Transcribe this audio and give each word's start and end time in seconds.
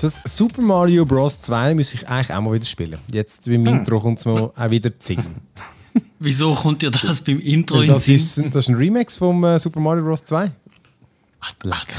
Das 0.00 0.20
Super 0.24 0.62
Mario 0.62 1.04
Bros. 1.04 1.40
2 1.40 1.74
muss 1.74 1.92
ich 1.94 2.08
eigentlich 2.08 2.32
auch 2.32 2.40
mal 2.40 2.54
wieder 2.54 2.64
spielen. 2.64 2.98
Jetzt 3.12 3.44
beim 3.46 3.66
Hm. 3.66 3.78
Intro 3.78 4.00
kommt 4.00 4.18
es 4.18 4.24
mir 4.24 4.50
auch 4.56 4.70
wieder 4.70 4.90
singen. 4.98 5.34
Wieso 6.18 6.54
kommt 6.54 6.82
dir 6.82 6.90
das 6.90 7.20
beim 7.20 7.40
Intro 7.40 7.80
in 7.80 7.88
Das 7.88 8.04
den 8.04 8.14
ist, 8.14 8.34
Sinn? 8.34 8.50
das 8.50 8.64
ist 8.64 8.68
ein 8.68 8.76
Remix 8.76 9.16
vom 9.16 9.42
äh, 9.44 9.58
Super 9.58 9.80
Mario 9.80 10.04
Bros. 10.04 10.24
2. 10.24 10.50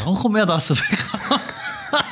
Warum 0.04 0.16
kommt 0.18 0.34
mir 0.34 0.46
das 0.46 0.68
so 0.68 0.76
bekannt? 0.76 1.42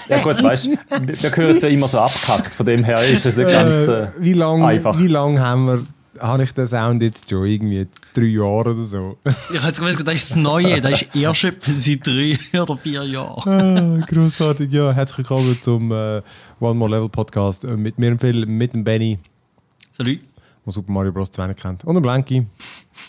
Ja 0.09 0.21
gut, 0.23 0.43
weißt 0.43 0.65
du, 0.65 0.69
wir 0.71 1.35
hören 1.35 1.55
es 1.55 1.61
ja 1.61 1.69
immer 1.69 1.87
so 1.87 1.99
abgehackt, 1.99 2.53
von 2.53 2.65
dem 2.65 2.83
her 2.83 3.03
ist 3.03 3.25
es 3.25 3.37
nicht 3.37 3.49
ganz 3.49 3.87
äh, 3.87 4.07
wie 4.19 4.33
lange 4.33 4.65
einfach. 4.65 4.97
wie 4.99 5.07
lang 5.07 5.39
haben 5.39 5.65
wir, 5.67 5.85
habe 6.21 6.43
ich 6.43 6.51
den 6.53 6.67
Sound 6.67 7.01
jetzt 7.03 7.29
schon? 7.29 7.45
Irgendwie 7.45 7.87
drei 8.13 8.23
Jahre 8.23 8.71
oder 8.71 8.83
so. 8.83 9.17
Ich 9.25 9.57
habe 9.57 9.67
jetzt 9.67 9.79
gewusst, 9.79 10.01
das 10.05 10.13
ist 10.15 10.29
das 10.31 10.35
Neue. 10.37 10.81
Das 10.81 11.01
ist 11.01 11.15
erst 11.15 11.41
seit 11.41 12.05
drei 12.05 12.37
oder 12.59 12.77
vier 12.77 13.03
Jahren. 13.03 14.01
ah, 14.01 14.05
großartig, 14.05 14.71
ja. 14.71 14.91
Herzlich 14.91 15.17
willkommen 15.19 15.57
zum 15.61 15.91
äh, 15.91 16.21
One 16.59 16.75
More 16.75 16.91
Level 16.91 17.09
Podcast 17.09 17.63
äh, 17.63 17.75
mit 17.75 17.97
mir, 17.97 18.09
dem 18.09 18.19
Phil, 18.19 18.45
mit 18.45 18.73
dem 18.73 18.83
Benny, 18.83 19.17
Salut. 19.91 20.19
der 20.65 20.73
Super 20.73 20.91
Mario 20.91 21.11
Bros. 21.11 21.31
2 21.31 21.47
nicht 21.47 21.61
kennt, 21.61 21.83
und 21.85 21.95
dem 21.95 22.01
Blanky, 22.01 22.45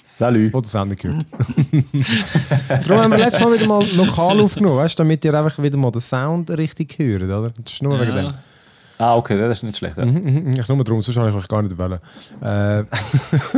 Salut. 0.04 0.52
der 0.54 0.60
das 0.60 0.74
Ende 0.74 0.96
gehört. 0.96 1.26
Darum 2.68 3.02
haben 3.02 3.10
wir 3.12 3.18
letztes 3.18 3.40
Mal 3.40 3.54
wieder 3.54 3.66
mal 3.66 3.86
lokal 3.96 4.40
aufgenommen, 4.40 4.76
weißt, 4.76 4.98
du, 4.98 5.02
damit 5.02 5.24
ihr 5.24 5.34
einfach 5.34 5.62
wieder 5.62 5.76
mal 5.78 5.90
den 5.90 6.00
Sound 6.00 6.50
richtig 6.50 6.98
hört, 6.98 7.22
oder? 7.22 7.50
Das 7.62 7.72
ist 7.72 7.82
nur 7.82 8.00
wegen 8.00 8.14
dem. 8.14 8.34
Ah, 9.00 9.16
okay, 9.16 9.38
das 9.38 9.58
ist 9.58 9.62
nicht 9.62 9.78
schlecht. 9.78 9.96
Ja. 9.96 10.04
Mhm, 10.04 10.52
Ich 10.60 10.68
nur 10.68 10.84
darum, 10.84 11.00
sonst 11.00 11.16
habe 11.16 11.30
ich 11.30 11.34
euch 11.34 11.48
gar 11.48 11.62
nicht 11.62 11.76
wollen. 11.78 11.98
Äh, 12.42 12.84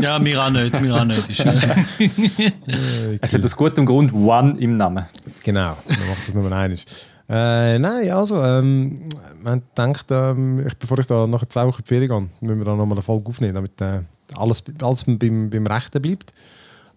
ja, 0.01 0.19
mir 0.21 0.41
auch 0.41 0.51
nicht. 0.51 0.81
Mir 0.81 0.95
auch 0.95 1.05
nicht. 1.05 1.29
Ist, 1.29 1.41
äh, 1.45 3.19
Es 3.21 3.35
hat 3.35 3.45
aus 3.45 3.57
gutem 3.57 3.85
Grund 3.85 4.13
One 4.13 4.57
im 4.61 4.77
Namen. 4.77 5.05
Genau, 5.43 5.77
dann 5.89 5.99
macht 6.09 6.29
das 6.29 6.35
nur 6.35 6.53
eines. 6.53 6.87
Äh, 7.29 7.79
nein, 7.81 8.09
also, 8.11 8.41
ähm, 8.43 9.01
man 9.43 9.63
denkt, 9.77 10.05
ähm, 10.11 10.65
ich, 10.67 10.77
bevor 10.77 10.99
ich 11.01 11.07
da 11.07 11.27
nach 11.27 11.45
zwei 11.47 11.67
Wochen 11.67 11.79
in 11.81 11.85
die 11.85 11.89
Ferien 11.89 12.09
gehe, 12.09 12.29
müssen 12.41 12.59
wir 12.59 12.65
da 12.65 12.77
nochmal 12.77 12.99
eine 12.99 13.03
Folge 13.03 13.29
aufnehmen, 13.29 13.55
damit 13.55 13.81
äh, 13.81 14.01
alles, 14.37 14.63
alles 14.81 15.05
beim, 15.05 15.51
beim 15.51 15.67
Rechten 15.67 16.01
bleibt. 16.01 16.33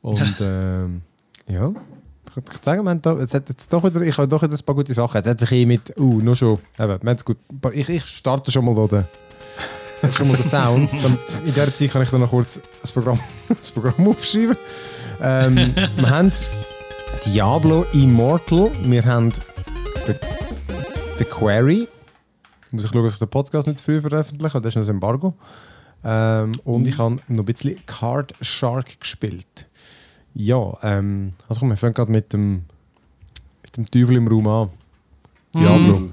Und 0.02 0.36
ähm, 0.40 1.02
ja, 1.48 1.72
ich 2.38 2.54
würde 2.54 2.64
sagen, 2.64 2.90
haben 2.90 3.02
da, 3.02 3.18
jetzt 3.20 3.74
doch 3.74 3.84
wieder, 3.84 4.02
ich 4.02 4.18
habe 4.18 4.28
doch 4.28 4.42
wieder 4.42 4.54
ein 4.54 4.66
paar 4.66 4.76
gute 4.76 4.94
Sachen. 4.94 5.18
Jetzt 5.18 5.28
hat 5.28 5.40
sich 5.40 5.50
hier 5.50 5.68
mit, 5.68 5.98
uh, 5.98 6.22
nur 6.22 6.36
schon, 6.36 6.60
eben, 6.80 7.18
gut, 7.24 7.38
ich, 7.74 7.90
ich 7.90 8.06
starte 8.06 8.52
schon 8.52 8.66
mal 8.66 8.88
da 8.88 9.06
schon 10.12 10.28
mal 10.28 10.38
den 10.38 10.46
Sound. 10.46 10.94
Dann, 11.04 11.18
in 11.46 11.54
der 11.54 11.74
Zeit 11.74 11.92
kann 11.92 12.02
ich 12.02 12.10
dann 12.10 12.22
noch 12.22 12.30
kurz 12.30 12.60
das 12.82 12.92
Programm, 12.92 13.20
das 13.50 13.72
Programm 13.72 14.08
aufschreiben. 14.08 14.58
Ähm, 15.22 15.76
wir 15.96 16.10
haben 16.10 16.32
Diablo 17.26 17.86
Immortal, 17.94 18.72
wir 18.84 19.06
haben 19.06 19.32
The, 20.06 20.14
The 21.18 21.26
Quarry. 21.26 21.88
Muss 22.72 22.84
ich 22.84 22.90
schauen, 22.92 23.04
dass 23.04 23.14
ich 23.14 23.20
den 23.20 23.30
Podcast 23.30 23.68
nicht 23.68 23.80
zu 23.80 23.86
viel 23.86 24.02
veröffentliche, 24.02 24.60
das 24.60 24.70
ist 24.70 24.76
noch 24.76 24.82
das 24.82 24.90
Embargo. 24.90 25.34
Ähm, 26.04 26.52
und 26.66 26.86
ich 26.88 26.98
habe 26.98 27.18
noch 27.28 27.44
ein 27.44 27.46
bisschen 27.46 27.84
Card 27.86 28.34
Shark 28.42 29.00
gespielt. 29.00 29.68
Ja, 30.36 30.78
ähm, 30.84 31.34
also 31.48 31.60
komm, 31.62 31.70
wir 31.70 31.78
fangen 31.78 31.94
gerade 31.94 32.12
mit 32.12 32.32
dem, 32.34 32.64
mit 33.64 33.78
dem 33.78 33.90
Teufel 33.90 34.18
im 34.18 34.28
Raum 34.28 34.48
an. 34.48 34.70
Diablo. 35.58 36.10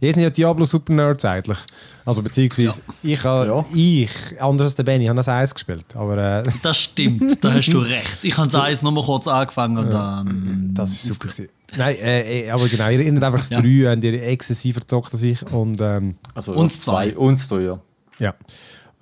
Ihr 0.00 0.12
sind 0.12 0.22
ja 0.22 0.30
Diablo 0.30 0.64
Super 0.64 0.92
Nerds 0.92 1.24
eigentlich. 1.24 1.58
Also 2.04 2.22
beziehungsweise 2.22 2.82
ich, 3.02 3.22
habe, 3.24 3.46
Ja. 3.46 3.64
ich, 3.74 4.10
anders 4.40 4.66
als 4.66 4.74
der 4.74 4.84
Benny, 4.84 5.06
habe 5.06 5.16
das 5.16 5.28
Eis 5.28 5.54
gespielt. 5.54 5.84
Aber 5.94 6.16
äh, 6.16 6.50
das 6.62 6.76
stimmt. 6.78 7.42
Da 7.44 7.52
hast 7.52 7.68
du 7.72 7.78
recht. 7.80 8.22
Ich 8.22 8.36
habe 8.36 8.48
es 8.48 8.54
eins 8.54 8.82
nur 8.82 8.92
mal 8.92 9.04
kurz 9.04 9.26
angefangen 9.26 9.78
und 9.78 9.90
dann. 9.90 10.70
Das 10.74 10.90
ist 10.92 11.04
super. 11.04 11.28
gewesen. 11.28 11.48
Nein, 11.76 11.96
äh, 11.96 12.40
äh, 12.46 12.50
aber 12.50 12.68
genau, 12.68 12.88
ihr 12.88 13.00
erinnert 13.00 13.24
einfach 13.24 13.38
das 13.38 13.50
Ja. 13.50 13.60
3, 13.60 13.90
habt 13.90 14.04
ihr 14.04 14.22
exzessiv 14.22 14.74
verzockt 14.76 15.12
als 15.12 15.22
ich. 15.22 15.42
Und, 15.52 15.80
ähm, 15.80 16.16
Also, 16.34 16.52
Und 16.52 16.72
ja, 16.72 16.80
zwei. 16.80 17.16
Und 17.16 17.38
zwei, 17.38 17.60
ja. 17.62 17.80
ja. 18.18 18.34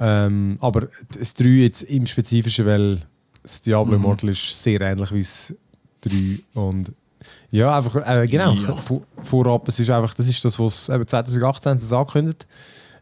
Ähm, 0.00 0.58
aber 0.60 0.88
das 1.16 1.34
3 1.34 1.44
jetzt 1.48 1.82
im 1.82 2.06
Spezifischen, 2.06 2.66
weil 2.66 3.02
das 3.44 3.60
Diablo 3.62 3.94
Immortal 3.94 4.30
ist 4.30 4.60
sehr 4.62 4.80
ähnlich 4.80 5.12
wie 5.12 5.20
das 5.20 5.54
3. 6.00 6.38
Und 6.60 6.92
ja, 7.50 7.76
einfach, 7.78 7.96
äh, 8.04 8.26
genau, 8.26 8.52
Ja. 8.54 8.76
vor- 8.76 9.02
vorab, 9.22 9.68
es 9.68 9.78
ist 9.78 9.88
einfach, 9.90 10.12
das 10.14 10.28
ist 10.28 10.44
das, 10.44 10.58
was 10.58 10.88
eben 10.88 11.06
2018 11.06 11.78
das 11.78 11.92
angekündigt 11.92 12.46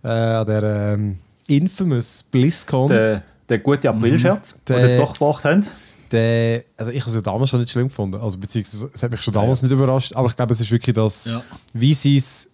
äh, 0.04 0.08
an 0.08 0.47
der 0.47 0.62
ähm, 0.94 1.19
infamous 1.47 2.25
BlizzCon. 2.30 2.88
Der, 2.91 3.22
der 3.48 3.58
gute 3.60 3.88
Aprilscherz, 3.88 4.56
Der- 4.69 4.76
den 4.76 4.84
sie 4.84 4.91
jetzt 4.92 5.00
doch 5.00 5.12
gebracht 5.14 5.44
haben. 5.44 5.66
Der, 6.10 6.64
also 6.76 6.91
ich 6.91 7.00
habe 7.00 7.09
es 7.09 7.14
ja 7.16 7.22
damals 7.22 7.48
schon 7.50 7.60
nicht 7.60 7.70
schlimm 7.72 7.88
gefunden. 7.88 8.20
Also 8.20 8.36
beziehungsweise 8.36 8.91
es 8.92 9.03
hat 9.03 9.10
mich 9.10 9.22
schon 9.22 9.32
damals 9.32 9.62
nicht 9.62 9.72
überrascht, 9.72 10.14
aber 10.14 10.28
ich 10.28 10.36
glaube, 10.36 10.53
es 10.53 10.60
ist 10.60 10.70
wirklich 10.70 10.94
das, 10.94 11.24
Ja. 11.24 11.42
wie 11.72 11.94
sie 11.94 12.19
es, 12.19 12.50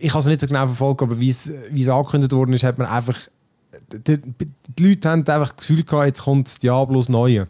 ich 0.00 0.10
habe 0.10 0.18
es 0.20 0.26
nicht 0.26 0.40
so 0.42 0.46
genau 0.46 0.66
verfolgt, 0.66 1.00
aber 1.02 1.18
wie 1.18 1.30
es, 1.30 1.50
wie 1.70 1.80
es 1.82 1.88
angekündigt 1.88 2.32
worden 2.32 2.52
ist, 2.52 2.62
hat 2.64 2.76
man 2.76 2.88
einfach, 2.88 3.16
die, 3.92 4.20
die 4.78 4.88
Leute 4.88 5.08
haben 5.08 5.26
einfach 5.26 5.52
das 5.52 5.66
Gefühl 5.66 5.84
gehabt, 5.84 6.06
jetzt 6.06 6.22
kommt 6.22 6.46
das 6.46 6.58
Diablos 6.58 7.08
Neue. 7.08 7.48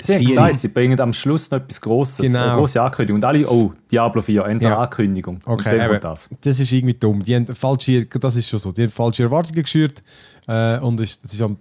Sie 0.00 0.14
haben 0.14 0.26
gesagt, 0.26 0.60
sie 0.60 0.68
bringen 0.68 1.00
am 1.00 1.12
Schluss 1.12 1.50
noch 1.50 1.58
etwas 1.58 1.80
Grosses, 1.80 2.18
Genau. 2.18 2.42
eine 2.42 2.56
grosse 2.56 2.82
Ankündigung. 2.82 3.16
Und 3.16 3.24
alle, 3.24 3.48
oh, 3.48 3.72
Diablo 3.90 4.20
4, 4.20 4.44
endlich 4.44 4.68
Ja. 4.68 4.78
Ankündigung. 4.78 5.36
Und 5.36 5.46
Okay, 5.46 5.78
dann 5.78 5.90
eben, 5.90 6.00
das. 6.02 6.28
das 6.40 6.60
ist 6.60 6.70
irgendwie 6.70 6.94
dumm. 6.94 7.22
Die 7.22 7.34
haben 7.34 7.46
falsche, 7.46 8.04
das 8.04 8.36
ist 8.36 8.48
schon 8.48 8.58
so, 8.58 8.72
die 8.72 8.82
haben 8.82 8.90
falsche 8.90 9.22
Erwartungen 9.22 9.62
geschürt 9.62 10.02
äh, 10.46 10.78
und 10.80 11.00
es 11.00 11.16
ist 11.16 11.40
am 11.40 11.56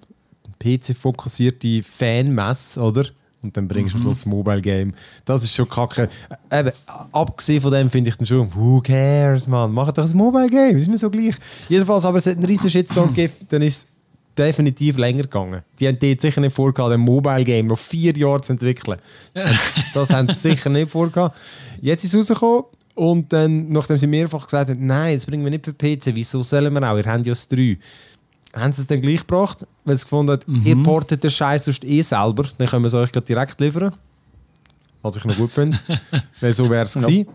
PC 0.60 0.96
fokussierte 0.98 1.82
Fanmesse, 1.84 2.82
oder? 2.82 3.06
Und 3.42 3.56
dann 3.56 3.68
bringst 3.68 3.94
du 3.94 4.00
mhm. 4.00 4.06
das 4.06 4.26
Mobile 4.26 4.62
Game. 4.62 4.94
Das 5.24 5.44
ist 5.44 5.54
schon 5.54 5.70
kacke. 5.70 6.10
Äh, 6.50 6.60
Eben, 6.62 6.72
abgesehen 7.12 7.62
von 7.62 7.72
dem 7.72 7.90
finde 7.90 8.10
ich 8.10 8.18
dann 8.18 8.26
schon, 8.26 8.54
who 8.54 8.82
cares, 8.82 9.48
man? 9.48 9.72
Macht 9.72 9.98
doch 9.98 10.10
ein 10.10 10.18
Mobile 10.18 10.50
Game, 10.50 10.78
ist 10.78 10.90
mir 10.90 10.98
so 10.98 11.10
gleich. 11.10 11.36
Jedenfalls, 11.70 12.04
aber 12.06 12.18
es 12.18 12.26
hat 12.26 12.36
einen 12.36 12.46
riesen 12.46 12.70
Shitstorm 12.70 13.10
gegeben, 13.14 13.34
dann 13.50 13.62
ist 13.62 13.78
es 13.78 13.95
definitiv 14.38 14.98
länger 14.98 15.24
gegangen. 15.24 15.62
Die 15.80 15.88
haben 15.88 15.98
dort 16.00 16.22
sicher 16.22 16.42
nicht 16.42 16.56
vorgehabt, 16.56 16.94
ein 16.94 17.00
Mobile 17.00 17.44
Game 17.44 17.68
noch 17.68 17.80
vier 17.80 18.16
Jahre 18.18 18.42
zu 18.42 18.54
entwickeln. 18.54 19.00
Das 19.94 20.10
haben 20.12 20.30
sie 20.30 20.50
sicher 20.50 20.70
nicht 20.70 20.92
vorgehabt. 20.92 21.38
Jetzt 21.82 22.04
ist 22.04 22.14
es 22.14 22.20
rausgekommen 22.32 22.64
und 22.96 23.32
dann, 23.34 23.70
nachdem 23.70 23.98
sie 23.98 24.08
mehrfach 24.08 24.46
gesagt 24.46 24.70
haben, 24.70 24.86
nein, 24.86 25.16
das 25.16 25.26
bringen 25.26 25.44
wir 25.44 25.52
nicht 25.52 25.66
für 25.66 25.74
PC, 25.74 26.14
wieso 26.16 26.44
sollen 26.44 26.74
wir 26.74 26.84
auch? 26.92 26.98
Ihr 26.98 27.06
habt 27.06 27.26
ja 27.26 27.32
das 27.34 27.48
3. 27.48 27.78
Haben 28.56 28.72
sie 28.74 28.82
es 28.82 28.88
dann 28.88 29.02
gleich 29.02 29.20
gebracht, 29.22 29.66
weil 29.84 29.96
sie 29.98 30.04
gefunden 30.04 30.32
haben, 30.32 30.62
ihr 30.64 30.82
portet 30.82 31.24
den 31.24 31.30
Scheiß 31.32 31.66
sonst 31.66 31.84
eh 31.84 32.02
selber, 32.02 32.46
dann 32.58 32.68
können 32.68 32.84
wir 32.84 32.88
es 32.88 32.94
euch 32.94 33.12
direkt 33.12 33.60
liefern. 33.60 33.94
Was 35.02 35.18
ich 35.18 35.26
noch 35.26 35.36
gut 35.36 35.52
finde, 35.54 35.78
weil 36.42 36.54
so 36.54 36.70
wäre 36.70 36.86
es 36.86 36.94
gewesen. 36.94 37.28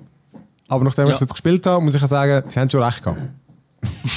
Aber 0.69 0.84
nachdem 0.84 1.05
ich 1.06 1.10
Ja. 1.10 1.15
es 1.16 1.21
jetzt 1.21 1.33
gespielt 1.33 1.66
habe, 1.66 1.84
muss 1.84 1.94
ich 1.94 2.00
sagen, 2.00 2.49
sie 2.49 2.59
haben 2.59 2.71
schon 2.71 2.83
recht 2.83 3.03
gehabt. 3.03 3.21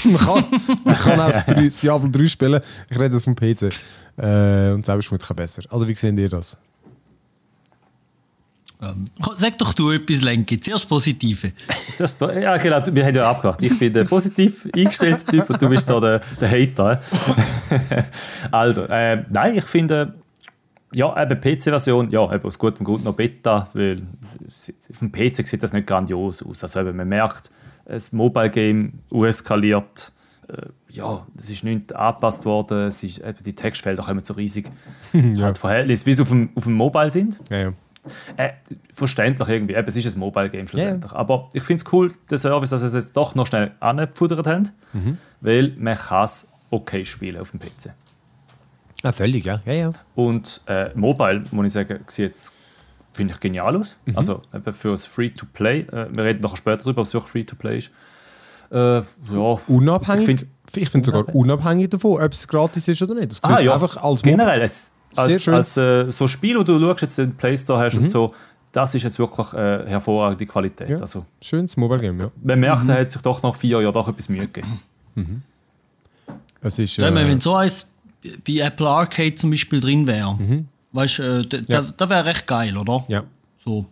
Man, 0.06 0.18
kann, 0.18 0.46
man 0.84 0.96
kann 0.96 1.20
auch 1.20 1.28
das 1.28 1.46
3 1.46 1.54
das 1.66 1.80
Diablo 1.82 2.10
3 2.10 2.28
spielen. 2.28 2.62
Ich 2.90 2.98
rede 2.98 3.12
das 3.12 3.24
vom 3.24 3.36
PC. 3.36 3.70
Äh, 4.18 4.72
und 4.72 4.86
selbst 4.86 5.12
ist 5.12 5.36
besser. 5.36 5.64
Also 5.70 5.88
wie 5.88 5.96
seht 5.96 6.18
ihr 6.18 6.30
das? 6.30 6.58
Ähm, 8.82 9.06
sag 9.38 9.58
doch 9.60 9.74
du 9.74 9.92
etwas, 9.92 10.22
Lenki. 10.22 10.60
Zuerst 10.60 10.90
Positive. 10.90 11.54
Zuerst- 11.96 12.20
Ja, 12.20 12.58
genau, 12.58 12.82
wir 12.92 13.06
haben 13.06 13.16
ja 13.16 13.30
abgemacht. 13.30 13.62
Ich 13.62 13.78
bin 13.80 13.94
der 13.94 14.04
positiv 14.04 14.68
eingestellte 14.76 15.26
Typ 15.26 15.50
und 15.50 15.62
du 15.62 15.70
bist 15.70 15.90
da 15.90 16.00
der, 16.00 16.22
der 16.42 16.52
Hater. 16.52 17.02
also, 18.52 18.84
äh, 18.84 19.24
nein, 19.30 19.58
ich 19.58 19.64
finde, 19.66 20.16
ja, 20.92 21.22
eben 21.22 21.40
PC-Version, 21.40 22.12
ja, 22.12 22.32
eben 22.34 22.44
aus 22.46 22.60
gutem 22.60 22.86
Grund 22.86 23.04
noch 23.06 23.16
Beta, 23.16 23.68
weil 23.74 24.02
auf 24.92 25.00
dem 25.00 25.12
PC 25.12 25.48
sieht 25.48 25.64
das 25.64 25.72
nicht 25.74 25.88
grandios 25.88 26.44
aus. 26.44 26.64
Also 26.64 26.82
eben, 26.82 26.96
man 26.98 27.08
merkt, 27.08 27.50
das 27.86 28.12
Mobile-Game 28.12 29.00
eskaliert. 29.12 30.12
Äh, 30.48 30.68
ja, 30.90 31.26
es 31.38 31.50
ist 31.50 31.64
nicht 31.64 31.96
angepasst 31.96 32.46
worden, 32.46 32.88
es 32.88 33.04
ist, 33.04 33.20
eben, 33.20 33.44
die 33.44 33.56
Textfelder 33.56 34.04
kommen 34.04 34.24
so 34.24 34.34
riesig 34.34 34.70
halt 35.14 35.58
Verhältnis, 35.58 36.06
wie 36.06 36.14
sie 36.14 36.22
auf 36.22 36.30
dem, 36.30 36.50
auf 36.56 36.64
dem 36.64 36.74
Mobile 36.74 37.12
sind. 37.12 37.40
Ja, 37.50 37.58
ja. 37.58 37.74
Äh, 38.36 38.54
verständlich 38.94 39.48
irgendwie. 39.48 39.76
Eben, 39.76 39.88
es 39.88 39.96
ist 39.96 40.14
ein 40.14 40.20
Mobile-Game 40.20 40.68
schlussendlich. 40.68 41.14
Aber 41.14 41.50
ich 41.54 41.64
finde 41.64 41.84
es 41.86 41.94
cool, 41.94 42.14
der 42.30 42.38
Service, 42.38 42.70
dass 42.70 42.82
sie 42.82 42.88
es 42.88 42.94
jetzt 42.94 43.16
doch 43.16 43.34
noch 43.34 43.48
schnell 43.48 43.72
angepudert 43.80 44.46
haben, 44.46 44.70
weil 45.40 45.74
man 45.78 45.98
kann 45.98 46.26
es 46.26 46.50
okay 46.70 47.06
spielen 47.06 47.40
auf 47.40 47.52
dem 47.52 47.62
PC. 47.62 47.94
Ah, 49.04 49.12
völlig, 49.12 49.44
ja. 49.44 49.62
ja, 49.66 49.74
ja. 49.74 49.94
Und 50.16 50.62
äh, 50.66 50.90
Mobile, 50.96 51.44
muss 51.52 51.68
ich 51.68 51.74
sagen, 51.74 52.00
sieht 52.08 52.30
jetzt, 52.30 52.54
finde 53.14 53.34
ich, 53.34 53.40
genial 53.40 53.76
aus. 53.78 53.98
Mhm. 54.06 54.18
Also 54.18 54.42
eben 54.54 54.74
für 54.74 54.92
das 54.92 55.06
Free-to-Play. 55.06 55.80
Äh, 55.82 56.08
wir 56.16 56.24
reden 56.24 56.42
nachher 56.42 56.58
später 56.58 56.78
darüber, 56.84 57.02
ob 57.02 57.08
es 57.08 57.14
wirklich 57.14 57.32
Free-to-Play 57.32 57.78
ist. 57.78 57.92
Äh, 58.72 58.98
ja, 58.98 59.04
Unabhängig, 59.68 60.30
Ich 60.30 60.42
ich 60.42 60.72
find- 60.74 60.90
finde 60.90 61.06
sogar 61.06 61.36
unabhängig 61.36 61.90
davon, 61.90 62.22
ob 62.22 62.32
es 62.32 62.48
gratis 62.48 62.88
ist 62.88 63.02
oder 63.04 63.14
nicht. 63.16 63.32
Das 63.32 63.44
Ah, 63.44 63.60
ja. 63.60 63.74
einfach 63.74 63.98
als 63.98 64.24
Mobile. 64.24 64.38
generell 64.38 64.62
als, 64.62 64.92
schön. 65.44 65.54
als 65.54 65.78
äh, 65.78 66.12
so 66.12 66.28
Spiel, 66.28 66.58
wo 66.58 66.64
du 66.64 66.80
schaust, 66.80 67.02
jetzt 67.04 67.18
den 67.20 67.36
Play 67.36 67.56
Store 67.56 67.80
hast 67.86 67.96
Mhm. 67.98 68.04
und 68.04 68.10
so, 68.10 68.34
das 68.72 68.96
ist 68.96 69.04
jetzt 69.04 69.20
wirklich 69.20 69.54
äh, 69.54 69.86
hervorragende 69.88 70.48
Qualität. 70.48 70.90
Ja. 70.90 70.98
Also, 70.98 71.26
Schönes 71.40 71.78
Mobile 71.78 72.00
Game, 72.02 72.20
ja. 72.20 72.32
man 72.42 72.60
merkt, 72.60 72.90
er 72.90 73.00
hat 73.02 73.12
sich 73.12 73.22
doch 73.22 73.44
nach 73.44 73.54
vier 73.54 73.80
Jahren 73.84 73.94
doch 73.94 74.08
etwas 74.08 74.28
Mühe 74.30 74.48
gegeben. 74.48 74.82
Es 76.62 76.80
ist, 76.80 76.98
Ja, 76.98 77.10
äh, 77.10 77.16
wenn 77.16 77.40
so 77.42 77.54
eins 77.56 77.88
bei 78.48 78.54
Apple 78.60 78.88
Arcade 78.90 79.36
zum 79.36 79.50
Beispiel 79.52 79.82
drin 79.82 80.08
wäre, 80.08 80.38
weißt 80.94 81.20
du, 81.20 81.24
äh, 81.24 81.46
da, 81.48 81.82
da, 81.82 81.94
da 81.96 82.10
wäre 82.10 82.26
recht 82.26 82.48
geil, 82.48 82.78
oder? 82.78 83.04
ja. 83.08 83.24
So. 83.64 83.86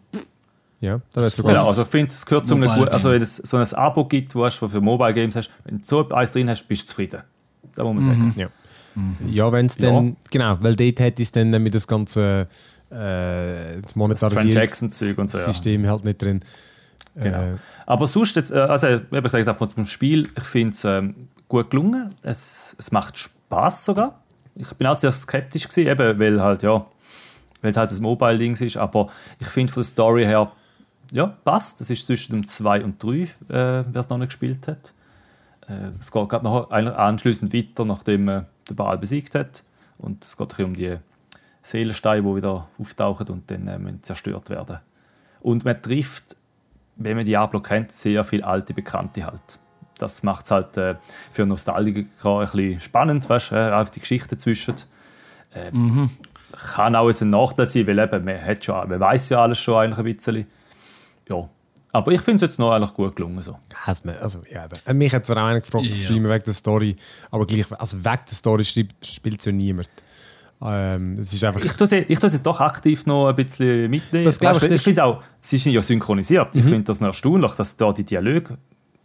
Ja, 0.81 1.00
da 1.13 1.21
wäre 1.21 1.30
sogar. 1.30 1.53
Genau, 1.53 1.68
also 1.68 1.83
ich 1.83 1.88
finde, 1.88 2.12
es 2.12 2.25
gehört 2.25 2.48
zu 2.48 2.56
einem 2.56 2.63
Mobile 2.63 2.86
gut, 2.86 2.89
also 2.89 3.12
wenn 3.12 3.21
es 3.21 3.36
so 3.36 3.57
ein 3.57 3.74
Abo 3.74 4.06
gibt, 4.06 4.33
wo 4.33 4.44
du 4.44 4.68
für 4.68 4.81
Mobile 4.81 5.13
Games 5.13 5.36
hast, 5.36 5.51
wenn 5.63 5.77
du 5.77 5.86
so 5.86 6.09
eins 6.09 6.31
drin 6.31 6.50
hast, 6.50 6.68
bist 6.68 6.83
du 6.83 6.88
zufrieden. 6.88 7.21
Das 7.75 7.83
muss 7.86 7.94
man 7.94 8.03
sagen. 8.03 8.33
Ja, 8.36 8.48
ja 9.27 9.51
wenn 9.51 9.68
es 9.68 9.77
Ja. 9.77 9.92
dann, 9.92 10.18
genau, 10.31 10.57
weil 10.59 10.75
dort 10.75 11.00
hätte 11.00 11.21
es 11.21 11.31
dann 11.31 11.51
mit 11.62 11.75
das 11.75 11.88
ganze 11.88 12.48
äh, 12.89 13.81
das 13.81 13.94
Transaction-Zeug 13.94 15.18
und 15.18 15.30
so, 15.30 15.38
ja. 15.38 15.45
System 15.45 15.88
halt 15.88 16.03
nicht 16.03 16.21
drin. 16.21 16.42
Genau. 17.15 17.53
Äh, 17.53 17.57
Aber 17.86 18.07
sonst, 18.07 18.36
jetzt, 18.36 18.51
äh, 18.51 18.56
also 18.56 18.88
eben, 18.88 19.25
ich 19.25 19.31
sage 19.31 19.42
es 19.42 19.48
einfach 19.48 19.68
zum 19.68 19.86
Spiel, 19.86 20.30
ich 20.36 20.44
finde 20.44 20.74
es 20.74 20.83
ähm, 20.83 21.27
gut 21.48 21.69
gelungen. 21.69 22.09
Es, 22.21 22.75
es 22.77 22.92
macht 22.92 23.18
Spaß 23.18 23.86
sogar. 23.86 24.21
Ich 24.56 24.74
bin 24.74 24.88
auch 24.88 24.98
sehr 24.98 25.12
skeptisch 25.12 25.68
gewesen, 25.68 25.88
eben, 25.88 26.19
weil 26.19 26.42
halt, 26.42 26.63
ja, 26.63 26.86
weil 27.62 27.71
es 27.71 27.77
halt 27.77 27.92
ein 27.92 28.01
Mobile-Ding 28.01 28.56
ist, 28.56 28.77
aber 28.77 29.09
ich 29.39 29.48
finde 29.48 29.71
von 29.71 29.81
der 29.81 29.88
Story 29.88 30.25
her, 30.25 30.51
ja, 31.12 31.25
passt. 31.27 31.81
Das 31.81 31.89
ist 31.89 32.07
zwischen 32.07 32.33
dem 32.33 32.45
2 32.45 32.83
und 32.83 33.03
3, 33.03 33.09
äh, 33.09 33.27
wer 33.50 33.95
es 33.95 34.09
noch 34.09 34.18
nicht 34.18 34.30
gespielt 34.30 34.68
hat. 34.68 34.94
Äh, 35.68 35.92
es 36.00 36.12
geht 36.12 36.30
gerade 36.30 36.44
noch 36.44 36.71
anschliessend 36.71 37.53
weiter, 37.53 37.86
nachdem 37.86 38.25
man 38.25 38.45
den 38.69 38.75
Baal 38.75 38.98
besiegt 38.98 39.36
hat. 39.36 39.63
Und 40.00 40.24
es 40.24 40.36
geht 40.36 40.59
um 40.59 40.75
die 40.75 40.98
Seelensteine, 41.63 42.24
die 42.24 42.36
wieder 42.36 42.68
auftauchen 42.80 43.27
und 43.27 43.51
dann 43.51 43.68
äh, 43.68 44.01
zerstört 44.01 44.50
werden. 44.50 44.80
Und 45.42 45.65
man 45.65 45.81
trifft, 45.81 46.36
wenn 46.95 47.18
man 47.18 47.25
Diablo 47.25 47.59
kennt, 47.59 47.92
sehr 47.92 48.24
viele 48.24 48.45
alte 48.45 48.74
Bekannte 48.74 49.25
halt. 49.25 49.59
Das 50.01 50.24
macht 50.24 50.45
es 50.45 50.51
halt 50.51 50.77
äh, 50.77 50.95
für 51.31 51.45
Nostalgiker 51.45 52.39
ein 52.39 52.45
bisschen 52.45 52.80
spannend, 52.80 53.30
weißt 53.30 53.51
du, 53.51 53.56
äh, 53.56 53.71
auch 53.71 53.89
die 53.89 54.00
Geschichte 54.00 54.38
zwischen. 54.38 54.75
Äh, 55.53 55.71
Kann 56.74 56.95
auch 56.95 57.07
jetzt 57.07 57.21
ein 57.21 57.30
Nachteil 57.30 57.65
sein, 57.65 57.88
weil 57.88 58.00
eben, 58.00 58.25
man, 58.25 58.44
hat 58.44 58.63
schon, 58.65 58.89
man 58.89 59.00
weiß 59.00 59.30
ja 59.30 59.42
alles 59.42 59.59
schon 59.59 59.75
eigentlich 59.75 59.98
ein 60.00 60.15
bisschen. 60.15 60.48
Ja. 61.30 61.48
Aber 61.94 62.12
ich 62.13 62.21
finde 62.21 62.44
es 62.45 62.50
jetzt 62.51 62.59
noch 62.59 62.71
eigentlich 62.71 62.94
gut 62.94 63.15
gelungen. 63.15 63.42
So. 63.42 63.57
Man, 64.03 64.15
also, 64.18 64.42
ja, 64.50 64.65
eben. 64.65 64.80
Äh, 64.86 64.94
Mich 64.94 65.13
hat 65.13 65.25
zwar 65.25 65.38
auch 65.38 65.48
einer 65.48 65.59
gefragt, 65.62 65.86
Ja. 65.86 65.94
streamen 65.95 66.30
wegen 66.31 66.44
der 66.45 66.53
Story, 66.53 66.95
aber 67.31 67.45
gleich, 67.45 67.65
also 67.80 67.98
wegen 67.98 68.21
der 68.27 68.33
Story 68.36 68.63
schreibt- 68.65 69.06
spielt 69.06 69.39
es 69.39 69.45
ja 69.45 69.51
niemand. 69.51 69.89
Ähm, 70.63 71.18
es 71.19 71.33
ist 71.33 71.44
einfach. 71.44 71.59
Ich 71.62 71.74
tue 71.74 71.86
es 71.88 72.33
jetzt 72.33 72.45
doch 72.45 72.59
aktiv 72.62 73.06
noch 73.07 73.27
ein 73.30 73.36
bisschen 73.36 73.89
mitnehmen. 73.89 74.24
Das 74.24 74.38
ich, 74.38 74.71
ich 74.71 74.81
finde 74.81 75.03
auch, 75.03 75.24
sie 75.39 75.57
sind 75.57 75.71
ja 75.74 75.81
synchronisiert. 75.81 76.56
Ich 76.56 76.63
finde 76.63 76.83
das 76.83 77.00
noch 77.01 77.07
erstaunlich, 77.07 77.51
dass 77.53 77.75
da 77.75 77.92
die 77.92 78.03
Dialoge, 78.03 78.57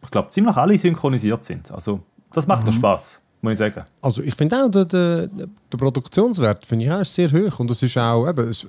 ich 0.06 0.10
glaube, 0.10 0.30
ziemlich 0.30 0.56
alle 0.56 0.78
synchronisiert 0.78 1.44
sind. 1.44 1.70
Also, 1.70 2.00
das 2.32 2.46
macht 2.46 2.64
noch 2.64 2.72
Spaß, 2.72 3.18
muss 3.42 3.52
ich 3.54 3.58
sagen. 3.58 3.84
Also 4.00 4.22
ich 4.22 4.34
finde 4.34 4.64
auch, 4.64 4.70
der, 4.70 4.84
der, 4.84 5.26
der 5.26 5.78
Produktionswert 5.78 6.64
finde 6.66 6.84
ich 6.84 6.90
auch 6.90 7.00
ist 7.00 7.14
sehr 7.14 7.30
hoch 7.30 7.58
und 7.58 7.70
es 7.70 7.82
ist 7.82 7.96
auch, 7.98 8.28
eben, 8.28 8.48
es, 8.48 8.66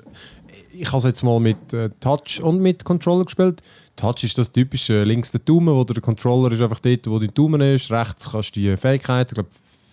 ich 0.74 0.88
habe 0.88 0.98
es 0.98 1.04
jetzt 1.04 1.24
mal 1.24 1.40
mit 1.40 1.74
äh, 1.74 1.90
Touch 2.00 2.42
und 2.42 2.62
mit 2.62 2.84
Controller 2.84 3.26
gespielt. 3.26 3.62
Touch 3.96 4.24
ist 4.24 4.38
das 4.38 4.52
typische, 4.52 5.04
links 5.04 5.32
der 5.32 5.42
Daumen, 5.42 5.74
wo 5.74 5.84
der 5.84 6.02
Controller 6.02 6.52
ist 6.52 6.62
einfach 6.62 6.80
dort, 6.80 7.08
wo 7.08 7.20
dein 7.20 7.34
Daumen 7.34 7.62
ist, 7.62 7.92
rechts 7.92 8.32
kannst 8.32 8.56
du 8.56 8.60
die 8.60 8.78
Fähigkeiten, 8.78 9.30
ich 9.32 9.36
glaube 9.36 9.50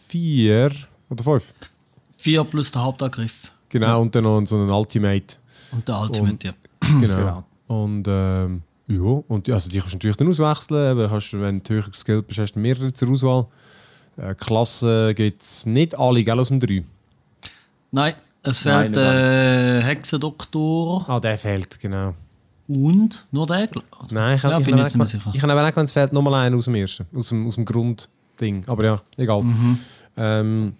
vier 0.09 0.71
oder 1.11 1.25
fünf. 1.25 1.55
4 2.19 2.45
plus 2.45 2.71
der 2.71 2.83
Hauptangriff. 2.83 3.53
Genau, 3.69 4.01
und 4.01 4.15
dann 4.15 4.25
noch 4.25 4.47
so 4.47 4.57
einen 4.57 4.71
Ultimate. 4.71 5.37
Und 5.73 5.87
der 5.87 6.01
Ultimate, 6.01 6.47
ja. 6.47 6.53
Genau. 7.01 7.17
Genau. 7.17 7.45
Und 7.67 8.07
ähm, 8.09 8.63
ja, 8.87 9.01
und 9.01 9.49
also 9.51 9.71
die 9.71 9.79
kannst 9.79 9.93
du 9.93 9.97
natürlich 9.97 10.17
dann 10.17 10.29
auswechseln. 10.29 10.99
Eben, 10.99 11.09
kannst, 11.09 11.33
wenn 11.33 11.63
du 11.63 11.75
höher 11.75 11.89
geskillt 11.91 12.27
bist, 12.27 12.39
hast 12.39 12.53
du 12.53 12.59
mehrere 12.61 12.93
zur 12.93 13.11
Auswahl. 13.11 13.47
Äh, 14.17 14.35
Klassen 14.35 15.15
gibt 15.15 15.43
es 15.43 15.67
nicht 15.67 15.99
alle, 15.99 16.23
gell, 16.23 16.39
aus 16.39 16.49
dem 16.49 16.61
3. 16.61 16.85
Nein, 17.91 18.15
es 18.43 18.61
fehlt 18.61 18.91
nicht 18.91 18.97
äh, 19.01 19.83
Hexendoktor 19.83 21.05
Ah, 21.09 21.19
der 21.21 21.39
fehlt, 21.39 21.81
genau. 21.81 22.15
und 22.69 23.27
nur 23.33 23.47
der. 23.47 23.65
ich. 23.65 23.71
Nein, 24.11 24.37
ich 24.37 24.43
ja, 24.43 24.51
habe 24.51 24.61
ich 24.61 24.67
bin 24.67 24.75
nicht 24.77 25.01
auch- 25.01 25.05
sicher. 25.07 25.31
ich 25.33 25.43
habe 25.43 25.53
aber 25.53 25.67
auch 25.67 25.71
gemeint, 25.71 25.89
es 25.89 25.93
fehlt 25.93 26.13
nochmal 26.13 26.35
einen 26.47 26.57
aus 26.57 26.65
dem 26.67 26.75
ersten, 26.77 27.07
aus 27.15 27.29
dem, 27.31 27.47
aus 27.47 27.55
dem 27.57 27.65
Grundding. 27.65 28.65
Aber 28.69 28.85
ja, 28.85 29.03
egal. 29.17 29.43
Mhm. 29.43 29.79
Ähm, 30.17 30.73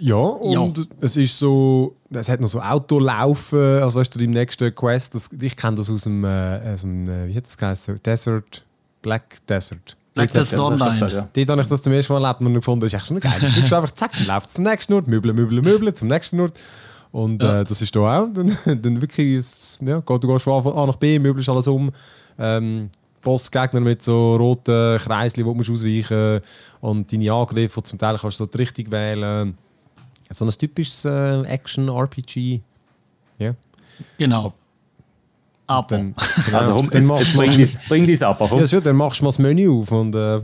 ja, 0.00 0.14
und 0.16 0.88
es 1.00 1.16
ist 1.16 1.38
so, 1.38 1.94
es 2.12 2.28
hat 2.28 2.40
noch 2.40 2.48
so 2.48 2.60
Autolaufen, 2.60 3.58
also 3.82 3.98
weißt 4.00 4.14
du, 4.16 4.24
im 4.24 4.30
nächsten 4.32 4.74
Quest, 4.74 5.14
das, 5.14 5.30
ich 5.40 5.56
kenne 5.56 5.76
das 5.76 5.90
aus 5.90 6.02
dem, 6.02 6.24
äh, 6.24 6.60
aus 6.74 6.80
dem 6.82 7.08
äh, 7.08 7.28
wie 7.28 7.36
hat 7.36 7.44
das 7.46 7.56
geheißen? 7.56 7.96
Desert, 8.04 8.64
Black 9.02 9.46
Desert. 9.46 9.96
Black 10.14 10.32
Desert 10.32 10.58
Online. 10.60 10.98
ja. 11.12 11.28
Dort 11.32 11.48
habe 11.50 11.60
ich 11.62 11.68
das 11.68 11.82
zum 11.82 11.92
ersten 11.92 12.12
Mal 12.12 12.24
erlebt 12.24 12.40
und 12.40 12.54
gefunden, 12.54 12.80
das 12.80 12.92
ist 12.92 12.98
echt 12.98 13.06
schon 13.06 13.20
geil. 13.20 13.38
Du 13.40 13.46
kriegst 13.52 13.72
einfach, 13.72 13.90
zack, 13.92 14.12
dann 14.12 14.26
läuft 14.26 14.48
es 14.48 14.54
zum 14.54 14.64
nächsten 14.64 14.92
Ort, 14.94 15.06
Möbel, 15.06 15.32
Möbel, 15.32 15.62
Möbel, 15.62 15.94
zum 15.94 16.08
nächsten 16.08 16.40
Ort. 16.40 16.58
Und 17.12 17.42
Ja. 17.42 17.60
äh, 17.60 17.64
das 17.64 17.80
ist 17.82 17.94
da 17.94 18.00
auch. 18.22 18.28
Dann, 18.32 18.56
dann 18.82 19.00
wirklich, 19.00 19.34
ist- 19.36 19.80
ja, 19.82 20.00
du 20.00 20.18
gehst 20.18 20.42
von 20.44 20.66
A 20.76 20.86
nach 20.86 20.96
B, 20.96 21.18
Möbel 21.18 21.40
ist 21.40 21.48
alles 21.48 21.66
um. 21.68 21.90
Ähm, 22.38 22.90
Bossgegner 23.22 23.80
mit 23.80 24.00
so 24.02 24.36
roten 24.36 24.96
Kreisli, 24.98 25.44
wo 25.44 25.50
du 25.50 25.56
musst 25.58 25.70
ausweichen 25.70 26.40
Und 26.80 27.12
deine 27.12 27.30
Angriffe, 27.32 27.80
die 27.80 27.88
zum 27.88 27.98
Teil 27.98 28.16
kannst 28.18 28.40
du 28.40 28.44
so 28.44 28.50
die 28.50 28.56
Richtung 28.58 28.90
wählen. 28.90 29.54
So 30.32 30.44
ein 30.44 30.50
typisches 30.50 31.04
äh, 31.04 31.42
Action-RPG. 31.42 32.60
Ja. 33.38 33.54
Genau. 34.18 34.52
Aber. 35.66 35.86
Dann, 35.88 36.14
genau, 36.46 36.58
Also 36.58 36.74
komm, 36.74 36.90
dann 36.90 37.00
jetzt, 37.02 37.08
machst 37.08 37.20
jetzt 37.22 37.32
du 37.34 37.38
bring 37.38 37.50
mal- 37.50 37.56
dies, 37.58 37.72
bring 37.88 38.06
dies 38.06 38.22
ab. 38.22 38.36
Komm. 38.38 38.58
ja, 38.60 38.66
schon, 38.66 38.82
dann 38.82 38.96
machst 38.96 39.20
du 39.20 39.24
mal 39.24 39.28
das 39.30 39.38
Menü 39.38 39.68
auf 39.70 39.90
und 39.92 40.14
äh, 40.14 40.40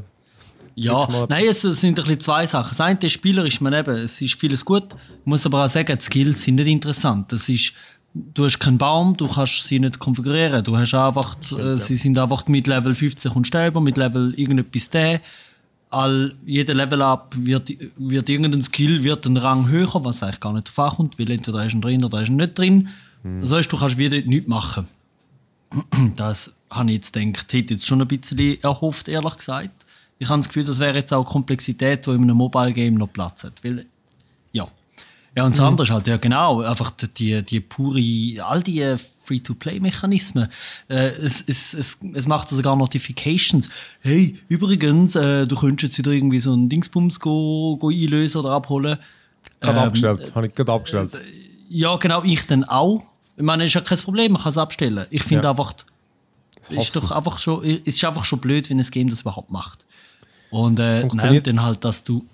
Ja, 0.75 1.27
nein, 1.29 1.47
es 1.49 1.65
es 1.65 1.81
sind 1.81 1.99
ein 1.99 2.05
bisschen 2.05 2.21
zwei 2.21 2.47
Sachen. 2.47 2.69
Das 2.71 2.81
eine 2.81 2.99
ist 3.01 3.13
spielerisch, 3.13 3.61
man 3.61 3.73
eben, 3.73 3.97
es 3.97 4.21
ist 4.21 4.39
vieles 4.39 4.65
gut. 4.65 4.85
Ich 4.93 5.27
muss 5.27 5.47
aber 5.47 5.65
auch 5.65 5.69
sagen, 5.69 5.97
die 5.99 6.05
Skills 6.05 6.43
sind 6.43 6.57
nicht 6.57 6.67
interessant. 6.69 7.33
Das 7.33 7.49
ist, 7.49 7.73
du 8.15 8.45
hast 8.45 8.59
keinen 8.59 8.79
Baum, 8.79 9.17
du 9.17 9.27
kannst 9.29 9.65
sie 9.65 9.79
nicht 9.81 9.99
konfigurieren. 9.99 10.63
Du 10.65 10.77
hast 10.77 10.95
einfach, 10.95 11.37
äh, 11.59 11.77
sie 11.77 11.97
sind 11.97 12.19
einfach 12.19 12.47
mit 12.47 12.67
Level 12.67 12.95
50 12.95 13.35
und 13.35 13.51
selber, 13.51 13.81
mit 13.81 13.97
Level 13.97 14.35
irgendetwas 14.37 14.91
da. 14.91 15.17
All, 15.91 16.35
jeder 16.45 16.75
Level-Up 16.75 17.35
wird, 17.39 17.73
wird 17.97 18.29
irgendein 18.29 18.63
Skill 18.63 19.05
wird 19.05 19.27
einen 19.27 19.37
Rang 19.37 19.69
höher, 19.69 20.05
was 20.05 20.23
eigentlich 20.23 20.41
gar 20.41 20.53
nicht 20.53 20.69
davon 20.69 20.91
kommt, 20.91 21.19
weil 21.19 21.31
entweder 21.31 21.65
ist 21.65 21.75
er 21.75 21.81
drin 21.81 22.05
oder 22.05 22.23
ist 22.23 22.29
er 22.29 22.35
nicht 22.35 22.59
drin. 22.59 22.89
Das 23.41 23.53
heißt, 23.53 23.73
du 23.73 23.77
kannst 23.77 23.99
wieder 23.99 24.21
nichts 24.21 24.49
machen. 24.49 24.87
Das 26.17 26.55
habe 26.71 26.91
ich 26.91 26.97
jetzt 26.97 27.13
gedacht, 27.13 27.53
hätte 27.53 27.75
jetzt 27.75 27.87
schon 27.87 28.01
ein 28.01 28.09
bisschen 28.09 28.61
erhofft, 28.63 29.09
ehrlich 29.09 29.37
gesagt. 29.37 29.85
Ich 30.19 30.29
habe 30.29 30.39
das 30.39 30.49
Gefühl, 30.49 30.65
das 30.65 30.79
wäre 30.79 30.97
jetzt 30.97 31.13
auch 31.13 31.25
Komplexität, 31.25 32.07
die 32.07 32.11
in 32.11 32.23
einem 32.23 32.37
Mobile-Game 32.37 32.95
noch 32.95 33.13
Platz 33.13 33.45
hat. 33.45 33.63
Weil. 33.63 33.87
Ja, 35.37 35.45
und 35.45 35.55
das 35.55 35.61
andere 35.61 35.87
ist 35.87 35.93
halt, 35.93 36.07
ja 36.07 36.17
genau, 36.17 36.63
einfach 36.63 36.91
die, 36.93 37.43
die, 37.43 37.61
pure, 37.61 38.01
all 38.43 38.63
die 38.63 38.97
Free-to-Play-Mechanismen. 39.25 40.49
Äh, 40.89 41.09
es, 41.09 41.45
es, 41.47 41.75
es, 41.75 41.99
es 42.15 42.27
macht 42.27 42.49
sogar 42.49 42.75
Notifications. 42.75 43.69
Hey, 44.01 44.39
übrigens, 44.49 45.15
äh, 45.15 45.47
du 45.47 45.57
könntest 45.57 45.83
jetzt 45.93 45.99
wieder 45.99 46.13
irgendwie 46.13 46.41
so 46.41 46.53
einen 46.55 46.71
Dingsbums 46.71 47.21
go, 47.21 47.77
go 47.77 47.91
einlösen 47.91 48.41
oder 48.41 48.53
abholen. 48.53 48.99
gerade 49.61 49.79
Ähm, 49.79 49.85
abgestellt. 49.87 50.35
Habe 50.35 50.47
ich 50.47 50.55
gerade 50.55 50.73
abgestellt. 50.73 51.11
Ja, 51.69 51.97
genau, 51.97 52.23
ich 52.23 52.47
dann 52.47 52.65
auch. 52.65 53.03
Ich 53.37 53.43
meine, 53.43 53.67
ist 53.67 53.75
ja 53.75 53.83
kein 53.83 53.99
Problem, 53.99 54.33
man 54.33 54.43
kann 54.43 54.51
es 54.51 54.59
abstellen. 54.59 55.05
Ich 55.11 55.23
finde 55.23 55.45
Ja. 55.45 55.51
einfach, 55.51 55.75
es 56.71 56.87
ist 56.87 56.97
doch 56.97 57.11
einfach 57.11 57.39
schon, 57.39 57.63
es 57.63 57.81
ist 57.97 58.05
einfach 58.05 58.25
schon 58.25 58.39
blöd, 58.41 58.71
wenn 58.71 58.81
ein 58.81 58.87
Game 58.91 59.11
das 59.11 59.21
überhaupt 59.21 59.51
macht. 59.51 59.85
Und 60.51 60.79
äh, 60.79 61.07
nein, 61.13 61.43
dann 61.43 61.63
halt, 61.63 61.85
dass 61.85 62.05
du, 62.05 62.25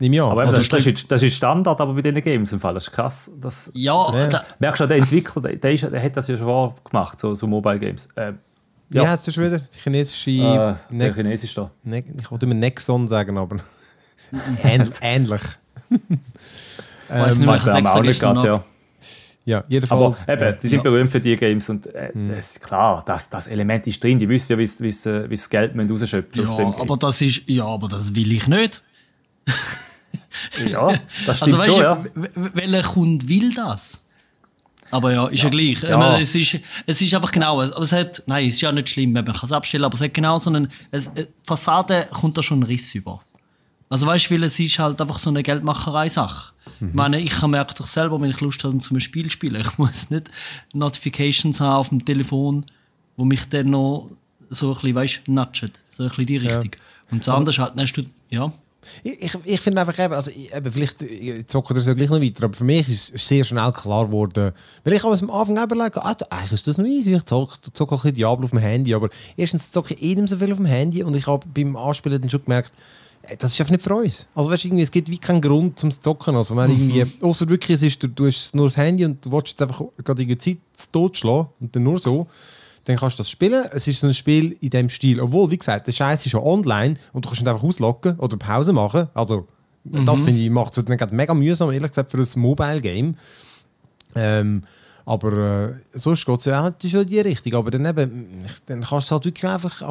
Nimm 0.00 0.12
ja. 0.12 0.24
Aber 0.26 0.42
eben, 0.42 0.54
Also, 0.54 0.58
das, 0.60 0.68
das, 0.68 0.86
ist, 0.86 1.10
das 1.10 1.22
ist 1.22 1.34
Standard 1.34 1.80
aber 1.80 1.92
bei 1.94 2.02
diesen 2.02 2.22
Games 2.22 2.52
im 2.52 2.60
Fall. 2.60 2.74
Das 2.74 2.84
ist 2.84 2.92
krass. 2.92 3.30
Das, 3.40 3.70
ja, 3.74 4.10
da, 4.28 4.44
merkst 4.60 4.80
du, 4.80 4.86
der 4.86 4.98
Entwickler, 4.98 5.42
der, 5.42 5.56
der, 5.56 5.72
ist, 5.72 5.82
der 5.82 6.02
hat 6.02 6.16
das 6.16 6.28
ja 6.28 6.38
schon 6.38 6.72
gemacht, 6.84 7.18
so, 7.18 7.34
so 7.34 7.46
Mobile 7.48 7.78
Games. 7.80 8.08
Ähm, 8.16 8.38
Wie 8.90 8.98
ja. 8.98 9.08
heißt 9.08 9.26
das 9.26 9.34
schon 9.34 9.44
wieder? 9.44 9.58
Die 9.58 9.78
chinesische. 9.78 10.30
Äh, 10.30 10.74
der 10.96 11.14
Chinesisch 11.14 11.54
da. 11.54 11.70
Ne 11.82 12.04
ich 12.18 12.30
wollte 12.30 12.46
immer 12.46 12.54
Nexon 12.54 13.08
sagen, 13.08 13.36
aber. 13.38 13.56
Ähn 14.62 14.88
ähnlich. 15.02 15.42
weiß 17.08 17.38
nicht 17.38 17.48
ich 17.48 17.60
habe 17.62 17.82
Name 17.82 17.92
auch 17.92 18.02
nicht 18.02 18.20
gerade, 18.20 18.46
ja. 18.46 18.64
Ja, 19.44 19.64
jedenfalls. 19.66 20.20
Aber 20.20 20.32
eben, 20.46 20.58
die 20.62 20.68
sind 20.68 20.78
Ja. 20.80 20.82
berühmt 20.82 21.10
für 21.10 21.20
die 21.20 21.34
Games 21.34 21.70
und 21.70 21.86
äh, 21.86 22.10
das 22.14 22.50
ist 22.56 22.60
klar, 22.60 23.02
das, 23.06 23.30
das 23.30 23.46
Element 23.46 23.86
ist 23.86 24.04
drin. 24.04 24.18
Die 24.18 24.28
wissen 24.28 24.52
ja, 24.52 24.58
wie 24.58 24.66
sie- 24.66 24.84
wie 24.84 25.30
wie 25.30 25.34
das 25.34 25.48
Geld 25.48 25.74
müssen 25.74 25.90
rausschöpfen 25.90 26.46
aus 26.46 26.56
dem 26.56 26.68
ja, 26.70 26.78
aber 26.78 26.96
das 26.98 27.20
ist, 27.22 27.48
ja, 27.48 27.64
aber 27.64 27.88
das 27.88 28.14
will 28.14 28.30
ich 28.30 28.46
nicht. 28.46 28.82
Ja, 30.68 30.88
das 31.26 31.38
stimmt 31.38 31.54
Also 31.54 31.58
weißt 31.58 31.68
schon, 31.76 32.12
du, 32.14 32.20
ja. 32.22 32.50
welcher 32.54 32.82
Kunde 32.88 33.28
will 33.28 33.54
das? 33.54 34.04
Aber 34.90 35.12
ja, 35.12 35.26
ist 35.26 35.42
ja, 35.42 35.50
gleich. 35.50 35.82
Ich 35.82 35.82
Ja. 35.82 35.98
meine, 35.98 36.22
es, 36.22 36.34
ist, 36.34 36.58
es 36.86 37.02
ist 37.02 37.12
einfach 37.14 37.30
genau, 37.30 37.60
aber 37.60 37.82
es 37.82 37.92
hat, 37.92 38.22
nein, 38.26 38.48
es 38.48 38.54
ist 38.54 38.60
ja 38.62 38.72
nicht 38.72 38.88
schlimm, 38.88 39.14
wenn 39.14 39.24
man 39.24 39.36
es 39.42 39.52
abstellen 39.52 39.82
kann, 39.82 39.86
aber 39.86 39.94
es 39.96 40.00
hat 40.00 40.14
genau 40.14 40.38
so 40.38 40.48
einen, 40.50 40.70
es, 40.90 41.08
äh, 41.08 41.26
die 41.26 41.28
Fassade 41.44 42.08
kommt 42.12 42.38
da 42.38 42.42
schon 42.42 42.60
ein 42.60 42.62
Riss 42.62 42.94
über. 42.94 43.20
Also 43.90 44.06
weißt 44.06 44.30
du, 44.30 44.34
weil 44.34 44.44
es 44.44 44.58
ist 44.58 44.78
halt 44.78 45.00
einfach 45.00 45.18
so 45.18 45.30
eine 45.30 45.42
Geldmacherei-Sache. 45.42 46.52
Ich 46.80 46.94
meine, 46.94 47.18
ich 47.20 47.40
merke 47.42 47.74
doch 47.74 47.86
selber, 47.86 48.20
wenn 48.20 48.30
ich 48.30 48.40
Lust 48.40 48.62
habe, 48.62 48.76
zum 48.78 49.00
Spiel 49.00 49.24
zu 49.24 49.30
spielen, 49.30 49.60
ich 49.60 49.78
muss 49.78 50.10
nicht 50.10 50.30
Notifications 50.74 51.60
haben 51.60 51.72
auf 51.76 51.88
dem 51.88 52.04
Telefon, 52.04 52.64
wo 53.16 53.24
mich 53.24 53.48
dann 53.48 53.70
noch 53.70 54.10
so 54.50 54.68
ein 54.70 54.74
bisschen, 54.74 54.94
weißt, 54.94 55.20
nudgen, 55.28 55.72
so 55.90 56.02
ein 56.04 56.08
bisschen 56.10 56.26
die 56.26 56.36
Richtung. 56.38 56.70
Und 57.10 57.26
das 57.26 57.34
andere 57.34 57.50
ist 57.50 57.58
halt, 57.58 57.72
dann 57.72 57.80
hast 57.82 57.92
du, 57.94 58.02
ja, 58.30 58.52
Ich, 59.02 59.36
ich, 59.44 59.60
finde 59.60 59.80
einfach 59.80 59.98
eben, 59.98 60.14
also 60.14 60.30
ich, 60.30 60.54
eben, 60.54 60.72
vielleicht 60.72 61.04
zocken 61.50 61.74
wir 61.74 61.82
so 61.82 61.94
gleich 61.94 62.10
noch 62.10 62.20
weiter, 62.20 62.44
aber 62.44 62.54
für 62.54 62.64
mich 62.64 62.88
ist 62.88 63.12
es 63.12 63.26
sehr 63.26 63.42
schnell 63.42 63.72
klar 63.72 64.06
geworden, 64.06 64.52
weil 64.84 64.92
ich 64.92 65.04
am 65.04 65.12
Anfang 65.12 65.56
eben 65.56 65.64
überlege, 65.64 66.04
ah, 66.04 66.16
eigentlich 66.30 66.52
ist 66.52 66.66
das 66.68 66.78
noch 66.78 66.86
easy, 66.86 67.14
ich 67.14 67.24
zocke, 67.24 67.56
zocke 67.72 67.94
ein 67.94 67.98
bisschen 67.98 68.14
Diablo 68.14 68.44
auf 68.44 68.50
dem 68.50 68.60
Handy, 68.60 68.94
aber 68.94 69.10
erstens 69.36 69.72
zocke 69.72 69.94
ich 69.94 70.02
eh 70.02 70.14
nicht 70.14 70.28
so 70.28 70.36
viel 70.36 70.52
auf 70.52 70.58
dem 70.58 70.66
Handy 70.66 71.02
und 71.02 71.14
ich 71.16 71.26
habe 71.26 71.46
beim 71.52 71.76
Anspielen 71.76 72.20
dann 72.20 72.30
schon 72.30 72.44
gemerkt, 72.44 72.72
äh, 73.22 73.36
das 73.36 73.52
ist 73.52 73.60
einfach 73.60 73.72
nicht 73.72 73.82
für 73.82 73.94
uns. 73.94 74.26
Also 74.34 74.50
weißt, 74.50 74.64
irgendwie, 74.64 74.84
es 74.84 74.90
gibt 74.90 75.08
wie 75.10 75.18
keinen 75.18 75.40
Grund 75.40 75.78
zum 75.78 75.90
Zocken. 75.90 76.36
Also 76.36 76.56
wenn 76.56 76.70
mhm. 76.70 76.90
irgendwie, 76.90 77.24
außer 77.24 77.48
wirklich 77.48 77.76
es 77.76 77.82
ist, 77.82 78.02
du, 78.02 78.08
du 78.08 78.26
hast 78.26 78.54
nur 78.54 78.66
das 78.66 78.76
Handy 78.76 79.04
und 79.04 79.24
du 79.24 79.32
willst 79.32 79.48
jetzt 79.48 79.62
einfach 79.62 79.82
gerade 80.04 80.24
die 80.24 80.38
Zeit 80.38 80.58
totschlagen 80.92 81.48
und 81.60 81.74
dann 81.74 81.82
nur 81.82 81.98
so, 81.98 82.26
dann 82.88 82.96
kannst 82.96 83.18
du 83.18 83.20
das 83.20 83.28
spielen. 83.28 83.66
Es 83.72 83.86
ist 83.86 84.00
so 84.00 84.06
ein 84.06 84.14
Spiel 84.14 84.56
in 84.62 84.70
dem 84.70 84.88
Stil. 84.88 85.20
Obwohl, 85.20 85.50
wie 85.50 85.58
gesagt, 85.58 85.86
der 85.86 85.92
Scheiß 85.92 86.24
ist 86.24 86.32
ja 86.32 86.40
online 86.40 86.94
und 87.12 87.22
du 87.22 87.28
kannst 87.28 87.42
ihn 87.42 87.48
einfach 87.48 87.62
auslocken 87.62 88.18
oder 88.18 88.38
Pause 88.38 88.72
machen. 88.72 89.08
Also 89.12 89.46
mhm. 89.84 90.06
das 90.06 90.22
finde 90.22 90.40
ich 90.40 90.48
macht 90.48 90.76
es 90.76 90.82
dann 90.82 90.98
mega 91.10 91.34
mühsam, 91.34 91.70
ehrlich 91.70 91.90
gesagt, 91.90 92.10
für 92.10 92.16
ein 92.16 92.40
Mobile-Game. 92.40 93.14
Ähm, 94.14 94.62
aber 95.04 95.74
äh, 95.92 95.98
sonst 95.98 96.24
geht 96.24 96.38
es 96.38 96.46
ja 96.46 96.62
halt 96.62 96.76
schon 96.82 97.02
in 97.02 97.06
die 97.08 97.20
Richtung. 97.20 97.56
Aber 97.56 97.70
dann, 97.70 97.84
eben, 97.84 98.46
dann 98.64 98.80
kannst 98.80 99.10
du 99.10 99.12
halt 99.12 99.26
wirklich 99.26 99.50
einfach. 99.50 99.82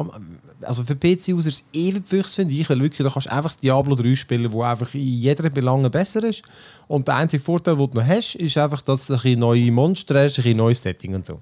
Also 0.62 0.82
für 0.82 0.96
PC-User 0.96 1.48
ist 1.48 1.62
es 1.62 1.64
ewig 1.72 2.06
Füchs, 2.06 2.34
finde 2.34 2.54
ich. 2.54 2.68
Weil 2.68 2.80
wirklich, 2.80 3.06
da 3.06 3.12
kannst 3.12 3.28
du 3.28 3.32
einfach 3.32 3.50
das 3.50 3.58
Diablo 3.58 3.94
3 3.94 4.16
spielen, 4.16 4.50
wo 4.50 4.62
einfach 4.62 4.92
in 4.92 5.02
jeder 5.02 5.48
Belange 5.50 5.88
besser 5.88 6.24
ist. 6.24 6.42
Und 6.88 7.06
der 7.06 7.14
einzige 7.14 7.44
Vorteil, 7.44 7.76
den 7.76 7.90
du 7.90 7.98
noch 7.98 8.06
hast, 8.06 8.34
ist 8.34 8.58
einfach, 8.58 8.82
dass 8.82 9.06
du 9.06 9.14
ein 9.14 9.38
neue 9.38 9.70
Monster 9.70 10.24
hast, 10.24 10.44
ein 10.44 10.56
neues 10.56 10.82
Setting 10.82 11.14
und 11.14 11.24
so. 11.24 11.40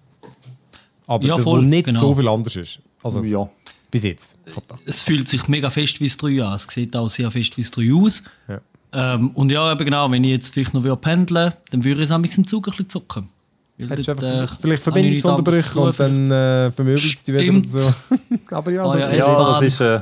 Aber 1.06 1.26
ja, 1.26 1.36
voll, 1.36 1.62
nicht 1.62 1.84
genau. 1.84 2.00
so 2.00 2.14
viel 2.14 2.28
anders 2.28 2.56
ist. 2.56 2.80
Also, 3.02 3.22
ja. 3.22 3.48
Bis 3.90 4.02
jetzt. 4.02 4.36
Es 4.84 5.02
fühlt 5.02 5.28
sich 5.28 5.46
mega 5.48 5.70
fest 5.70 6.00
wie 6.00 6.06
es 6.06 6.16
3 6.16 6.42
an. 6.42 6.54
Es 6.54 6.64
sieht 6.64 6.96
auch 6.96 7.08
sehr 7.08 7.30
fest 7.30 7.56
wie 7.56 7.60
es 7.60 7.70
3 7.70 7.92
aus. 7.94 8.22
Ja. 8.48 8.60
Ähm, 8.92 9.30
und 9.30 9.50
ja, 9.52 9.70
eben 9.70 9.84
genau, 9.84 10.10
wenn 10.10 10.24
ich 10.24 10.30
jetzt 10.30 10.54
vielleicht 10.54 10.74
noch 10.74 10.82
pendeln 11.00 11.52
würde, 11.52 11.56
dann 11.70 11.84
würde 11.84 12.02
ich 12.02 12.10
es 12.10 12.36
im 12.36 12.46
Zug 12.46 12.66
ein 12.66 12.70
bisschen 12.70 12.88
zocken. 12.88 13.28
Hättest 13.78 14.08
dort, 14.08 14.22
äh, 14.22 14.46
vielleicht 14.60 14.82
Verbindungsunterbrüche 14.82 15.80
und 15.80 16.00
dann 16.00 16.30
äh, 16.30 16.70
vermöbelst 16.70 17.28
du 17.28 17.32
die 17.32 17.38
wieder 17.38 17.52
und 17.52 17.70
so. 17.70 17.92
Aber 18.50 18.70
ja, 18.70 18.86
oh, 18.86 18.96
ja, 18.96 19.12
ja 19.12 19.38
das 19.38 19.62
ist. 19.62 19.80
Äh, 19.80 20.00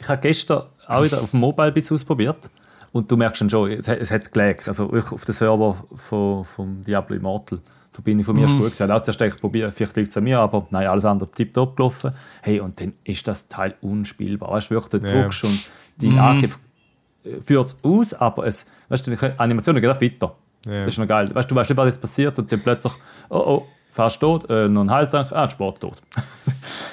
ich 0.00 0.08
habe 0.08 0.22
gestern 0.22 0.62
auch 0.86 1.04
wieder 1.04 1.20
auf 1.20 1.32
dem 1.32 1.40
Mobile 1.40 1.72
bisschen 1.72 1.94
ausprobiert. 1.94 2.48
Und 2.92 3.10
du 3.10 3.16
merkst 3.18 3.42
dann 3.42 3.50
schon, 3.50 3.70
es, 3.70 3.88
es 3.88 4.10
hat 4.10 4.32
gelegt. 4.32 4.68
Also 4.68 4.92
ich 4.94 5.12
auf 5.12 5.24
den 5.26 5.34
Server 5.34 5.84
von, 5.96 6.44
vom 6.46 6.82
Diablo 6.84 7.16
Immortal. 7.16 7.60
Die 7.98 8.02
Verbindung 8.02 8.24
von 8.24 8.36
mir 8.36 8.46
mhm. 8.46 8.54
ist 8.54 8.58
gut. 8.58 8.72
Ich 8.74 8.80
habe 8.80 8.94
auch 8.94 9.02
zuerst 9.02 9.18
gedacht, 9.18 9.40
probiere, 9.40 9.72
vielleicht 9.72 9.96
liegt 9.96 10.08
es 10.10 10.16
an 10.16 10.22
mir, 10.22 10.38
aber 10.38 10.68
nein, 10.70 10.86
alles 10.86 11.04
andere 11.04 11.28
tiptop 11.32 11.76
gelaufen. 11.76 12.12
Hey, 12.42 12.60
und 12.60 12.80
dann 12.80 12.94
ist 13.02 13.26
das 13.26 13.48
Teil 13.48 13.74
unspielbar. 13.80 14.52
Weißt 14.52 14.70
du, 14.70 14.76
wirklich, 14.76 15.02
du 15.02 15.10
drückst 15.10 15.42
ja. 15.42 15.48
und 15.48 15.70
die 15.96 16.10
mhm. 16.10 16.18
Angriff 16.20 16.58
führt 17.44 17.66
es 17.66 17.78
aus, 17.82 18.14
aber 18.14 18.46
es, 18.46 18.66
weißt 18.88 19.04
du, 19.04 19.16
die 19.16 19.38
Animation 19.38 19.74
geht 19.80 19.90
auch 19.90 20.00
weiter. 20.00 20.36
Ja. 20.64 20.84
Das 20.84 20.94
ist 20.94 20.98
noch 20.98 21.08
geil. 21.08 21.28
Weißt, 21.34 21.50
du 21.50 21.56
weißt 21.56 21.70
nicht, 21.70 21.76
was 21.76 21.86
jetzt 21.86 22.00
passiert 22.00 22.38
und 22.38 22.52
dann 22.52 22.62
plötzlich, 22.62 22.92
oh 23.30 23.36
oh, 23.36 23.66
fast 23.90 24.20
tot, 24.20 24.48
äh, 24.48 24.68
noch 24.68 24.82
ein 24.82 24.90
Halttank, 24.92 25.32
ah, 25.32 25.50
Sport 25.50 25.80
tot. 25.80 26.00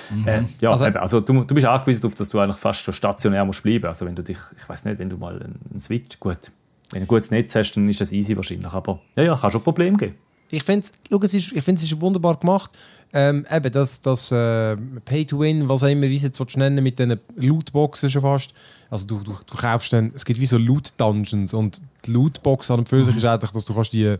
mhm. 0.10 0.28
äh, 0.28 0.42
ja, 0.60 0.72
also, 0.72 0.88
eben, 0.88 0.98
also 0.98 1.22
du, 1.22 1.44
du 1.44 1.54
bist 1.54 1.68
angewiesen 1.68 2.02
darauf, 2.02 2.16
dass 2.16 2.30
du 2.30 2.40
eigentlich 2.40 2.58
fast 2.58 2.82
schon 2.82 2.96
stationär 2.96 3.46
musst 3.46 3.62
bleiben. 3.62 3.86
Also 3.86 4.08
wenn 4.08 4.16
du 4.16 4.24
dich, 4.24 4.40
ich 4.58 4.68
weiß 4.68 4.86
nicht, 4.86 4.98
wenn 4.98 5.12
du 5.12 5.18
mal 5.18 5.36
einen 5.36 5.80
Switch, 5.80 6.20
gut, 6.20 6.52
wenn 6.92 7.02
du 7.02 7.06
ein 7.06 7.08
gutes 7.08 7.30
Netz 7.30 7.54
hast, 7.54 7.74
dann 7.74 7.88
ist 7.88 8.02
das 8.02 8.12
easy 8.12 8.36
wahrscheinlich, 8.36 8.74
aber 8.74 9.02
ja, 9.16 9.24
ja, 9.24 9.36
kann 9.36 9.52
schon 9.52 9.62
Probleme 9.62 9.98
geben 9.98 10.16
ich 10.50 10.64
finde 10.64 10.88
es 11.10 11.34
ist, 11.34 11.52
ich 11.52 11.64
find, 11.64 11.78
es 11.78 11.86
ist 11.86 12.00
wunderbar 12.00 12.38
gemacht. 12.38 12.72
Ähm, 13.14 13.46
eben 13.50 13.72
das, 13.72 14.02
das 14.02 14.32
äh, 14.32 14.75
Pay-to-Win, 15.06 15.70
was 15.70 15.84
auch 15.84 15.88
immer, 15.88 16.04
wie 16.04 16.16
es 16.16 16.24
jetzt 16.24 16.58
nennen 16.58 16.84
mit 16.84 17.00
diesen 17.00 17.20
Lootboxen 17.38 18.10
schon 18.10 18.22
fast. 18.22 18.54
Also 18.90 19.08
du, 19.08 19.20
du, 19.20 19.32
du 19.46 19.56
kaufst 19.56 19.94
dann, 19.94 20.12
es 20.14 20.25
gibt 20.25 20.40
wie 20.40 20.46
so 20.46 20.58
Loot-Dungeons 20.58 21.54
und 21.54 21.82
die 22.06 22.12
Lootbox 22.12 22.70
an 22.72 22.80
und 22.80 22.90
für 22.90 23.04
sich 23.04 23.14
mhm. 23.14 23.20
ist 23.20 23.25
eigentlich, 23.25 23.52
dass 23.52 23.66
du 23.66 23.74
kannst 23.74 23.94
die 23.94 24.18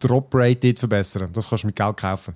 Drop-Rate 0.00 0.66
dort 0.66 0.78
verbessern 0.80 1.28
Das 1.32 1.48
kannst 1.48 1.64
du 1.64 1.68
mit 1.68 1.76
Geld 1.76 1.96
kaufen. 1.96 2.34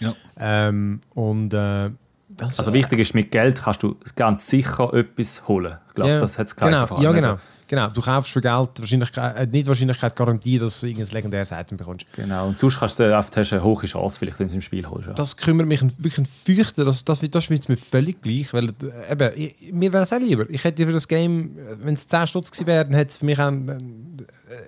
Ja. 0.00 0.14
Ähm, 0.38 1.00
und 1.14 1.52
äh, 1.52 1.90
das, 2.30 2.58
also 2.58 2.72
wichtig 2.72 3.00
ist, 3.00 3.14
mit 3.14 3.30
Geld 3.30 3.62
kannst 3.62 3.82
du 3.82 3.96
ganz 4.16 4.48
sicher 4.48 4.92
etwas 4.94 5.46
holen. 5.48 5.76
Ich 5.88 5.94
glaube, 5.94 6.10
ja, 6.12 6.20
das 6.20 6.38
hat 6.38 6.46
es 6.46 6.56
genau, 6.56 7.00
Ja, 7.00 7.12
genau. 7.12 7.38
Genau, 7.70 7.86
du 7.86 8.00
kaufst 8.00 8.32
für 8.32 8.40
Geld 8.40 8.80
Wahrscheinlichkeit, 8.80 9.36
äh, 9.36 9.46
nicht 9.46 9.68
Wahrscheinlichkeit 9.68 10.16
Garantie, 10.16 10.58
dass 10.58 10.80
du 10.80 10.88
irgendein 10.88 11.14
legendäres 11.14 11.52
Item 11.52 11.76
bekommst. 11.76 12.04
Genau, 12.16 12.48
und 12.48 12.58
sonst 12.58 12.80
hast 12.80 12.98
du 12.98 13.16
oft 13.16 13.36
hast 13.36 13.52
eine 13.52 13.62
hohe 13.62 13.86
Chance, 13.86 14.18
vielleicht, 14.18 14.40
wenn 14.40 14.48
du 14.48 14.50
es 14.50 14.54
im 14.56 14.60
Spiel 14.60 14.84
holst. 14.90 15.06
Ja. 15.06 15.12
Das 15.12 15.36
kümmert 15.36 15.68
mich 15.68 15.80
wirklich 15.80 16.26
Fürchten, 16.26 16.84
das, 16.84 17.04
das, 17.04 17.20
das 17.20 17.48
ist 17.48 17.68
mir 17.68 17.76
völlig 17.76 18.20
gleich, 18.22 18.52
weil 18.52 18.70
äh, 18.70 19.12
eben, 19.12 19.30
ich, 19.36 19.72
mir 19.72 19.92
wäre 19.92 20.02
es 20.02 20.12
auch 20.12 20.18
lieber. 20.18 20.50
Ich 20.50 20.64
hätte 20.64 20.84
für 20.84 20.92
das 20.92 21.06
Game, 21.06 21.56
äh, 21.58 21.76
wenn 21.84 21.94
es 21.94 22.08
10 22.08 22.26
Stutz 22.26 22.50
gewesen 22.50 22.66
wäre, 22.66 22.84
dann 22.86 22.94
hätte 22.94 23.10
es 23.10 23.16
für 23.18 23.24
mich 23.24 23.38
auch, 23.38 23.52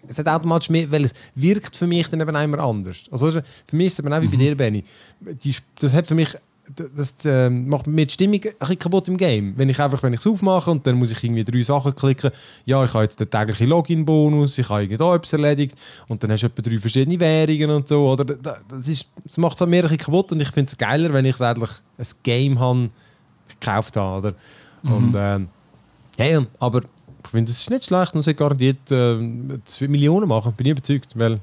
es 0.06 0.18
hat 0.20 0.28
automatisch 0.28 0.70
mehr, 0.70 0.88
weil 0.92 1.04
es 1.04 1.12
wirkt 1.34 1.76
für 1.76 1.88
mich 1.88 2.08
dann 2.08 2.20
eben 2.20 2.36
immer 2.36 2.60
anders. 2.60 3.02
Also 3.10 3.32
für 3.32 3.76
mich 3.76 3.88
ist 3.88 3.94
es 3.94 3.98
eben 3.98 4.12
auch 4.12 4.20
wie 4.20 4.28
bei 4.28 4.36
mhm. 4.36 4.38
dir, 4.38 4.56
Benny. 4.56 4.84
Die, 5.42 5.56
das 5.80 5.92
hat 5.92 6.06
für 6.06 6.14
mich 6.14 6.36
das 6.74 7.24
äh, 7.24 7.50
macht 7.50 7.86
mir 7.86 8.06
die 8.06 8.12
Stimmung 8.12 8.40
ein 8.42 8.52
bisschen 8.58 8.78
kaputt 8.78 9.08
im 9.08 9.16
Game. 9.16 9.56
Wenn 9.56 9.68
ich 9.68 9.80
einfach, 9.80 10.02
wenn 10.02 10.12
ich 10.12 10.20
es 10.20 10.26
aufmache 10.26 10.70
und 10.70 10.86
dann 10.86 10.96
muss 10.96 11.10
ich 11.10 11.22
irgendwie 11.22 11.44
drei 11.44 11.62
Sachen 11.62 11.94
klicken, 11.94 12.30
ja, 12.64 12.82
ich 12.84 12.92
habe 12.92 13.04
jetzt 13.04 13.18
den 13.20 13.30
täglichen 13.30 13.68
Login-Bonus, 13.68 14.58
ich 14.58 14.68
habe 14.68 14.82
irgendwie 14.82 15.02
etwas 15.02 15.32
erledigt 15.32 15.76
und 16.08 16.22
dann 16.22 16.30
hast 16.32 16.42
du 16.42 16.46
etwa 16.46 16.62
drei 16.62 16.78
verschiedene 16.78 17.18
Währungen 17.18 17.70
und 17.70 17.88
so, 17.88 18.08
oder? 18.08 18.24
Das, 18.24 18.88
ist, 18.88 19.08
das 19.24 19.36
macht 19.36 19.60
es 19.60 19.66
mir 19.66 19.76
ein 19.76 19.82
bisschen 19.82 19.98
kaputt 19.98 20.32
und 20.32 20.40
ich 20.40 20.50
finde 20.50 20.70
es 20.70 20.78
geiler, 20.78 21.12
wenn 21.12 21.24
ich 21.24 21.34
es 21.34 21.42
eigentlich 21.42 21.70
ein 21.98 22.06
Game 22.22 22.58
habe, 22.58 22.90
gekauft 23.60 23.96
habe, 23.96 24.18
oder? 24.18 24.34
Mhm. 24.82 24.92
Und, 24.92 25.14
äh, 25.14 26.30
ja, 26.32 26.46
aber 26.58 26.82
ich 27.24 27.30
finde, 27.30 27.50
es 27.50 27.60
ist 27.60 27.70
nicht 27.70 27.86
schlecht 27.86 28.14
und 28.14 28.26
es 28.26 28.36
garantiert 28.36 28.90
äh, 28.90 29.16
Millionen 29.86 30.28
machen, 30.28 30.52
bin 30.54 30.66
ich 30.66 30.72
überzeugt, 30.72 31.18
weil 31.18 31.40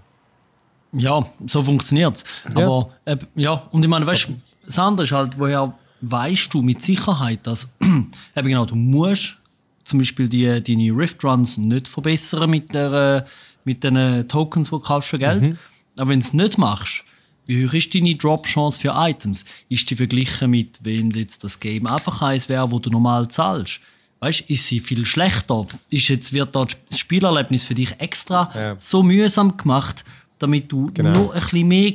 ja, 0.91 1.23
so 1.45 1.63
funktioniert 1.63 2.17
es. 2.17 2.23
Ja. 2.55 2.65
Aber 2.65 2.89
äh, 3.05 3.17
ja, 3.35 3.63
und 3.71 3.83
ich 3.83 3.89
meine, 3.89 4.07
weißt 4.07 4.29
du, 4.29 4.35
das 4.69 4.77
andere 4.77 5.05
ist 5.05 5.11
halt, 5.11 5.39
woher 5.39 5.73
weißt 6.01 6.53
du 6.53 6.61
mit 6.61 6.83
Sicherheit, 6.83 7.39
dass 7.41 7.73
eben 7.81 8.47
genau, 8.47 8.65
du 8.65 8.75
musst 8.75 9.37
zum 9.83 9.97
Beispiel 9.97 10.29
die, 10.29 10.61
deine 10.61 10.95
Rift 10.95 11.23
Runs 11.23 11.57
nicht 11.57 11.87
verbessern 11.87 12.51
mit, 12.51 12.71
der, 12.71 13.25
mit 13.63 13.83
den 13.83 14.27
Tokens, 14.27 14.67
die 14.67 14.75
du 14.75 14.79
kaufst 14.79 15.09
für 15.09 15.17
Geld. 15.17 15.41
Mhm. 15.41 15.57
Aber 15.97 16.11
wenn 16.11 16.19
du 16.19 16.25
es 16.25 16.33
nicht 16.33 16.59
machst, 16.59 17.03
wie 17.47 17.65
hoch 17.65 17.73
ist 17.73 17.95
deine 17.95 18.15
Drop-Chance 18.15 18.79
für 18.79 18.93
Items? 18.95 19.43
Ist 19.69 19.89
die 19.89 19.95
verglichen 19.95 20.51
mit, 20.51 20.77
wenn 20.83 21.09
jetzt 21.09 21.43
das 21.43 21.59
Game 21.59 21.87
einfach 21.87 22.21
eins 22.21 22.47
wäre, 22.47 22.71
wo 22.71 22.77
du 22.77 22.91
normal 22.91 23.27
zahlst? 23.27 23.79
Weißt, 24.19 24.41
ist 24.41 24.67
sie 24.67 24.79
viel 24.79 25.03
schlechter? 25.03 25.65
Ist 25.89 26.09
jetzt, 26.09 26.31
wird 26.31 26.55
das 26.55 26.77
Spielerlebnis 26.95 27.63
für 27.63 27.73
dich 27.73 27.99
extra 27.99 28.51
ja. 28.53 28.75
so 28.77 29.01
mühsam 29.01 29.57
gemacht, 29.57 30.05
damit 30.37 30.71
du 30.71 30.91
genau. 30.93 31.11
noch 31.13 31.33
ein 31.33 31.41
bisschen 31.41 31.67
mehr 31.67 31.93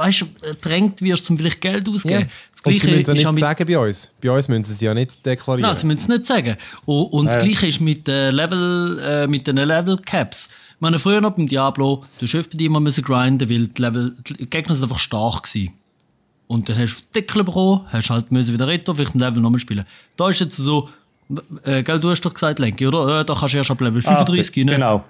weißt, 0.00 0.24
drängt 0.60 1.02
wirst, 1.02 1.30
um 1.30 1.36
vielleicht 1.36 1.60
Geld 1.60 1.88
auszugeben. 1.88 2.22
Yeah. 2.22 2.30
Das 2.52 2.62
Gleiche 2.62 2.86
und 2.88 2.92
sie 2.92 2.96
müssen 2.96 3.16
es 3.16 3.22
ja 3.22 3.32
nicht 3.32 3.40
sagen 3.40 3.66
bei 3.66 3.78
uns. 3.78 4.14
Bei 4.20 4.30
uns 4.30 4.48
müssen 4.48 4.64
sie 4.64 4.72
es 4.72 4.80
ja 4.80 4.94
nicht 4.94 5.26
deklarieren. 5.26 5.68
Nein, 5.68 5.74
sie 5.76 5.86
müssen 5.86 6.00
es 6.00 6.08
nicht 6.08 6.26
sagen. 6.26 6.56
Und, 6.84 7.04
und 7.06 7.26
ja. 7.26 7.34
das 7.34 7.44
Gleiche 7.44 7.66
ist 7.66 7.80
mit, 7.80 8.08
äh, 8.08 8.30
Level, 8.30 8.98
äh, 8.98 9.26
mit 9.26 9.46
den 9.46 9.56
Level 9.56 9.98
Caps. 9.98 10.48
Ich 10.74 10.80
meine, 10.80 10.98
früher 10.98 11.20
noch 11.20 11.32
beim 11.32 11.46
Diablo, 11.46 12.02
du 12.18 12.26
hast 12.26 12.50
bei 12.50 12.56
dir 12.56 12.66
immer 12.66 12.80
müssen 12.80 13.04
grinden, 13.04 13.50
weil 13.50 13.66
die, 13.66 13.82
Level, 13.82 14.14
die 14.26 14.48
Gegner 14.48 14.74
sind 14.74 14.84
einfach 14.84 14.98
stark 14.98 15.54
waren. 15.54 15.70
Und 16.46 16.68
dann 16.68 16.78
hast 16.78 16.96
du 16.96 17.02
Deckel 17.14 17.44
bekommen, 17.44 17.82
hast 17.88 18.10
halt 18.10 18.32
müssen 18.32 18.54
wieder 18.54 18.66
retten, 18.66 18.94
vielleicht 18.94 19.14
ein 19.14 19.20
Level 19.20 19.40
nochmal 19.40 19.60
spielen. 19.60 19.84
Da 20.16 20.30
ist 20.30 20.40
jetzt 20.40 20.56
so, 20.56 20.88
äh, 21.64 21.82
gell, 21.82 22.00
du 22.00 22.10
hast 22.10 22.22
doch 22.22 22.34
gesagt, 22.34 22.58
Lenki, 22.58 22.86
oder? 22.86 23.20
Äh, 23.20 23.24
da 23.24 23.34
kannst 23.34 23.54
du 23.54 23.58
erst 23.58 23.70
ab 23.70 23.80
Level 23.80 24.02
35 24.02 24.48
ah, 24.48 24.52
gehen. 24.52 24.66
Genau. 24.66 25.04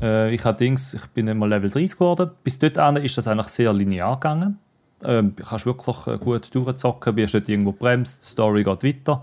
Äh, 0.00 0.34
ich, 0.34 0.42
Dings, 0.42 0.94
ich 0.94 1.06
bin 1.06 1.28
immer 1.28 1.46
Level 1.46 1.70
30 1.70 1.92
geworden. 1.92 2.30
Bis 2.42 2.58
dorthin 2.58 2.96
ist 2.96 3.18
das 3.18 3.28
eigentlich 3.28 3.48
sehr 3.48 3.72
linear 3.72 4.14
gegangen. 4.14 4.58
Ähm, 5.02 5.34
du 5.36 5.44
kannst 5.44 5.66
wirklich 5.66 6.06
äh, 6.06 6.18
gut 6.18 6.54
durchzocken, 6.54 7.14
bist 7.14 7.34
nicht 7.34 7.48
irgendwo 7.48 7.72
bremst, 7.72 8.22
die 8.24 8.28
Story 8.28 8.64
geht 8.64 8.84
weiter. 8.84 9.20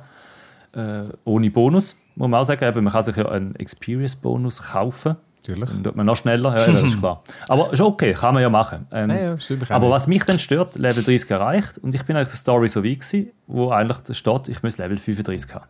Äh, 0.73 1.09
ohne 1.23 1.49
Bonus, 1.49 2.01
muss 2.15 2.29
man 2.29 2.41
auch 2.41 2.45
sagen. 2.45 2.63
Eben, 2.63 2.83
man 2.83 2.93
kann 2.93 3.03
sich 3.03 3.15
ja 3.15 3.27
einen 3.27 3.55
Experience-Bonus 3.55 4.63
kaufen. 4.63 5.15
Natürlich. 5.37 5.69
Dann 5.69 5.83
tut 5.83 5.95
man 5.95 6.05
noch 6.05 6.15
schneller, 6.17 6.57
ja, 6.57 6.71
das 6.71 6.83
ist 6.83 6.99
klar. 6.99 7.23
Aber 7.47 7.71
ist 7.71 7.79
okay, 7.79 8.13
kann 8.13 8.33
man 8.33 8.43
ja 8.43 8.49
machen. 8.49 8.87
Ähm, 8.91 9.09
ja, 9.09 9.35
ja, 9.35 9.37
aber 9.69 9.89
was 9.89 10.07
mich 10.07 10.23
dann 10.25 10.39
stört, 10.39 10.75
Level 10.75 11.03
30 11.03 11.29
erreicht 11.31 11.77
und 11.77 11.95
ich 11.95 12.03
bin 12.03 12.17
eigentlich 12.17 12.29
der 12.29 12.37
Story 12.37 12.67
so 12.67 12.81
gewesen, 12.81 13.29
wo 13.45 13.69
eigentlich 13.69 14.17
steht, 14.17 14.49
ich 14.49 14.61
muss 14.61 14.77
Level 14.77 14.97
35 14.97 15.53
haben. 15.55 15.65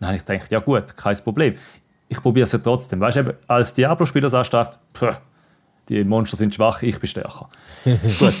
Dann 0.00 0.08
habe 0.08 0.16
ich 0.16 0.24
gedacht, 0.24 0.50
ja 0.50 0.58
gut, 0.58 0.96
kein 0.96 1.16
Problem 1.18 1.54
ich 2.12 2.20
probiere 2.20 2.44
es 2.44 2.52
ja 2.52 2.58
trotzdem. 2.58 3.00
Weißt 3.00 3.16
du, 3.16 3.36
als 3.48 3.72
Diablo-Spieler 3.72 4.28
sagst 4.28 4.52
du 4.52 5.12
die 5.88 6.04
Monster 6.04 6.36
sind 6.36 6.54
schwach, 6.54 6.82
ich 6.82 6.98
bin 7.00 7.08
stärker. 7.08 7.48
Gut. 7.84 8.34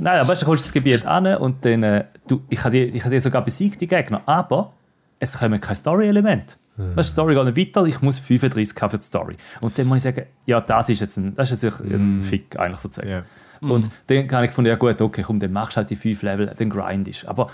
nein, 0.00 0.18
aber 0.18 0.28
weißt 0.28 0.42
du, 0.42 0.46
kommst 0.46 0.64
das 0.64 0.72
Gebiet 0.72 1.04
an 1.04 1.26
und 1.36 1.64
dann, 1.64 1.82
äh, 1.82 2.04
du, 2.26 2.42
ich 2.48 2.64
habe 2.64 2.70
die, 2.70 3.00
hab 3.00 3.10
die 3.10 3.20
sogar 3.20 3.44
besiegt, 3.44 3.80
die 3.80 3.86
Gegner, 3.86 4.22
aber 4.26 4.72
es 5.20 5.38
kommen 5.38 5.60
kein 5.60 5.76
Story-Element. 5.76 6.56
Mhm. 6.76 6.96
Weißt, 6.96 7.10
die 7.10 7.12
Story 7.12 7.34
geht 7.34 7.44
nicht 7.44 7.76
weiter, 7.76 7.86
ich 7.86 8.00
muss 8.00 8.18
35 8.18 8.82
haben 8.82 8.90
für 8.90 8.98
die 8.98 9.04
Story. 9.04 9.36
Und 9.60 9.78
dann 9.78 9.86
muss 9.86 9.98
ich 9.98 10.02
sagen, 10.02 10.26
ja, 10.46 10.60
das 10.60 10.88
ist 10.88 11.00
jetzt 11.00 11.16
ein, 11.18 11.34
das 11.34 11.52
ist 11.52 11.62
jetzt 11.62 11.80
ein 11.80 12.20
mm. 12.20 12.22
Fick, 12.22 12.58
eigentlich 12.58 12.80
sozusagen. 12.80 13.08
Yeah. 13.08 13.24
Und 13.60 13.86
mm. 13.86 13.90
dann 14.08 14.26
kann 14.26 14.44
ich 14.44 14.50
von 14.50 14.66
ja 14.66 14.74
gut, 14.74 15.00
okay, 15.00 15.22
komm, 15.22 15.38
dann 15.38 15.52
machst 15.52 15.76
du 15.76 15.76
halt 15.76 15.90
die 15.90 15.96
5 15.96 16.22
Level, 16.22 16.52
dann 16.58 16.70
grindest 16.70 17.28
Aber 17.28 17.50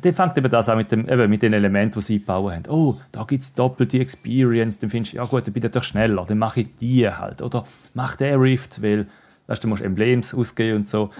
dann 0.00 0.12
fängt 0.12 0.36
eben 0.36 0.50
das 0.50 0.68
auch 0.68 0.76
mit, 0.76 0.90
dem, 0.90 1.08
eben 1.08 1.30
mit 1.30 1.42
den 1.42 1.52
Elementen, 1.52 1.98
die 1.98 2.04
sie 2.04 2.14
eingebaut 2.14 2.52
haben. 2.52 2.64
Oh, 2.68 2.96
da 3.12 3.24
gibt 3.24 3.42
es 3.42 3.54
doppelte 3.54 3.98
Experience. 3.98 4.78
Dann 4.78 4.90
findest 4.90 5.12
du, 5.12 5.18
ja 5.18 5.24
gut, 5.24 5.46
dann 5.46 5.54
bin 5.54 5.64
ich 5.64 5.70
doch 5.70 5.84
schneller. 5.84 6.24
Dann 6.26 6.38
mache 6.38 6.60
ich 6.60 6.76
die 6.80 7.08
halt. 7.08 7.40
Oder 7.40 7.64
mach 7.94 8.16
den 8.16 8.38
Rift, 8.40 8.82
weil 8.82 9.06
weißt, 9.46 9.62
du 9.62 9.68
musst 9.68 9.82
Emblems 9.82 10.34
ausgeben 10.34 10.78
und 10.78 10.88
so. 10.88 11.10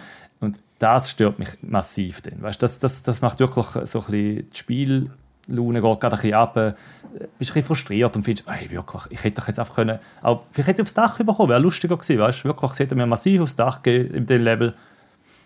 Und 0.41 0.59
das 0.79 1.11
stört 1.11 1.39
mich 1.39 1.51
massiv. 1.63 2.21
Dann. 2.23 2.43
Weißt, 2.43 2.63
das, 2.63 2.79
das, 2.81 3.03
das 3.03 3.21
macht 3.21 3.39
wirklich 3.39 3.67
so 3.85 4.01
ein 4.01 4.07
bisschen 4.07 4.51
das 4.51 4.59
Spiel 4.59 5.11
Laune 5.49 5.81
geht 5.81 6.01
gerade 6.01 6.17
ein 6.17 6.21
bisschen 6.21 6.35
ab, 6.35 6.55
bist 6.55 6.77
ein 7.21 7.29
bisschen 7.39 7.63
frustriert 7.63 8.17
und 8.17 8.23
findest, 8.23 8.49
ey, 8.49 8.71
wirklich, 8.71 9.03
ich 9.11 9.25
hätte 9.25 9.41
doch 9.41 9.49
jetzt 9.49 9.59
einfach 9.59 9.77
können, 9.77 9.99
auch, 10.23 10.43
vielleicht 10.53 10.69
hätte 10.69 10.83
ich 10.83 10.87
aufs 10.87 10.95
Dach 10.95 11.17
bekommen, 11.19 11.49
wäre 11.49 11.61
lustiger 11.61 11.97
gewesen, 11.97 12.19
weißt 12.19 12.41
du, 12.41 12.49
wirklich, 12.49 12.79
hätte 12.79 12.95
mir 12.95 13.07
massiv 13.07 13.43
aufs 13.43 13.57
Dach 13.57 13.83
gegeben 13.83 14.15
in 14.15 14.27
dem 14.27 14.43
Level, 14.43 14.75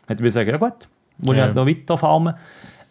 hätte 0.06 0.24
ich 0.24 0.32
sagen, 0.32 0.50
ja 0.50 0.56
gut, 0.56 0.88
muss 1.18 1.36
ja. 1.36 1.42
ich 1.42 1.42
halt 1.42 1.54
noch 1.54 1.66
weiter 1.66 1.98
farmen. 1.98 2.34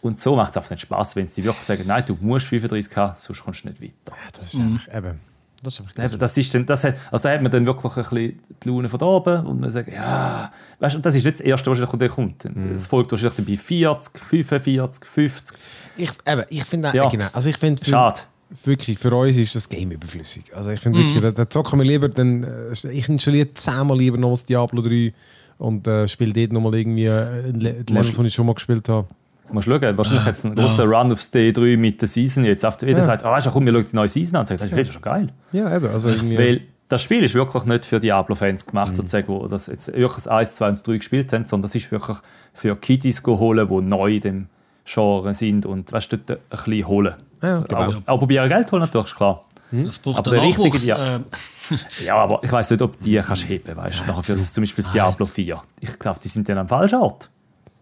Und 0.02 0.20
so 0.20 0.36
macht 0.36 0.52
es 0.52 0.58
einfach 0.58 0.72
nicht 0.72 0.82
Spaß, 0.82 1.16
wenn 1.16 1.28
sie 1.28 1.44
wirklich 1.44 1.66
sagen, 1.66 1.84
nein, 1.86 2.04
du 2.08 2.18
musst 2.22 2.48
35 2.48 2.96
haben, 2.96 3.16
sonst 3.18 3.44
kommst 3.44 3.64
du 3.64 3.70
nicht 3.70 3.82
weiter. 3.82 4.18
Ja, 4.18 4.30
das 4.38 4.54
ist 4.54 4.60
mhm. 4.60 4.80
eben, 4.94 5.20
das 5.62 5.80
ist, 5.80 5.98
das, 5.98 6.18
das 6.18 6.38
ist 6.38 6.56
dann, 6.56 6.66
das 6.66 6.84
hat, 6.86 6.96
also 7.12 7.24
da 7.24 7.34
hat 7.34 7.42
man 7.42 7.52
dann 7.52 7.66
wirklich 7.66 7.98
ein 7.98 8.04
bisschen 8.04 8.40
die 8.64 8.70
Laune 8.70 8.88
von 8.88 9.02
oben 9.02 9.46
und 9.46 9.60
man 9.60 9.70
sagt, 9.70 9.92
ja, 9.92 10.52
weißt 10.80 10.96
du, 10.96 11.00
das 11.00 11.16
ist 11.16 11.26
nicht 11.26 11.40
das 11.40 11.46
Erste, 11.46 11.70
was 11.70 11.80
dann 11.80 12.10
kommt. 12.10 12.46
Mhm. 12.46 12.76
Es 12.76 12.88
folgt 12.88 13.12
wahrscheinlich 13.12 13.36
dann 13.36 13.46
bei 13.46 13.58
40, 13.58 14.20
45, 14.20 15.06
50. 15.06 15.58
Ich, 15.98 16.12
eben, 16.26 16.44
ich 16.50 16.64
finde 16.64 16.92
ja. 16.94 17.10
genau, 17.10 17.26
also 17.34 17.50
ich 17.50 17.58
finde 17.58 17.84
Schade. 17.84 18.22
Wirklich, 18.64 18.98
für 18.98 19.14
uns 19.14 19.36
ist 19.36 19.54
das 19.54 19.70
Game 19.70 19.92
überflüssig. 19.92 20.56
Also 20.56 20.72
ich 20.72 20.80
finde 20.80 21.00
mhm. 21.00 21.14
wirklich, 21.14 21.34
da, 21.36 21.50
zocken 21.50 21.78
wir 21.78 21.86
lieber, 21.86 22.08
dann, 22.08 22.44
äh, 22.44 22.92
ich 22.92 23.10
installiere 23.10 23.54
zehnmal 23.54 23.98
lieber 23.98 24.18
noch 24.18 24.32
das 24.32 24.46
Diablo 24.46 24.82
3 24.82 25.14
und 25.58 25.86
äh, 25.86 26.08
spiele 26.08 26.34
dort 26.34 26.54
nochmal 26.54 26.76
irgendwie 26.76 27.06
äh, 27.06 27.52
Levels, 27.52 28.18
die 28.18 28.28
ich 28.28 28.34
schon 28.34 28.46
mal 28.46 28.54
gespielt 28.54 28.88
habe. 28.88 29.08
Du 29.50 29.56
musst 29.56 29.68
schauen, 29.68 29.98
wahrscheinlich 29.98 30.26
hat 30.26 30.36
es 30.36 30.46
einen 30.46 30.56
großen 30.56 30.90
ja. 30.90 31.00
Run 31.00 31.12
aufs 31.12 31.34
D3 31.34 31.78
mit 31.78 32.02
der 32.02 32.08
Season 32.08 32.46
jetzt. 32.46 32.64
Jeder 32.64 32.98
ja. 32.98 33.04
sagt, 33.04 33.26
ah, 33.26 33.32
weißt 33.32 33.48
du, 33.48 33.52
komm, 33.52 33.66
wir 33.66 33.74
schauen 33.74 33.86
die 33.92 33.96
neue 33.96 34.08
Season 34.08 34.36
an 34.36 34.42
und 34.42 34.46
sagt, 34.48 34.62
hey, 34.62 34.70
das 34.70 34.80
ist 34.80 34.94
schon 34.94 35.02
geil. 35.02 35.30
Ja, 35.52 35.76
eben. 35.76 35.88
Also 35.88 36.10
irgendwie 36.10 36.38
Weil 36.38 36.62
das 36.88 37.04
Spiel 37.04 37.24
ist 37.24 37.34
wirklich 37.36 37.64
nicht 37.66 37.86
für 37.86 38.00
Diablo-Fans 38.00 38.66
gemacht, 38.66 38.92
mhm. 38.92 38.96
sozusagen, 38.96 39.40
die 39.44 39.50
das 39.50 39.68
jetzt 39.68 39.88
wirklich 39.94 40.24
das 40.24 40.28
1, 40.28 40.56
2 40.56 40.70
und 40.70 40.88
3 40.88 40.98
gespielt 40.98 41.34
haben, 41.34 41.46
sondern 41.48 41.64
das 41.64 41.76
ist 41.76 41.92
wirklich 41.92 42.18
für 42.54 42.76
Kiddies 42.76 43.24
holen, 43.26 43.68
die 43.68 43.82
neu 43.82 44.16
in 44.16 44.22
dem 44.22 44.48
Genre 44.86 45.34
sind 45.34 45.66
und 45.66 45.92
weißt 45.92 46.14
dort 46.14 46.32
ein 46.32 46.38
bisschen 46.50 46.88
holen. 46.88 47.14
Ja, 47.42 47.60
genau. 47.60 47.82
aber, 47.82 48.02
aber 48.06 48.18
probieren 48.18 48.50
Geld 48.50 48.72
holen 48.72 48.82
natürlich, 48.82 49.08
ist 49.08 49.16
klar. 49.16 49.46
Hm? 49.70 49.86
Das 49.86 50.00
braucht 50.00 50.20
aber 50.20 50.32
der 50.32 50.42
richtige 50.42 50.78
ja, 50.80 51.18
äh. 51.18 51.20
ja, 52.06 52.16
aber 52.16 52.40
ich 52.44 52.52
weiß 52.52 52.72
nicht, 52.72 52.82
ob 52.82 53.00
die 53.00 53.18
kannst 53.18 53.48
heben, 53.48 53.78
weißt 53.78 54.04
du, 54.08 54.22
für 54.24 54.36
zum 54.36 54.64
Beispiel 54.64 54.84
das 54.84 54.92
Diablo 54.92 55.28
4. 55.28 55.62
Ich 55.80 56.00
glaube, 56.00 56.20
die 56.24 56.28
sind 56.28 56.50
dann 56.50 56.58
am 56.58 56.68
falschen 56.68 57.00
Ort. 57.00 57.30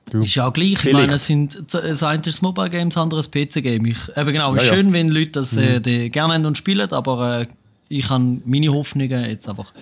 Du. 0.10 0.24
Ist 0.24 0.36
ja 0.36 0.48
auch 0.48 0.54
gleich. 0.54 0.78
Vielleicht. 0.78 0.86
Ich 0.86 0.94
meine, 0.94 1.14
es 1.14 1.26
sind 1.26 1.74
das 1.74 2.04
eine 2.04 2.22
ist 2.26 2.42
Mobile 2.42 2.70
Game, 2.70 2.90
das 2.90 2.98
andere 2.98 3.20
ist 3.20 3.32
PC 3.32 3.62
Game. 3.62 3.86
Ich, 3.86 3.98
eben 4.16 4.32
genau, 4.32 4.56
ja, 4.56 4.62
schön, 4.62 4.88
ja. 4.88 4.94
wenn 4.94 5.10
Leute 5.10 5.32
das 5.32 5.58
äh, 5.58 5.80
mhm. 5.80 6.12
gerne 6.12 6.34
haben 6.34 6.46
und 6.46 6.58
spielen, 6.58 6.90
aber 6.92 7.42
äh, 7.42 7.48
ich 7.90 8.10
habe 8.10 8.40
meine 8.46 8.74
Hoffnungen 8.74 9.26
jetzt 9.26 9.50
einfach. 9.50 9.74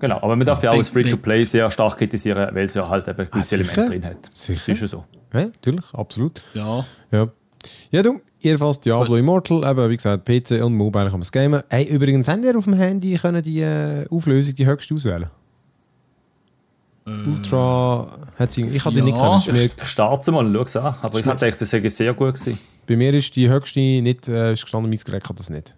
Genau, 0.00 0.16
aber 0.16 0.36
man 0.36 0.46
darf 0.46 0.62
ja 0.62 0.72
auch 0.72 0.76
das 0.76 0.90
Free-to-Play 0.90 1.44
sehr 1.44 1.70
stark 1.70 1.96
kritisieren, 1.96 2.54
weil 2.54 2.66
es 2.66 2.74
ja 2.74 2.88
halt 2.88 3.08
eben 3.08 3.30
gewisse 3.30 3.56
ah, 3.56 3.58
Elemente 3.58 3.86
drin 3.86 4.04
hat. 4.04 4.30
Sicher. 4.32 4.60
Das 4.66 4.68
ist 4.68 4.80
ja 4.80 4.86
so. 4.86 5.04
Ja, 5.32 5.40
natürlich, 5.46 5.94
absolut. 5.94 6.42
Ja. 6.54 6.84
Ja, 7.10 7.28
ja 7.90 8.02
du, 8.02 8.20
jedenfalls 8.38 8.80
Diablo 8.80 9.08
Gut. 9.08 9.18
Immortal, 9.18 9.64
eben, 9.70 9.90
wie 9.90 9.96
gesagt, 9.96 10.24
PC 10.24 10.62
und 10.62 10.74
Mobile 10.74 11.04
kann 11.04 11.12
man 11.12 11.22
es 11.22 11.32
gamen. 11.32 11.62
Hey, 11.68 11.84
übrigens, 11.84 12.28
haben 12.28 12.44
ihr 12.44 12.56
auf 12.56 12.64
dem 12.64 12.74
Handy 12.74 13.16
können 13.16 13.42
die 13.42 13.60
äh, 13.60 14.06
Auflösung, 14.10 14.54
die 14.54 14.66
höchste 14.66 14.94
auswählen 14.94 15.30
Ultra 17.06 18.18
hat 18.36 18.50
sie, 18.50 18.68
ich 18.68 18.84
hatte 18.84 18.98
ja, 18.98 19.04
nicht 19.04 19.16
können. 19.16 19.56
Ich 19.56 19.88
starte 19.88 20.32
mal 20.32 20.44
und 20.44 20.52
schaue 20.52 20.64
es 20.64 20.76
an. 20.76 20.94
Aber 21.02 21.20
ich 21.20 21.24
hatte 21.24 21.44
gedacht, 21.44 21.60
das 21.60 21.70
sei 21.70 21.88
sehr 21.88 22.12
gut 22.14 22.34
gewesen. 22.34 22.58
Bei 22.86 22.96
mir 22.96 23.14
ist 23.14 23.34
die 23.36 23.48
höchste 23.48 23.78
nicht, 23.78 24.28
äh, 24.28 24.52
ist 24.52 24.62
gestanden, 24.62 24.90
mein 24.90 24.98
Gerät 24.98 25.22
kann 25.22 25.36
das 25.36 25.48
nicht. 25.48 25.76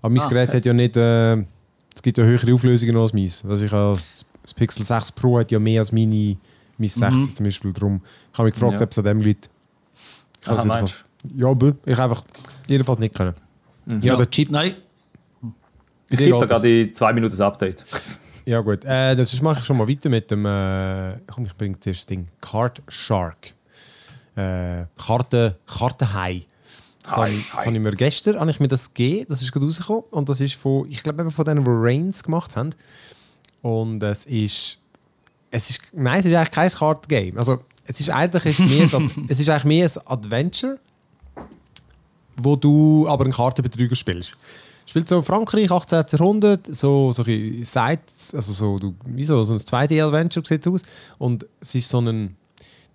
Aber 0.00 0.14
mein 0.14 0.22
ah, 0.22 0.28
Gerät 0.28 0.48
okay. 0.50 0.58
hat 0.58 0.66
ja 0.66 0.72
nicht, 0.72 0.96
äh, 0.96 1.34
es 1.34 2.02
gibt 2.02 2.16
ja 2.18 2.24
höhere 2.24 2.54
Auflösungen 2.54 2.96
als 2.96 3.12
meins. 3.12 3.44
Also 3.44 3.64
ich 3.64 3.72
habe, 3.72 3.98
das 4.42 4.54
Pixel 4.54 4.84
6 4.84 5.12
Pro 5.12 5.38
hat 5.38 5.50
ja 5.50 5.58
mehr 5.58 5.80
als 5.80 5.90
meine, 5.90 6.36
mein 6.78 6.88
60 6.88 7.12
mhm. 7.12 7.34
zum 7.34 7.44
Beispiel. 7.44 7.72
Darum 7.72 8.00
ich 8.32 8.38
habe 8.38 8.46
mich 8.46 8.54
gefragt, 8.54 8.74
ja. 8.74 8.82
ob 8.82 8.90
es 8.92 8.98
an 8.98 9.04
dem 9.04 9.20
liegt. 9.20 9.50
Ich 10.42 10.48
Aha, 10.48 10.64
meinst. 10.64 11.04
Ja, 11.34 11.48
aber 11.48 11.74
ich 11.84 11.98
einfach 11.98 12.22
jedenfalls 12.68 13.00
nicht 13.00 13.16
können. 13.16 13.34
Mhm. 13.86 14.00
Ja, 14.00 14.14
der 14.14 14.30
Chip. 14.30 14.50
Nein. 14.50 14.76
Ich 16.08 16.18
tippe 16.18 16.46
gerade 16.46 16.62
die 16.62 16.92
2 16.92 17.12
Minuten 17.14 17.32
das 17.32 17.40
Update. 17.40 17.84
Ja 18.48 18.62
gut, 18.62 18.82
äh, 18.86 19.14
das 19.14 19.42
mache 19.42 19.60
ich 19.60 19.66
schon 19.66 19.76
mal 19.76 19.86
weiter 19.86 20.08
mit 20.08 20.30
dem, 20.30 20.46
äh, 20.46 21.18
komm, 21.30 21.44
ich 21.44 21.54
bringe 21.54 21.78
zuerst 21.78 22.00
das 22.00 22.06
Ding, 22.06 22.28
Card 22.40 22.80
Shark. 22.88 23.52
Äh, 24.36 24.86
Karte, 24.96 25.58
Kartenhai. 25.66 26.46
Das, 27.02 27.14
habe 27.14 27.28
ich, 27.28 27.52
habe 27.52 27.70
ich 27.70 27.78
mir 27.78 27.90
gestern 27.90 28.40
habe 28.40 28.50
ich 28.50 28.58
mir 28.58 28.68
das 28.68 28.94
gegeben, 28.94 29.26
das 29.28 29.42
ist 29.42 29.52
gerade 29.52 29.66
rausgekommen 29.66 30.04
und 30.12 30.30
das 30.30 30.40
ist 30.40 30.54
von, 30.54 30.88
ich 30.88 31.02
glaube 31.02 31.20
eben 31.20 31.30
von 31.30 31.44
denen, 31.44 31.62
die 31.62 31.70
Reigns 31.70 32.22
gemacht 32.22 32.56
haben. 32.56 32.70
Und 33.60 34.02
es 34.02 34.24
ist, 34.24 34.78
es 35.50 35.68
ist, 35.68 35.80
nein, 35.92 36.20
es 36.20 36.24
ist 36.24 36.34
eigentlich 36.34 36.50
kein 36.50 36.70
Kartengame. 36.70 37.38
Also 37.38 37.62
es 37.84 38.00
ist 38.00 38.08
eigentlich 38.08 38.46
ist 38.46 38.60
es 38.60 38.66
mehr 38.66 38.98
ein, 38.98 39.26
es 39.28 39.40
ist 39.40 39.50
eigentlich 39.50 39.64
mehr 39.64 39.90
ein 39.94 40.06
Adventure, 40.06 40.78
wo 42.38 42.56
du 42.56 43.06
aber 43.10 43.24
einen 43.24 43.34
Kartenbetrüger 43.34 43.94
spielst 43.94 44.38
spielt 44.88 45.08
so 45.08 45.20
Frankreich, 45.22 45.70
18. 45.70 46.04
Jahrhundert, 46.12 46.74
so, 46.74 47.12
so 47.12 47.22
ein 47.22 47.64
Sites, 47.64 48.34
also 48.34 48.52
so, 48.52 48.78
du, 48.78 48.94
wie 49.06 49.24
so, 49.24 49.44
so 49.44 49.54
ein 49.54 49.60
2D-Adventure 49.60 50.46
sieht 50.46 50.66
aus. 50.66 50.82
Und 51.18 51.46
es 51.60 51.74
ist 51.74 51.88
so 51.88 52.00
ein, 52.00 52.36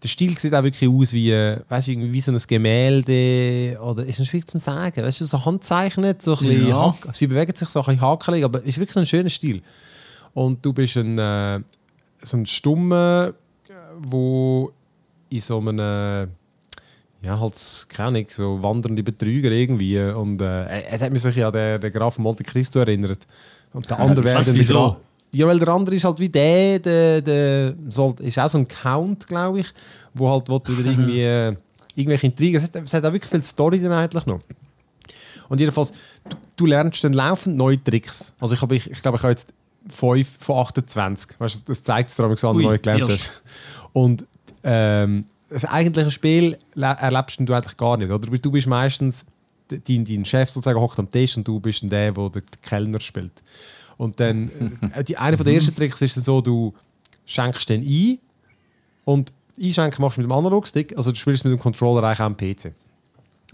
der 0.02 0.08
Stil 0.08 0.38
sieht 0.38 0.54
auch 0.56 0.64
wirklich 0.64 0.90
aus 0.90 1.14
wie, 1.14 1.32
weißt, 1.32 1.88
wie 1.88 2.22
so 2.22 2.32
ein 2.32 2.42
Gemälde 2.48 3.80
oder 3.80 4.06
ist 4.06 4.20
ein 4.20 4.26
schwierig 4.26 4.50
zu 4.50 4.58
sagen, 4.58 5.04
weißt 5.04 5.22
du, 5.22 5.26
so 5.26 5.46
handzeichnet, 5.46 6.22
so 6.24 6.36
ein 6.36 6.68
ja. 6.68 6.96
sie 7.14 7.28
bewegen 7.28 7.56
sich 7.56 7.70
so 7.70 7.80
ein 7.82 7.86
bisschen 7.86 8.02
hakelig, 8.02 8.44
aber 8.44 8.60
es 8.62 8.70
ist 8.70 8.80
wirklich 8.80 8.98
ein 8.98 9.06
schöner 9.06 9.30
Stil. 9.30 9.62
Und 10.34 10.66
du 10.66 10.74
bist 10.74 10.98
ein, 10.98 11.18
äh, 11.20 11.62
so 12.24 12.38
ein 12.38 12.46
Stumme, 12.46 13.36
wo 14.00 14.72
in 15.30 15.40
so 15.40 15.60
einem 15.60 16.32
ja, 17.24 17.40
halt, 17.40 17.86
keine 17.90 18.08
Ahnung, 18.08 18.26
so 18.30 18.62
wandernde 18.62 19.04
Betrüger 19.04 19.52
irgendwie. 19.52 20.00
Und 20.00 20.42
äh, 20.42 20.84
es 20.84 21.02
hat 21.02 21.12
mich 21.12 21.22
sich 21.22 21.44
an 21.44 21.54
den, 21.54 21.80
den 21.80 21.92
Graf 21.92 22.18
Monte 22.18 22.44
Cristo 22.44 22.80
erinnert. 22.80 23.26
Und 23.74 23.90
der 23.90 24.00
andere 24.00 24.26
wäre 24.26 24.44
dann 24.44 24.56
wieso? 24.56 24.98
Ja, 25.32 25.48
weil 25.48 25.58
der 25.58 25.70
andere 25.70 25.96
ist 25.96 26.04
halt 26.04 26.20
wie 26.20 26.30
der, 26.30 26.80
der, 26.80 27.22
der 27.22 27.74
soll, 27.90 28.14
ist 28.20 28.38
auch 28.38 28.50
so 28.50 28.60
ein 28.60 28.68
Count, 28.68 29.28
glaube 29.28 29.62
ich, 29.62 29.68
wo 30.14 30.30
halt 30.30 30.48
wo 30.48 30.62
wieder 30.68 30.90
irgendwie 30.92 31.22
äh, 31.22 31.56
irgendwelche 31.96 32.28
Intrigen. 32.28 32.58
Es 32.58 32.64
hat, 32.64 32.76
es 32.76 32.94
hat 32.94 33.06
auch 33.06 33.14
wirklich 33.14 33.32
viel 33.32 33.42
Story 33.42 33.80
dann 33.80 33.94
eigentlich 33.94 34.26
noch. 34.26 34.40
Und 35.50 35.60
jedenfalls, 35.60 35.92
du, 36.30 36.38
du 36.56 36.66
lernst 36.68 37.04
dann 37.04 37.14
laufend 37.14 37.58
neue 37.58 37.84
Tricks. 37.84 38.34
Also 38.40 38.54
ich 38.54 38.60
glaube, 38.60 38.76
ich, 38.76 38.92
ich, 38.92 39.02
glaub, 39.02 39.16
ich 39.16 39.24
habe 39.24 39.32
jetzt 39.32 39.54
5 39.90 40.28
von 40.40 40.58
28. 40.58 41.40
Weißt 41.40 41.56
du, 41.56 41.60
das 41.68 41.84
zeigt 41.84 42.10
es 42.10 42.16
dir, 42.16 42.30
was 42.30 42.42
du 42.42 42.54
neu 42.54 42.78
gelernt 42.78 43.12
hast. 43.12 43.42
Und 43.92 44.26
ähm, 44.64 45.26
das 45.54 45.66
eigentliche 45.66 46.12
Spiel 46.12 46.58
erlebst 46.76 47.39
du 47.39 47.54
eigentlich 47.54 47.78
gar 47.78 47.98
nicht, 47.98 48.12
oder? 48.12 48.28
Du 48.28 48.52
bist 48.52 48.68
meistens, 48.68 49.26
dein, 49.68 50.04
dein 50.04 50.26
Chef 50.26 50.50
sozusagen 50.50 50.80
hockt 50.80 51.00
am 51.00 51.10
Tisch 51.10 51.38
und 51.38 51.48
du 51.48 51.60
bist 51.60 51.84
der, 51.84 52.12
der 52.12 52.30
den 52.30 52.44
Kellner 52.62 53.00
spielt. 53.00 53.32
Und 53.98 54.20
dann, 54.20 54.50
äh, 54.96 55.04
die, 55.04 55.18
einer 55.18 55.38
der 55.38 55.54
ersten 55.54 55.76
Tricks 55.76 56.02
ist 56.02 56.16
so, 56.16 56.42
du 56.42 56.74
schenkst 57.26 57.70
den 57.70 57.84
ein 57.84 58.18
und 59.06 59.32
einschenken 59.62 60.02
machst 60.02 60.18
du 60.18 60.22
mit 60.22 60.30
dem 60.30 60.36
Analogstick, 60.36 60.98
also 60.98 61.12
du 61.12 61.18
spielst 61.18 61.46
mit 61.46 61.54
dem 61.54 61.60
Controller 61.60 62.04
eigentlich 62.04 62.20
auch 62.20 62.26
am 62.26 62.36
PC. 62.36 62.74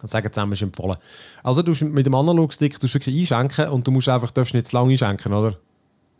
Das 0.01 0.11
sagen 0.11 0.31
zusammen 0.31 0.53
ist 0.53 0.61
empfohlen. 0.61 0.97
Also 1.43 1.61
du 1.61 1.73
mit 1.85 2.05
dem 2.05 2.15
Analogstick 2.15 2.79
du 2.79 2.87
wirklich 2.93 3.33
einschenken 3.33 3.67
und 3.73 3.85
du 3.85 3.91
musst 3.91 4.07
einfach, 4.07 4.31
darfst 4.31 4.53
nicht 4.53 4.67
zu 4.67 4.77
lange 4.77 4.91
einschenken, 4.91 5.33
oder? 5.33 5.57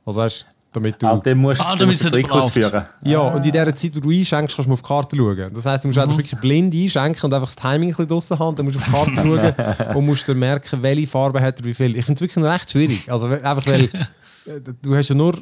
Also 0.05 0.19
weißt 0.19 0.45
damit 0.71 1.01
du... 1.01 1.07
Ah, 1.07 1.19
dann 1.23 1.37
musst 1.37 1.61
ah, 1.61 1.75
damit 1.75 2.03
du 2.03 2.09
Trick 2.09 2.31
ausführen. 2.31 2.85
Ja, 3.03 3.19
und 3.19 3.45
in 3.45 3.51
der 3.51 3.73
Zeit, 3.73 3.95
wo 3.95 3.99
du 4.01 4.11
einschenkst, 4.11 4.55
kannst 4.55 4.69
du 4.69 4.73
auf 4.73 4.81
die 4.81 4.87
Karte 4.87 5.17
schauen. 5.17 5.51
Das 5.53 5.65
heisst, 5.65 5.83
du 5.83 5.87
musst 5.87 5.99
mhm. 5.99 6.17
wirklich 6.17 6.39
blind 6.39 6.73
einschenken 6.73 7.23
und 7.23 7.33
einfach 7.33 7.47
das 7.47 7.55
Timing 7.55 7.89
ein 7.89 7.95
bisschen 7.95 8.07
draussen 8.07 8.39
haben. 8.39 8.55
Dann 8.55 8.65
musst 8.65 8.77
du 8.77 8.81
auf 8.81 9.05
die 9.05 9.15
Karte 9.15 9.55
schauen 9.85 9.95
und 9.95 10.05
musst 10.05 10.29
dann 10.29 10.39
merken, 10.39 10.81
welche 10.81 11.07
Farbe 11.07 11.41
hat 11.41 11.59
er, 11.59 11.65
wie 11.65 11.73
viel. 11.73 11.95
Ich 11.95 12.05
finde 12.05 12.23
es 12.23 12.35
wirklich 12.35 12.45
recht 12.45 12.71
schwierig. 12.71 13.11
Also 13.11 13.27
einfach, 13.27 13.65
weil 13.67 13.83
äh, 14.45 14.61
du 14.81 14.95
hast 14.95 15.09
ja 15.09 15.15
nur... 15.15 15.35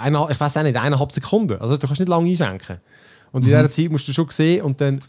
Eine, 0.00 0.26
ich 0.30 0.40
weiß 0.40 0.56
auch 0.56 0.62
nicht, 0.62 0.76
eineinhalb 0.76 1.12
Sekunden. 1.12 1.60
Also 1.60 1.76
du 1.76 1.86
kannst 1.86 2.00
nicht 2.00 2.08
lange 2.08 2.30
einschenken. 2.30 2.78
Und 3.30 3.42
in 3.42 3.48
mhm. 3.48 3.56
dieser 3.56 3.70
Zeit 3.70 3.90
musst 3.90 4.08
du 4.08 4.12
schon 4.12 4.28
sehen 4.30 4.64
und 4.64 4.80
dann 4.80 5.02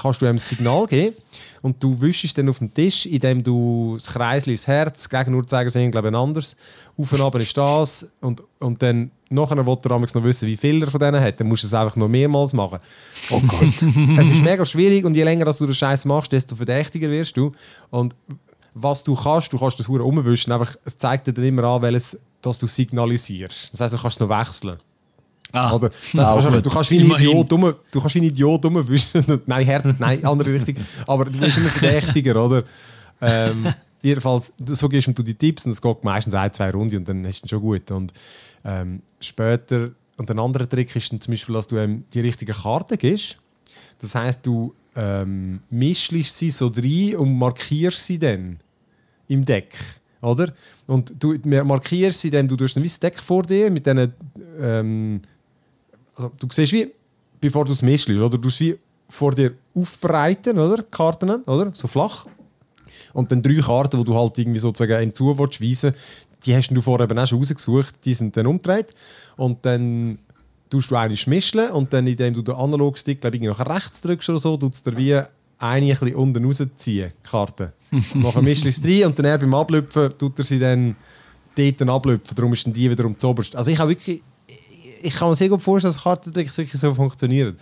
kannst 0.00 0.20
du 0.20 0.26
ihm 0.26 0.30
ein 0.30 0.38
Signal 0.38 0.86
geben 0.86 1.16
und 1.62 1.82
du 1.82 2.00
wischst 2.00 2.36
dann 2.36 2.48
auf 2.48 2.58
den 2.58 2.72
Tisch, 2.72 3.06
indem 3.06 3.42
du 3.42 3.96
das 3.96 4.12
Kreisli 4.12 4.52
ins 4.52 4.66
Herz, 4.66 5.08
Gegenuhrzeiger 5.08 5.70
sind 5.70 5.90
glaube 5.90 6.08
ich 6.08 6.14
anders, 6.14 6.56
auf 6.96 7.12
und 7.12 7.20
ab 7.20 7.34
ist 7.36 7.56
das 7.56 8.08
und, 8.20 8.42
und 8.58 8.80
dann 8.82 9.10
nachher 9.30 9.56
will 9.64 9.78
er 9.82 9.98
noch 9.98 10.24
wissen, 10.24 10.46
wie 10.46 10.56
viel 10.56 10.82
er 10.82 10.90
von 10.90 11.00
denen 11.00 11.20
hat, 11.20 11.40
dann 11.40 11.48
musst 11.48 11.62
du 11.62 11.66
es 11.66 11.74
einfach 11.74 11.96
noch 11.96 12.08
mehrmals 12.08 12.52
machen. 12.52 12.78
Oh 13.30 13.40
Gott. 13.40 13.62
es 14.18 14.30
ist 14.30 14.42
mega 14.42 14.64
schwierig 14.66 15.04
und 15.04 15.14
je 15.14 15.24
länger 15.24 15.44
du 15.44 15.66
den 15.66 15.74
Scheiß 15.74 16.04
machst, 16.04 16.32
desto 16.32 16.56
verdächtiger 16.56 17.10
wirst 17.10 17.36
du 17.36 17.52
und 17.90 18.14
was 18.74 19.02
du 19.02 19.14
kannst, 19.14 19.52
du 19.52 19.58
kannst 19.58 19.78
das 19.78 19.88
Hure 19.88 20.04
umwischen, 20.04 20.52
einfach, 20.52 20.76
es 20.84 20.96
zeigt 20.96 21.26
dir 21.26 21.32
dann 21.32 21.44
immer 21.44 21.64
an, 21.64 21.82
welches, 21.82 22.18
dass 22.40 22.58
du 22.58 22.66
signalisierst. 22.66 23.72
Das 23.72 23.80
heißt, 23.80 23.94
du 23.94 23.98
kannst 23.98 24.20
es 24.20 24.28
noch 24.28 24.28
wechseln. 24.28 24.78
Ah. 25.52 25.72
Oder? 25.72 25.90
Du, 26.12 26.60
du 26.60 26.70
kannst 26.70 26.90
wie 26.90 27.00
ein. 27.00 27.10
Idiot 27.10 27.50
dumm, 27.50 27.74
du 27.90 28.00
kannst 28.00 28.14
wie 28.14 28.20
ein 28.20 28.24
Idiot 28.24 28.64
rumwischen. 28.64 29.24
nein, 29.46 29.64
Herz, 29.64 29.94
nein, 29.98 30.24
andere 30.24 30.54
Richtung. 30.54 30.76
Aber 31.06 31.24
du 31.24 31.38
bist 31.38 31.58
immer 31.58 31.68
verdächtiger, 31.68 32.44
oder? 32.44 32.64
Ähm, 33.20 33.72
jedenfalls, 34.02 34.52
so 34.66 34.88
gehst 34.88 35.08
du 35.08 35.22
die 35.22 35.34
Tipps 35.34 35.66
und 35.66 35.72
es 35.72 35.82
geht 35.82 36.04
meistens 36.04 36.34
ein, 36.34 36.52
zwei 36.52 36.70
Runden 36.70 36.98
und 36.98 37.08
dann 37.08 37.24
ist 37.24 37.44
es 37.44 37.50
schon 37.50 37.60
gut. 37.60 37.90
Und 37.90 38.12
ähm, 38.64 39.02
später, 39.20 39.90
und 40.16 40.30
ein 40.30 40.38
anderer 40.38 40.68
Trick 40.68 40.94
ist 40.94 41.12
dann 41.12 41.20
zum 41.20 41.32
Beispiel, 41.32 41.54
dass 41.54 41.66
du 41.66 41.78
ähm, 41.78 42.04
die 42.12 42.20
richtigen 42.20 42.52
Karten 42.52 42.98
gibst. 42.98 43.36
Das 44.00 44.14
heißt, 44.14 44.44
du 44.46 44.74
ähm, 44.96 45.60
mischst 45.70 46.36
sie 46.36 46.50
so 46.50 46.68
rein 46.68 47.16
und 47.16 47.38
markierst 47.38 48.04
sie 48.04 48.18
dann 48.18 48.58
im 49.28 49.44
Deck. 49.44 49.76
Oder? 50.20 50.52
Und 50.86 51.14
du 51.18 51.36
markierst 51.64 52.20
sie, 52.20 52.28
indem 52.28 52.48
du 52.48 52.56
durch 52.56 52.76
ein 52.76 52.90
Deck 53.02 53.18
vor 53.18 53.42
dir 53.42 53.70
mit 53.70 53.86
diesen. 53.86 54.12
Ähm, 54.60 55.20
also 56.20 56.32
du 56.38 56.46
siehst 56.50 56.72
wie, 56.72 56.90
bevor 57.40 57.64
du 57.64 57.72
es 57.72 57.82
mischst, 57.82 58.08
oder? 58.10 58.38
Du 58.38 58.48
wie 58.58 58.76
vor 59.08 59.34
dir 59.34 59.54
aufbreiten, 59.74 60.58
oder? 60.58 60.82
Karten, 60.82 61.30
oder? 61.30 61.70
So 61.74 61.88
flach. 61.88 62.26
Und 63.12 63.32
dann 63.32 63.42
drei 63.42 63.54
Karten, 63.54 63.98
die 63.98 64.04
du 64.04 64.14
halt 64.14 64.38
irgendwie 64.38 64.60
sozusagen 64.60 65.02
ihm 65.02 65.14
zu 65.14 65.36
weisen, 65.36 65.92
die 66.44 66.54
hast 66.54 66.68
du 66.68 66.80
vorher 66.80 67.04
eben 67.08 67.18
auch 67.18 67.26
schon 67.26 67.38
rausgesucht, 67.38 67.94
die 68.04 68.14
sind 68.14 68.36
dann 68.36 68.46
umgedreht. 68.46 68.94
Und 69.36 69.64
dann 69.64 70.18
tust 70.68 70.90
du 70.90 70.96
eine 70.96 71.16
mischeln 71.26 71.70
und 71.70 71.92
dann, 71.92 72.06
indem 72.06 72.34
du 72.34 72.42
den 72.42 72.54
Analogstick, 72.54 73.20
glaube 73.20 73.36
ich, 73.36 73.42
nach 73.42 73.60
rechts 73.60 74.00
drückst 74.02 74.28
oder 74.30 74.38
so, 74.38 74.56
tut 74.56 74.74
es 74.74 74.82
dir 74.82 74.96
wie 74.96 75.20
eine 75.58 75.98
ein 76.00 76.14
unten 76.14 76.44
rausziehen, 76.44 77.12
die 77.24 77.28
Karte. 77.28 77.72
Nachher 78.14 78.42
mischst 78.42 78.64
du 78.64 78.68
es 78.68 78.82
rein 78.84 79.06
und 79.06 79.18
dann 79.18 79.40
beim 79.40 79.54
Ablüpfen 79.54 80.16
tut 80.16 80.38
er 80.38 80.44
sie 80.44 80.58
dann 80.58 80.96
dort 81.54 81.80
dann 81.80 81.90
ablüpfen. 81.90 82.34
Darum 82.34 82.52
ist 82.52 82.66
dann 82.66 82.72
die 82.72 82.90
wiederum 82.90 83.18
zoberst. 83.18 83.56
Also 83.56 83.70
ich 83.70 83.78
habe 83.78 83.90
wirklich, 83.90 84.22
ich, 85.02 85.14
kann 85.14 85.28
mir 85.28 85.36
sehr 85.36 85.48
gut 85.48 85.62
vorstellen, 85.62 85.92
dass 85.92 86.02
Kartentricks 86.02 86.56
wirklich 86.58 86.80
so 86.80 86.94
funktionieren. 86.94 87.56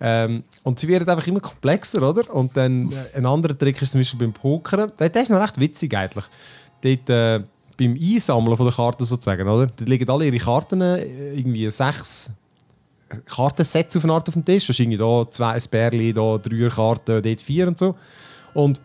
Ähm, 0.00 0.42
und 0.64 0.78
sie 0.80 0.88
werden 0.88 1.08
einfach 1.08 1.26
immer 1.26 1.40
komplexer, 1.40 2.02
oder? 2.02 2.28
Und 2.34 2.56
dann 2.56 2.90
äh, 2.90 3.16
ein 3.16 3.26
anderer 3.26 3.56
Trick 3.56 3.80
ist 3.80 3.92
zum 3.92 4.00
Beispiel 4.00 4.18
beim 4.18 4.32
Pokern. 4.32 4.90
Der, 4.98 5.08
der 5.08 5.22
ist 5.22 5.30
noch 5.30 5.40
recht 5.40 5.60
witzig 5.60 5.96
eigentlich. 5.96 6.24
Dort, 6.80 7.08
äh, 7.08 7.44
beim 7.78 7.94
Einsammeln 7.94 8.56
von 8.56 8.66
der 8.66 8.74
Karten 8.74 9.04
sozusagen, 9.04 9.48
oder? 9.48 9.66
Dort 9.66 9.88
liegen 9.88 10.10
alle 10.10 10.26
ihre 10.26 10.38
Karten, 10.38 10.80
äh, 10.80 11.34
irgendwie 11.34 11.70
sechs 11.70 12.32
Kartensets 13.26 13.96
auf 13.96 14.04
eine 14.04 14.14
Art 14.14 14.28
auf 14.28 14.34
dem 14.34 14.44
Tisch. 14.44 14.68
Wahrscheinlich 14.68 14.98
da 14.98 15.30
zwei 15.30 15.58
Bärli, 15.70 16.12
da 16.12 16.38
drei 16.38 16.68
Karten, 16.68 17.22
dort 17.22 17.40
vier 17.40 17.68
und 17.68 17.78
so. 17.78 17.94
Und 18.54 18.80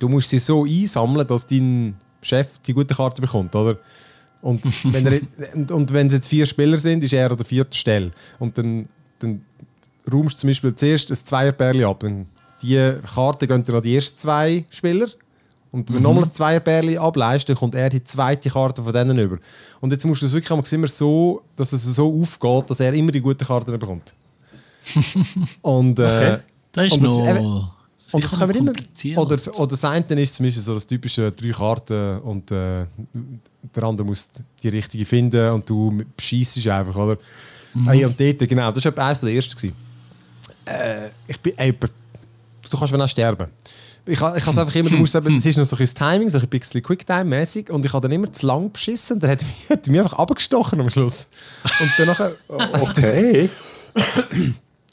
du 0.00 0.08
musst 0.08 0.30
sie 0.30 0.38
so 0.38 0.64
einsammeln, 0.64 1.26
dass 1.26 1.46
dein 1.46 1.96
Chef 2.22 2.58
die 2.66 2.72
gute 2.72 2.94
Karte 2.94 3.22
bekommt, 3.22 3.54
oder? 3.54 3.78
Und 4.42 4.64
wenn, 4.92 5.06
er, 5.06 5.20
und, 5.54 5.70
und 5.70 5.92
wenn 5.92 6.06
es 6.06 6.14
jetzt 6.14 6.28
vier 6.28 6.46
Spieler 6.46 6.78
sind, 6.78 7.04
ist 7.04 7.12
er 7.12 7.30
an 7.30 7.36
der 7.36 7.46
vierten 7.46 7.72
Stelle. 7.74 8.10
Und 8.38 8.56
dann, 8.56 8.88
dann 9.18 9.42
räumst 10.10 10.36
du 10.36 10.40
zum 10.40 10.50
Beispiel 10.50 10.74
zuerst 10.74 11.10
ein 11.10 11.16
Zweierbärli 11.16 11.84
ab. 11.84 12.00
Dann 12.00 12.26
die 12.62 12.92
Karte 13.14 13.46
gehen 13.46 13.64
dann 13.64 13.76
an 13.76 13.82
die 13.82 13.94
ersten 13.94 14.18
zwei 14.18 14.64
Spieler. 14.70 15.08
Und 15.72 15.88
wenn 15.90 15.96
du 15.96 16.02
nochmal 16.02 16.24
ein 16.24 16.34
Zweierbärli 16.34 16.98
ableist, 16.98 17.48
dann 17.48 17.56
kommt 17.56 17.74
er 17.76 17.88
die 17.90 18.02
zweite 18.02 18.50
Karte 18.50 18.82
von 18.82 18.92
denen 18.92 19.18
über. 19.18 19.38
Und 19.80 19.92
jetzt 19.92 20.04
musst 20.04 20.22
du 20.22 20.26
es 20.26 20.32
wirklich 20.32 20.50
einmal 20.50 20.64
immer 20.72 20.88
so, 20.88 21.42
dass 21.54 21.72
es 21.72 21.84
so 21.84 22.20
aufgeht, 22.20 22.68
dass 22.70 22.80
er 22.80 22.92
immer 22.92 23.12
die 23.12 23.20
gute 23.20 23.44
Karte 23.44 23.76
bekommt. 23.78 24.12
und, 25.62 25.98
äh, 25.98 26.02
Okay. 26.02 26.38
Das 26.72 26.86
ist 26.86 26.92
und 26.92 27.02
das- 27.04 27.10
noch... 27.10 27.28
eben- 27.28 27.70
und 28.12 28.24
das 28.24 28.38
können 28.38 28.54
wir 28.54 28.56
immer. 28.56 28.72
Oder, 29.20 29.36
oder 29.56 29.66
das 29.68 29.84
eine 29.84 30.22
ist 30.22 30.34
zum 30.34 30.46
Beispiel 30.46 30.62
so 30.62 30.74
das 30.74 30.86
typische 30.86 31.30
drei 31.30 31.50
Karten 31.50 32.18
und 32.20 32.50
äh, 32.50 32.86
der 33.74 33.82
andere 33.82 34.06
muss 34.06 34.28
die 34.62 34.68
richtige 34.68 35.04
finden 35.04 35.50
und 35.50 35.68
du 35.68 36.02
beschießt 36.16 36.66
einfach, 36.68 36.96
oder? 36.96 37.18
Hey, 37.86 38.04
und 38.04 38.18
dort, 38.18 38.38
genau, 38.48 38.72
das 38.72 38.84
war 38.84 38.98
eines 38.98 39.20
der 39.20 39.30
ersten. 39.30 39.72
Äh, 40.64 41.08
ich 41.26 41.38
bin, 41.40 41.56
ey, 41.56 41.72
du 41.72 41.88
kannst 42.78 42.92
mir 42.92 43.04
auch 43.04 43.08
sterben. 43.08 43.48
Ich, 44.06 44.12
ich 44.14 44.20
habe 44.20 44.34
einfach 44.34 44.74
immer, 44.74 44.90
du 44.90 44.96
musst 44.96 45.14
eben, 45.14 45.36
es 45.36 45.46
ist 45.46 45.56
noch 45.58 45.64
so 45.64 45.76
ein 45.76 45.86
Timing, 45.86 46.28
so 46.30 46.38
ein 46.38 46.48
bisschen 46.48 46.82
Quicktime-mäßig 46.82 47.70
und 47.70 47.84
ich 47.84 47.92
habe 47.92 48.08
dann 48.08 48.12
immer 48.12 48.32
zu 48.32 48.46
lang 48.46 48.72
beschissen, 48.72 49.20
dann 49.20 49.30
hat 49.30 49.42
er 49.42 49.46
mich, 49.46 49.70
hat 49.70 49.86
mich 49.86 50.00
einfach 50.00 50.18
abgestochen 50.18 50.80
am 50.80 50.90
Schluss. 50.90 51.28
Und 51.80 51.90
dann, 51.98 52.06
nachher, 52.06 52.32
Okay. 52.48 53.48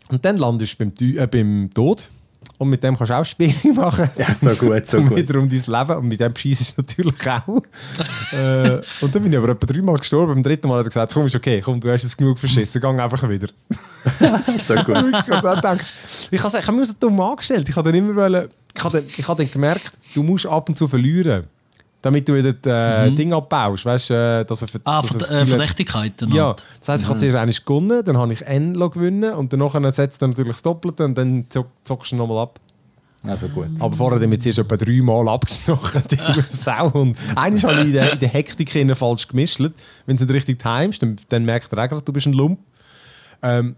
und 0.10 0.24
dann 0.24 0.38
landest 0.38 0.80
du 0.80 0.86
beim, 0.86 1.18
äh, 1.18 1.28
beim 1.28 1.70
Tod 1.74 2.10
und 2.58 2.70
mit 2.70 2.84
dem 2.84 2.98
kannst 2.98 3.12
du 3.12 3.18
auch 3.18 3.26
Spiele 3.26 3.54
machen. 3.74 4.10
Ja, 4.18 4.34
so 4.34 4.50
gut, 4.56 4.88
so 4.88 5.02
gut. 5.02 5.16
wieder 5.16 5.40
um 5.40 5.48
dein 5.48 5.60
Leben. 5.60 5.98
Und 5.98 6.08
mit 6.08 6.20
dem 6.20 6.36
schießt 6.36 6.62
es 6.62 6.78
natürlich 6.78 7.30
auch. 7.30 7.62
äh, 8.32 8.82
und 9.02 9.14
dann 9.14 9.24
bin 9.24 9.32
ich 9.32 9.38
aber 9.38 9.50
etwa 9.50 9.66
dreimal 9.66 9.98
gestorben. 9.98 10.34
Beim 10.34 10.44
dritten 10.44 10.68
Mal 10.68 10.80
hat 10.80 10.86
er 10.86 10.90
gesagt: 10.90 11.14
Komm, 11.14 11.28
ist 11.28 11.36
okay, 11.36 11.62
komm, 11.62 11.80
du 11.80 11.92
hast 11.92 12.04
es 12.04 12.18
genug 12.18 12.40
verschissen, 12.40 12.82
geh 12.82 12.88
einfach 12.88 13.30
wieder. 13.30 13.48
so 14.58 14.76
gut. 14.76 14.88
ich 15.28 15.32
habe 15.32 15.56
gedacht, 15.56 15.86
ich 16.32 16.44
habe 16.44 16.78
mich 16.78 16.88
so 16.88 16.94
dumm 17.00 17.20
angestellt. 17.20 17.70
Ich 17.70 17.76
habe 17.76 17.92
dann 17.92 18.00
immer 18.00 18.16
wollen, 18.16 18.50
ich 18.76 18.84
habe 18.84 18.98
dann, 18.98 19.08
ich 19.08 19.28
habe 19.28 19.44
dann 19.44 19.52
gemerkt, 19.52 19.92
du 20.14 20.24
musst 20.24 20.46
ab 20.46 20.68
und 20.70 20.78
zu 20.78 20.88
verlieren. 20.88 21.46
Damit 22.02 22.30
du 22.30 22.36
wieder 22.36 22.54
das 22.54 23.08
äh, 23.08 23.12
Ding 23.12 23.34
abbaust. 23.34 23.84
Weißt 23.86 24.12
du, 24.12 24.14
äh, 24.14 24.46
dass 24.46 24.62
er, 24.62 24.68
Ah, 24.84 25.02
dass 25.02 25.30
er 25.30 25.42
äh, 25.42 25.46
Verdächtigkeiten. 25.48 26.32
ja, 26.32 26.56
das 26.80 26.90
heisst, 26.90 27.04
ich 27.04 27.10
habe 27.10 27.20
zuerst 27.20 27.36
eigentlich 27.36 27.66
gewonnen, 27.66 28.04
dann 28.06 28.18
habe 28.18 28.32
ich 28.34 28.44
N 28.46 28.74
gewonnen 28.74 29.34
und 29.34 29.52
dann 29.52 29.92
setzt 29.92 30.22
er 30.22 30.28
natürlich 30.28 30.52
das 30.54 30.62
Doppelte 30.62 31.04
und 31.06 31.18
dann 31.18 31.46
zock- 31.50 31.66
zockst 31.84 32.12
du 32.12 32.16
nochmal 32.18 32.44
ab. 32.44 32.60
Also 33.24 33.48
gut. 33.50 33.66
Aber 33.80 33.96
vorher 33.96 34.22
haben 34.22 34.30
wir 34.30 34.40
zuerst 34.40 34.60
etwa 34.60 34.78
dreimal 34.78 35.28
abgestochen, 35.28 36.04
die 36.12 36.18
Sau. 36.50 36.90
Und 36.92 37.18
eigentlich 37.36 37.66
habe 37.66 37.82
ich 37.82 37.88
in 37.88 37.94
der, 37.94 38.14
in 38.14 38.20
der 38.20 38.30
Hektik 38.30 38.74
innen 38.76 38.96
falsch 38.96 39.28
gemischt. 39.28 39.60
Wenn 40.06 40.16
du 40.18 40.24
nicht 40.24 40.34
richtig 40.34 40.60
timest, 40.60 41.02
dann, 41.02 41.16
dann 41.30 41.44
merkt 41.44 41.74
er 41.74 41.84
auch 41.84 41.90
gerade, 41.90 42.02
du 42.04 42.14
bist 42.14 42.28
ein 42.28 42.34
Lump. 42.34 42.60
Ähm, 43.42 43.76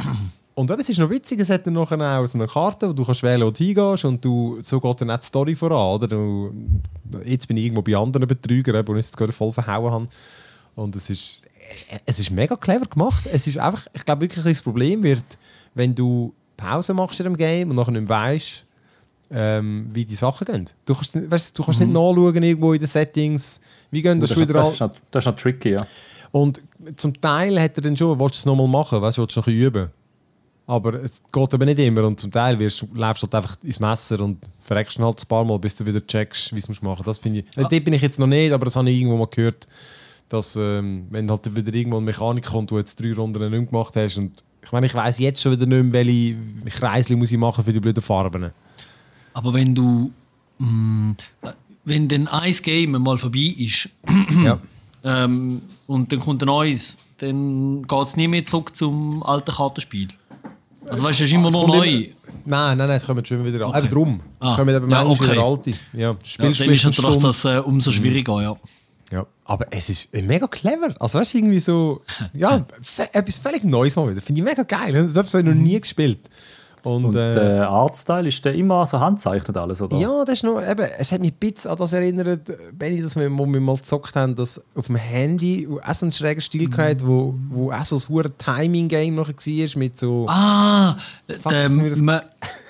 und 0.59 0.69
eben, 0.69 0.81
es 0.81 0.89
ist 0.89 0.99
noch 0.99 1.09
witzig, 1.09 1.39
es 1.39 1.49
hat 1.49 1.65
dann 1.65 1.75
nachher 1.75 2.19
auch 2.19 2.25
so 2.25 2.37
eine 2.37 2.45
Karte, 2.45 2.89
wo 2.89 2.91
du 2.91 3.05
kannst 3.05 3.23
wählen, 3.23 3.47
wo 3.47 3.49
du 3.49 3.63
hingehst 3.63 4.03
und 4.03 4.23
du, 4.25 4.59
so 4.61 4.81
geht 4.81 4.99
dann 4.99 5.11
auch 5.11 5.17
die 5.17 5.25
Story 5.25 5.55
voran. 5.55 5.95
Oder? 5.95 6.07
Du, 6.07 6.53
jetzt 7.23 7.47
bin 7.47 7.55
ich 7.55 7.63
irgendwo 7.63 7.81
bei 7.81 7.95
anderen 7.95 8.27
Betrügern, 8.27 8.85
wo 8.85 8.93
ich 8.95 9.05
jetzt 9.05 9.15
gerade 9.15 9.31
voll 9.31 9.53
verhauen 9.53 9.89
habe. 9.89 10.07
Und 10.75 10.97
es 10.97 11.09
ist, 11.09 11.43
es 12.05 12.19
ist 12.19 12.31
mega 12.31 12.57
clever 12.57 12.87
gemacht. 12.87 13.25
Es 13.31 13.47
ist 13.47 13.57
einfach, 13.57 13.87
ich 13.93 14.03
glaube 14.03 14.23
wirklich, 14.23 14.43
das 14.43 14.61
Problem 14.61 15.01
wird, 15.01 15.23
wenn 15.75 15.95
du 15.95 16.33
Pause 16.57 16.93
machst 16.93 17.21
in 17.21 17.27
einem 17.27 17.37
Game 17.37 17.69
und 17.69 17.77
nachher 17.77 17.93
nicht 17.93 18.09
weißt, 18.09 18.65
ähm, 19.31 19.89
wie 19.93 20.03
die 20.03 20.15
Sachen 20.17 20.43
gehen. 20.43 20.69
Du 20.83 20.93
kannst, 20.93 21.31
weißt, 21.31 21.57
du 21.57 21.63
kannst 21.63 21.79
nicht 21.79 21.93
nachschauen 21.93 22.43
irgendwo 22.43 22.73
in 22.73 22.79
den 22.79 22.87
Settings, 22.89 23.61
wie 23.91 24.01
gehen 24.01 24.19
das, 24.19 24.31
Das, 24.31 24.37
schon 24.37 24.49
wieder 24.49 24.59
das, 24.59 24.73
ist 24.73 24.79
noch, 24.81 24.91
das 25.09 25.21
ist 25.21 25.31
noch 25.31 25.37
tricky, 25.37 25.69
ja. 25.71 25.87
Und 26.31 26.61
zum 26.97 27.19
Teil 27.21 27.57
hat 27.61 27.77
er 27.77 27.81
dann 27.81 27.95
schon, 27.95 28.19
willst 28.19 28.35
du 28.35 28.39
es 28.39 28.45
nochmal 28.45 28.67
machen, 28.67 29.01
weißt 29.01 29.19
willst 29.19 29.37
du 29.37 29.39
noch 29.39 29.47
ein 29.47 29.53
bisschen 29.53 29.67
üben. 29.67 29.98
Aber 30.69 30.93
es 31.03 31.23
geht 31.31 31.51
eben 31.55 31.65
nicht 31.65 31.79
immer 31.79 32.03
und 32.03 32.19
zum 32.19 32.31
Teil 32.31 32.59
wirst, 32.59 32.85
läufst 32.93 33.23
du 33.23 33.25
halt 33.25 33.33
einfach 33.33 33.57
ins 33.63 33.79
Messer 33.79 34.19
und 34.19 34.37
verreckst 34.59 34.99
halt 34.99 35.19
ein 35.19 35.27
paar 35.27 35.43
Mal, 35.43 35.57
bis 35.57 35.75
du 35.75 35.83
wieder 35.83 36.05
checkst, 36.05 36.53
wie 36.53 36.59
es 36.59 36.67
musst 36.67 36.83
machen. 36.83 37.01
Das 37.03 37.17
finde 37.17 37.39
ich, 37.39 37.45
ah. 37.57 37.67
dort 37.67 37.83
bin 37.83 37.91
ich 37.91 38.03
jetzt 38.03 38.19
noch 38.19 38.27
nicht, 38.27 38.51
aber 38.51 38.65
das 38.65 38.75
habe 38.75 38.87
ich 38.87 38.99
irgendwo 38.99 39.17
mal 39.17 39.25
gehört, 39.25 39.65
dass 40.29 40.55
ähm, 40.55 41.07
wenn 41.09 41.27
halt 41.27 41.55
wieder 41.55 41.73
irgendwo 41.73 41.97
eine 41.97 42.05
Mechanik 42.05 42.45
kommt, 42.45 42.69
wo 42.69 42.75
du 42.75 42.81
jetzt 42.81 43.01
drei 43.01 43.13
Runden 43.13 43.49
nicht 43.49 43.71
gemacht 43.71 43.95
hast 43.95 44.17
und 44.17 44.43
ich 44.61 44.71
meine, 44.71 44.85
ich 44.85 44.93
weiß 44.93 45.17
jetzt 45.17 45.41
schon 45.41 45.53
wieder 45.53 45.65
nicht 45.65 45.91
mehr, 45.91 46.05
welche 46.05 46.35
Kreisli 46.79 47.15
muss 47.15 47.31
ich 47.31 47.39
machen 47.39 47.63
für 47.63 47.73
die 47.73 47.79
blöden 47.79 48.03
Farben. 48.03 48.51
Aber 49.33 49.53
wenn 49.55 49.73
du. 49.73 50.11
Mh, 50.59 51.15
wenn 51.83 52.07
dann 52.07 52.27
ein 52.27 52.53
Game 52.61 52.91
mal 52.91 53.17
vorbei 53.17 53.55
ist 53.57 53.89
ja. 54.43 54.59
ähm, 55.03 55.63
und 55.87 56.11
dann 56.11 56.19
kommt 56.19 56.43
ein 56.43 56.45
neues, 56.45 56.99
dann 57.17 57.87
geht 57.87 58.05
es 58.05 58.15
nie 58.17 58.27
mehr 58.27 58.45
zurück 58.45 58.75
zum 58.75 59.23
alten 59.23 59.51
Kartenspiel. 59.51 60.09
Also 60.89 61.03
weißt 61.03 61.19
du, 61.19 61.23
es 61.23 61.29
ist 61.29 61.33
immer 61.33 61.51
noch 61.51 61.67
neu. 61.67 61.87
immer- 61.87 62.05
Nein, 62.45 62.77
nein, 62.77 62.87
nein, 62.87 62.97
es 62.97 63.05
kommen 63.05 63.23
schon 63.25 63.45
wieder 63.45 63.65
an. 63.65 63.69
Okay. 63.71 63.79
Eben 63.79 63.89
drum. 63.89 64.19
Es 64.41 64.51
Ah. 64.51 64.55
kommen 64.55 64.75
eben 64.75 64.89
Ja, 64.89 65.03
manchmal 65.03 65.27
okay. 65.27 65.31
wieder 65.33 65.43
alte. 65.43 65.69
Ja, 65.71 65.99
Ja, 65.99 66.17
dann 66.39 66.51
ist 66.51 66.59
natürlich 66.59 66.81
Stunde. 66.81 67.19
das 67.21 67.45
äh, 67.45 67.57
umso 67.59 67.91
schwieriger, 67.91 68.41
ja. 68.41 68.55
Ja, 69.11 69.25
aber 69.45 69.65
es 69.71 69.89
ist 69.89 70.13
äh, 70.13 70.21
mega 70.21 70.47
clever. 70.47 70.95
Also 70.99 71.19
weißt 71.19 71.33
du, 71.33 71.37
irgendwie 71.39 71.59
so, 71.59 72.01
ja, 72.33 72.65
etwas 73.11 73.37
völlig 73.39 73.63
Neues 73.63 73.95
mal 73.95 74.09
wieder. 74.11 74.21
Finde 74.21 74.41
ich 74.41 74.45
mega 74.45 74.63
geil. 74.63 74.93
Das 74.93 75.15
habe 75.15 75.27
ich 75.27 75.45
noch 75.45 75.53
nie 75.55 75.79
gespielt. 75.79 76.19
Und, 76.83 77.05
Und 77.05 77.15
äh, 77.15 77.33
der 77.35 77.69
Artstyle 77.69 78.27
ist 78.27 78.43
der 78.45 78.53
immer 78.55 78.85
so 78.85 78.99
handzeichnet 78.99 79.55
alles, 79.57 79.81
oder? 79.81 79.97
ja, 79.97 80.23
das 80.25 80.35
ist 80.35 80.43
noch, 80.43 80.61
eben, 80.61 80.85
es 80.97 81.11
hat 81.11 81.19
mich 81.19 81.33
ein 81.33 81.37
bisschen 81.39 81.71
an 81.71 81.77
das 81.77 81.93
erinnert, 81.93 82.51
Benni, 82.77 83.01
dass 83.01 83.15
wir, 83.15 83.29
wo 83.37 83.45
wir 83.45 83.59
mal 83.59 83.75
gezockt 83.75 84.15
haben, 84.15 84.35
dass 84.35 84.61
auf 84.75 84.87
dem 84.87 84.95
Handy 84.95 85.67
auch 85.85 85.93
so 85.93 86.05
einen 86.05 86.13
schrägen 86.13 86.41
Stil 86.41 86.69
gehabt, 86.69 87.05
wo, 87.05 87.33
wo 87.49 87.71
auch 87.71 87.83
so 87.85 87.95
ein 87.97 88.01
hure 88.09 88.31
Timing-Game 88.37 89.15
noch 89.15 89.27
war 89.29 89.79
mit 89.79 89.99
so, 89.99 90.25
Ah, 90.29 90.95
Fuck, 91.41 91.51
der, 91.51 91.69
das- 91.69 92.01
Ma 92.01 92.21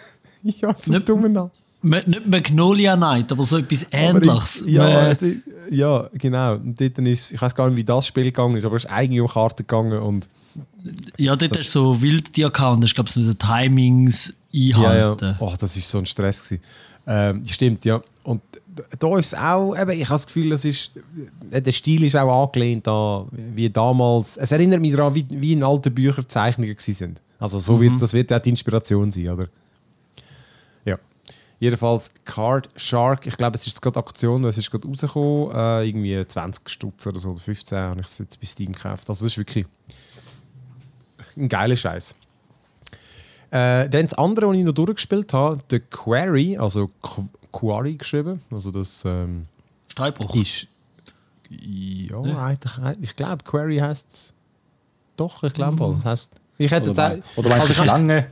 ja, 0.44 0.76
so 0.80 0.92
nicht- 0.94 1.08
dummen 1.10 1.32
Namen. 1.34 1.52
Nicht 1.82 2.28
Magnolia 2.28 2.98
Night, 2.98 3.32
aber 3.32 3.44
so 3.46 3.58
etwas 3.58 3.86
Ähnliches. 3.92 4.64
Ich- 4.66 4.74
Ja, 4.74 4.84
also, 4.86 5.28
ja, 5.70 6.10
genau. 6.14 6.56
Und 6.56 6.80
dort 6.82 6.98
ist, 7.00 7.32
ich 7.32 7.42
weiß 7.42 7.56
gar 7.56 7.68
nicht, 7.70 7.78
wie 7.78 7.86
das 7.86 8.06
Spiel 8.08 8.26
gegangen 8.26 8.58
ist, 8.58 8.66
aber 8.66 8.76
es 8.76 8.84
ist 8.84 8.92
eigentlich 8.92 9.22
um 9.22 9.28
Karten 9.30 9.64
gegangen 9.66 9.98
und 10.00 10.28
ja, 11.18 11.36
dort 11.36 11.52
hast 11.52 11.66
du 11.76 11.80
so 11.94 12.02
wild 12.02 12.36
die 12.36 12.46
Account, 12.46 12.84
ich 12.84 12.94
glaube, 12.96 13.10
so 13.10 13.34
Timings 13.34 14.34
Ja, 14.52 14.78
einhalten. 14.78 15.26
ja. 15.26 15.38
Oh, 15.40 15.54
das 15.60 15.76
war 15.76 15.82
so 15.84 15.98
ein 16.00 16.06
Stress. 16.06 16.44
Gewesen. 16.44 16.64
Ähm, 17.08 17.44
stimmt, 17.48 17.86
ja. 17.86 18.02
Und 18.24 18.42
da 19.00 19.18
ist 19.18 19.28
es 19.28 19.34
auch, 19.34 19.76
eben, 19.76 19.92
ich 19.92 20.06
habe 20.06 20.14
das 20.16 20.28
Gefühl, 20.28 20.50
das 20.52 20.64
ist, 20.66 20.92
äh, 21.52 21.62
der 21.62 21.72
Stil 21.72 22.04
ist 22.04 22.16
auch 22.16 22.44
angelehnt 22.46 22.88
an, 22.88 23.28
wie 23.32 23.70
damals. 23.70 24.38
Es 24.38 24.52
erinnert 24.52 24.80
mich 24.82 24.96
daran, 24.96 25.16
wie, 25.16 25.26
wie 25.30 25.54
in 25.54 25.64
alten 25.64 25.94
Büchern 25.94 26.28
Zeichnungen 26.28 26.76
sind. 26.78 27.20
Also 27.40 27.60
so 27.60 27.80
wird, 27.82 28.02
das 28.02 28.14
wird 28.14 28.32
auch 28.34 28.40
die 28.40 28.50
Inspiration 28.50 29.12
sein, 29.12 29.30
oder? 29.30 29.48
Ja. 30.86 30.98
Jedenfalls 31.60 32.12
Card 32.26 32.70
Shark, 32.76 33.26
ich 33.28 33.38
glaube, 33.38 33.56
es 33.56 33.66
ist 33.66 33.82
gerade 33.82 33.98
Aktion, 34.00 34.44
es 34.46 34.58
ist 34.58 34.70
gerade 34.70 34.88
rausgekommen, 34.88 35.52
äh, 35.56 35.88
irgendwie 35.88 36.26
20 36.26 36.70
Stutz 36.70 37.08
oder 37.08 37.20
so, 37.20 37.30
oder 37.32 37.42
15 37.42 37.78
habe 37.78 38.02
ich 38.02 38.08
es 38.08 38.18
jetzt 38.18 38.40
bei 38.40 38.46
Steam 38.46 38.74
gekauft. 38.74 39.10
Also 39.10 39.26
das 39.26 39.34
ist 39.34 39.38
wirklich 39.38 39.66
ein 41.40 41.50
geiler 41.50 41.76
Scheiß. 41.76 42.16
Äh, 43.52 43.90
dann 43.90 44.04
das 44.04 44.14
andere, 44.14 44.48
was 44.48 44.58
ich 44.58 44.64
noch 44.64 44.74
durchgespielt 44.74 45.34
habe, 45.34 45.60
The 45.72 45.80
Quarry, 45.80 46.58
also 46.58 46.90
Qu- 47.02 47.28
Quarry 47.52 47.96
geschrieben, 47.96 48.42
also 48.52 48.70
das 48.70 49.02
ähm, 49.06 49.48
Steinbruch. 49.88 50.36
ist 50.36 50.68
ja, 51.50 52.20
eigentlich, 52.46 52.72
ich 53.02 53.16
glaube 53.16 53.44
Quarry 53.44 53.78
heißt. 53.78 54.36
Doch, 55.18 55.42
ich 55.44 55.54
glaube. 55.54 55.96
Das 55.96 56.06
heißt, 56.06 56.32
ich 56.60 56.70
hätte 56.72 56.92
Oder, 56.92 57.14
jetzt 57.14 57.36
mein, 57.38 57.44
oder 57.46 57.50
meinst 57.50 57.66
du 57.66 57.72
also, 57.72 57.84
Schlange? 57.84 58.28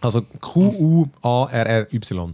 also 0.00 0.22
Q-U-A-R-R-Y. 0.40 2.32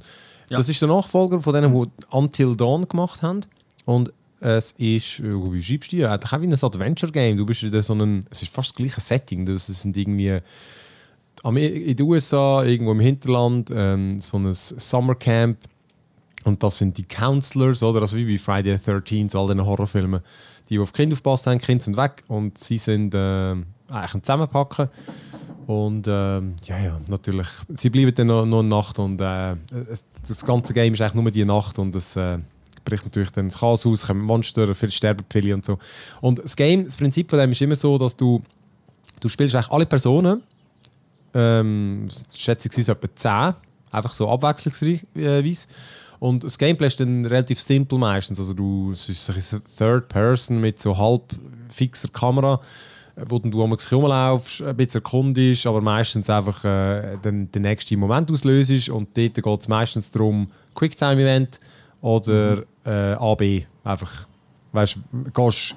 Ja. 0.50 0.56
Das 0.56 0.68
ist 0.68 0.80
der 0.80 0.88
Nachfolger 0.88 1.40
von 1.40 1.52
denen, 1.54 1.72
die 1.74 1.90
Until 2.10 2.56
Dawn 2.56 2.86
gemacht 2.88 3.20
haben. 3.22 3.40
Und 3.84 4.12
es 4.40 4.72
ist, 4.72 5.20
äh, 5.20 5.52
wie 5.52 5.62
schreibst 5.62 5.92
du 5.92 5.96
die? 5.96 6.06
Auch 6.06 6.40
wie 6.40 6.46
ein 6.46 6.52
Adventure-Game. 6.52 7.36
Du 7.36 7.46
bist 7.46 7.62
wieder 7.62 7.82
so 7.82 7.94
ein, 7.94 8.24
es 8.30 8.42
ist 8.42 8.52
fast 8.52 8.70
das 8.70 8.76
gleiche 8.76 9.00
Setting. 9.00 9.46
Das 9.46 9.66
sind 9.66 9.96
irgendwie 9.96 10.38
in 11.44 11.96
den 11.96 12.06
USA, 12.06 12.64
irgendwo 12.64 12.92
im 12.92 13.00
Hinterland, 13.00 13.70
ähm, 13.74 14.20
so 14.20 14.38
ein 14.38 14.52
Summercamp. 14.52 15.58
Und 16.44 16.62
das 16.62 16.78
sind 16.78 16.96
die 16.96 17.04
Counselors, 17.04 17.82
oder? 17.82 18.00
Also 18.00 18.16
wie 18.16 18.24
bei 18.24 18.38
Friday 18.38 18.76
the 18.78 18.90
13th, 18.90 19.36
all 19.36 19.48
diesen 19.48 19.64
Horrorfilmen. 19.64 20.20
Die, 20.68 20.74
die 20.74 20.78
auf 20.78 20.92
Kinder 20.92 21.14
aufpasst 21.14 21.46
haben, 21.46 21.58
Kinder 21.58 21.82
sind 21.82 21.96
weg 21.96 22.24
und 22.28 22.58
sie 22.58 22.78
sind 22.78 23.14
äh, 23.14 23.52
eigentlich 23.88 24.14
am 24.14 24.22
Zusammenpacken. 24.22 24.88
Und 25.66 26.06
ähm, 26.08 26.54
ja, 26.64 26.78
ja, 26.78 27.00
natürlich. 27.08 27.48
Sie 27.74 27.90
bleiben 27.90 28.14
dann 28.14 28.28
noch, 28.28 28.46
noch 28.46 28.60
eine 28.60 28.68
Nacht 28.68 28.98
und 28.98 29.20
äh, 29.20 29.54
das 30.26 30.44
ganze 30.44 30.72
Game 30.72 30.94
ist 30.94 31.02
eigentlich 31.02 31.14
nur 31.14 31.30
die 31.30 31.44
Nacht 31.44 31.78
und 31.78 31.94
es 31.94 32.16
äh, 32.16 32.38
bricht 32.88 33.04
natürlich 33.04 33.30
dann 33.30 33.48
das 33.48 33.58
Chaos 33.58 33.84
aus, 33.86 34.06
kommen 34.06 34.22
Monster, 34.22 34.74
viele 34.74 34.92
sterben 34.92 35.24
viele 35.30 35.54
und 35.54 35.64
so. 35.64 35.78
Und 36.20 36.38
das 36.38 36.56
Game, 36.56 36.84
das 36.84 36.96
Prinzip 36.96 37.30
von 37.30 37.38
dem 37.38 37.52
ist 37.52 37.60
immer 37.60 37.76
so, 37.76 37.98
dass 37.98 38.16
du, 38.16 38.42
du 39.20 39.28
spielst 39.28 39.54
eigentlich 39.54 39.70
alle 39.70 39.86
Personen, 39.86 40.42
ähm, 41.34 42.08
schätze 42.34 42.68
ich, 42.70 42.78
es 42.78 42.88
etwa 42.88 43.08
10, 43.14 43.54
einfach 43.92 44.12
so 44.12 44.28
abwechslungsweise. 44.30 45.66
Und 46.20 46.42
das 46.42 46.58
Gameplay 46.58 46.88
ist 46.88 46.98
dann 46.98 47.26
relativ 47.26 47.60
simpel 47.60 47.98
meistens. 47.98 48.38
Also 48.40 48.52
du, 48.52 48.92
es 48.92 49.08
ist 49.08 49.30
ein 49.30 49.62
Third 49.76 50.08
Person 50.08 50.60
mit 50.60 50.80
so 50.80 50.96
halb 50.96 51.22
fixer 51.68 52.08
Kamera, 52.08 52.60
äh, 53.14 53.24
wo 53.28 53.38
du 53.38 53.62
um 53.62 53.76
dich 53.76 53.90
herumlaufst, 53.90 54.62
ein 54.62 54.76
bisschen 54.76 55.02
erkundest, 55.02 55.66
aber 55.66 55.80
meistens 55.80 56.28
einfach 56.28 56.64
äh, 56.64 57.18
den, 57.18 57.52
den 57.52 57.62
nächsten 57.62 58.00
Moment 58.00 58.32
auslöst. 58.32 58.88
Und 58.88 59.16
dort 59.16 59.34
geht 59.34 59.60
es 59.60 59.68
meistens 59.68 60.10
darum, 60.10 60.50
Quicktime-Event 60.74 61.60
oder 62.00 62.62
äh, 62.84 63.14
AB. 63.14 63.66
Einfach, 63.84 64.26
weißt 64.72 64.96
du, 64.96 65.30
gehst 65.30 65.74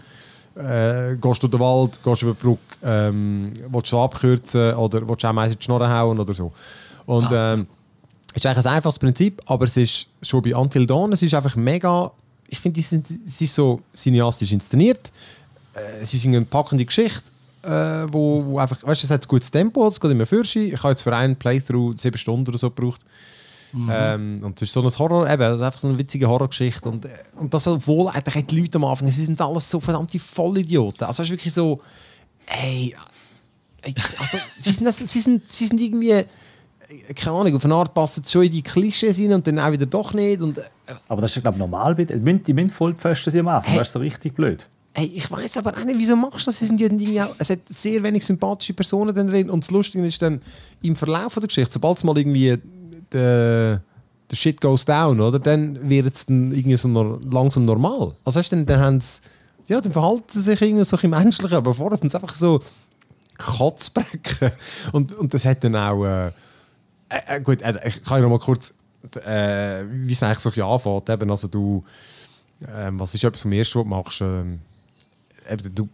äh, 0.56 1.16
gehst 1.16 1.44
du 1.44 1.48
durch 1.48 1.52
den 1.52 1.60
Wald, 1.60 2.04
gehst 2.04 2.22
über 2.24 2.34
die 2.34 2.44
Brücke, 2.44 2.60
ähm, 2.84 3.54
willst 3.70 3.92
du 3.92 4.00
abkürzen 4.00 4.74
oder 4.76 5.08
willst 5.08 5.24
du 5.24 5.28
auch 5.28 5.34
meistens 5.34 5.60
die 5.60 5.66
Schnorren 5.66 5.90
hauen 5.90 6.20
oder 6.20 6.34
so. 6.34 6.52
Und 7.06 7.28
ähm, 7.32 7.68
es 8.34 8.38
ist 8.38 8.46
eigentlich 8.46 8.66
ein 8.66 8.74
einfaches 8.74 9.00
Prinzip, 9.00 9.42
aber 9.46 9.66
es 9.66 9.78
ist 9.78 10.08
schon 10.22 10.42
bei 10.42 10.56
Until 10.56 10.86
Dawn, 10.86 11.12
es 11.14 11.22
ist 11.22 11.34
einfach 11.34 11.56
mega, 11.56 12.12
ich 12.48 12.60
finde, 12.60 12.80
es 12.80 12.92
ist, 12.92 13.56
so 13.56 13.82
cineastisch 13.94 14.52
inszeniert, 14.52 15.12
äh, 15.74 16.02
es 16.02 16.14
ist 16.14 16.26
eine 16.26 16.42
packende 16.42 16.86
Geschichte, 16.86 17.32
äh, 17.64 18.08
wo, 18.12 18.44
wo 18.46 18.60
einfach, 18.60 18.84
weißt 18.84 19.04
du, 19.04 19.06
es 19.06 19.12
hat 19.12 19.26
ein 19.26 19.28
gutes 19.28 19.52
Tempo, 19.52 19.88
es 19.88 20.00
geht 20.00 20.12
immer 20.12 20.26
für 20.26 20.44
sich. 20.44 20.74
Ich 20.74 20.80
habe 20.80 20.90
jetzt 20.90 21.02
für 21.02 21.16
einen 21.16 21.36
Playthrough 21.36 21.94
sieben 21.98 22.18
Stunden 22.18 22.50
oder 22.50 22.58
so 22.58 22.70
gebraucht. 22.70 23.02
Ähm, 23.74 24.40
und 24.44 24.62
es 24.62 24.70
ist 24.70 24.74
so 24.74 24.82
ein 24.82 24.90
Horror, 24.90 25.30
eben, 25.30 25.42
das 25.42 25.56
ist 25.56 25.62
einfach 25.62 25.80
so 25.80 25.88
eine 25.88 25.98
witzige 25.98 26.28
Horrorgeschichte. 26.28 26.90
Und, 26.90 27.06
äh, 27.06 27.10
und 27.38 27.54
das, 27.54 27.68
obwohl 27.68 28.10
eigentlich 28.10 28.46
die 28.48 28.62
Leute 28.62 28.78
am 28.78 28.86
Anfang, 28.86 29.10
sie 29.10 29.26
sind 29.26 29.40
alles 29.40 29.70
so 29.70 29.80
verdammte 29.80 30.20
Vollidioten. 30.20 31.08
Also 31.08 31.24
es 31.24 31.30
ist 31.30 31.34
wirklich 31.34 31.54
so, 31.54 31.80
ey, 32.48 32.96
ey 33.82 33.96
also 34.20 34.38
sie 34.60 34.72
sind, 34.72 34.94
sie 34.94 35.20
sind, 35.20 35.52
sie 35.52 35.68
sind 35.68 35.80
irgendwie, 35.80 36.12
äh, 36.12 36.26
keine 37.16 37.36
Ahnung, 37.38 37.56
auf 37.56 37.66
eine 37.66 37.76
Art 37.76 37.94
passen 37.94 38.24
schon 38.26 38.44
in 38.44 38.52
die 38.52 38.64
Klischees 38.64 39.20
rein 39.20 39.34
und 39.34 39.48
dann 39.48 39.60
auch 39.60 39.72
wieder 39.72 39.86
doch 39.86 40.14
nicht. 40.14 40.42
Und, 40.42 40.58
äh, 40.58 40.64
Aber 41.08 41.22
das 41.22 41.36
ist, 41.36 41.42
glaube 41.42 41.56
ich, 41.56 41.60
normal. 41.60 41.96
Die 41.96 42.06
müssen, 42.16 42.44
die 42.44 42.54
müssen 42.54 42.72
voll 42.72 42.94
gefestet 42.94 43.34
sein 43.34 43.42
am 43.42 43.50
Anfang. 43.50 43.72
Hey. 43.72 43.80
Das 43.80 43.88
ist 43.88 43.94
so 43.94 44.00
richtig 44.00 44.36
blöd. 44.36 44.68
Ey, 44.94 45.06
ich 45.06 45.32
weiß 45.32 45.56
aber 45.58 45.72
auch 45.72 45.86
nicht, 45.86 45.98
wieso 45.98 46.18
machst 46.18 46.42
du 46.42 46.52
das? 46.52 46.60
Sie 46.60 46.66
sind 46.66 46.82
ja 46.82 47.28
auch, 47.28 47.36
es 47.38 47.50
hat 47.50 47.60
sehr 47.70 48.04
wenig 48.04 48.26
sympathische 48.26 48.74
Personen 48.74 49.16
drin. 49.16 49.50
Und 49.50 49.64
das 49.64 49.72
Lustige 49.72 50.06
ist 50.06 50.22
dann, 50.22 50.42
im 50.82 50.98
Verlauf 50.98 51.34
der 51.36 51.48
Geschichte, 51.48 51.72
sobald 51.72 51.98
es 51.98 52.04
mal 52.04 52.18
irgendwie 52.18 52.58
der, 53.12 53.82
der 54.30 54.36
Shit 54.36 54.62
goes 54.62 54.86
down, 54.86 55.20
oder, 55.20 55.40
dann 55.40 55.90
wird 55.90 56.16
es 56.16 56.26
dann 56.26 56.52
irgendwie 56.52 56.78
so 56.78 56.88
nor 56.88 57.20
langsam 57.32 57.66
normal. 57.66 58.14
Also 58.24 58.40
weißt, 58.40 58.52
dann, 58.54 58.66
dann 58.66 58.80
haben 58.80 59.00
sie, 59.02 59.22
ja, 59.68 59.82
dann 59.82 59.92
verhalten 59.92 60.28
sie 60.30 60.42
sich 60.42 60.62
irgendwie 60.62 60.84
so 60.84 60.96
ein 60.96 61.02
bisschen 61.02 61.10
menschlicher, 61.12 61.58
aber 61.58 61.74
vorher 61.74 61.98
sind 61.98 62.08
es 62.08 62.16
einfach 62.16 62.36
so 62.36 62.60
Kotzbrecken. 63.38 64.52
Und, 64.92 65.14
und 65.14 65.34
das 65.34 65.46
hat 65.46 65.64
dann 65.64 65.76
auch, 65.76 66.06
äh, 66.06 66.28
äh, 66.28 66.32
äh, 67.38 67.42
gut, 67.42 67.64
also 67.64 67.80
ich 67.84 68.04
kann 68.04 68.18
ja 68.18 68.24
noch 68.24 68.30
mal 68.30 68.40
kurz, 68.40 68.74
äh, 69.26 69.84
wie 69.90 70.12
es 70.12 70.24
eigentlich 70.24 70.40
so 70.40 70.66
anfängt. 70.66 71.10
Eben, 71.10 71.30
also 71.30 71.48
du, 71.48 71.84
ähm, 72.74 73.00
was 73.00 73.16
ist 73.16 73.24
etwas 73.24 73.42
vom 73.42 73.52
was 73.52 73.72
du 73.72 73.84
machst? 73.84 74.22
Ähm, 74.22 74.60
eben, 75.50 75.74
du, 75.76 75.90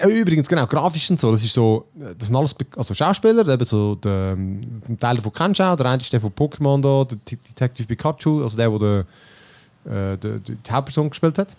äh, 0.00 0.08
übrigens, 0.20 0.48
genau, 0.48 0.66
grafisch 0.66 1.10
und 1.10 1.18
so, 1.20 1.32
das 1.32 1.42
ist 1.44 1.52
so, 1.54 1.86
äh, 1.98 2.14
das 2.16 2.28
sind 2.28 2.36
alles 2.36 2.54
also 2.76 2.94
Schauspieler, 2.94 3.46
eben 3.46 3.64
so 3.66 3.94
der, 3.96 4.34
ähm, 4.36 4.60
Teil 4.98 5.16
davon 5.16 5.32
kennst 5.32 5.60
du 5.60 5.64
auch, 5.64 5.76
der 5.76 5.86
eine 5.86 6.00
ist 6.02 6.12
der 6.12 6.20
von 6.20 6.30
Pokémon 6.32 6.80
da, 6.80 7.04
der 7.04 7.18
Det- 7.28 7.48
Detective 7.48 7.86
Pikachu, 7.86 8.42
also 8.42 8.56
der, 8.56 8.70
der, 8.70 9.04
der, 9.84 10.12
äh, 10.12 10.18
der, 10.18 10.38
die 10.40 10.56
Hauptperson 10.70 11.10
gespielt 11.10 11.38
hat. 11.38 11.54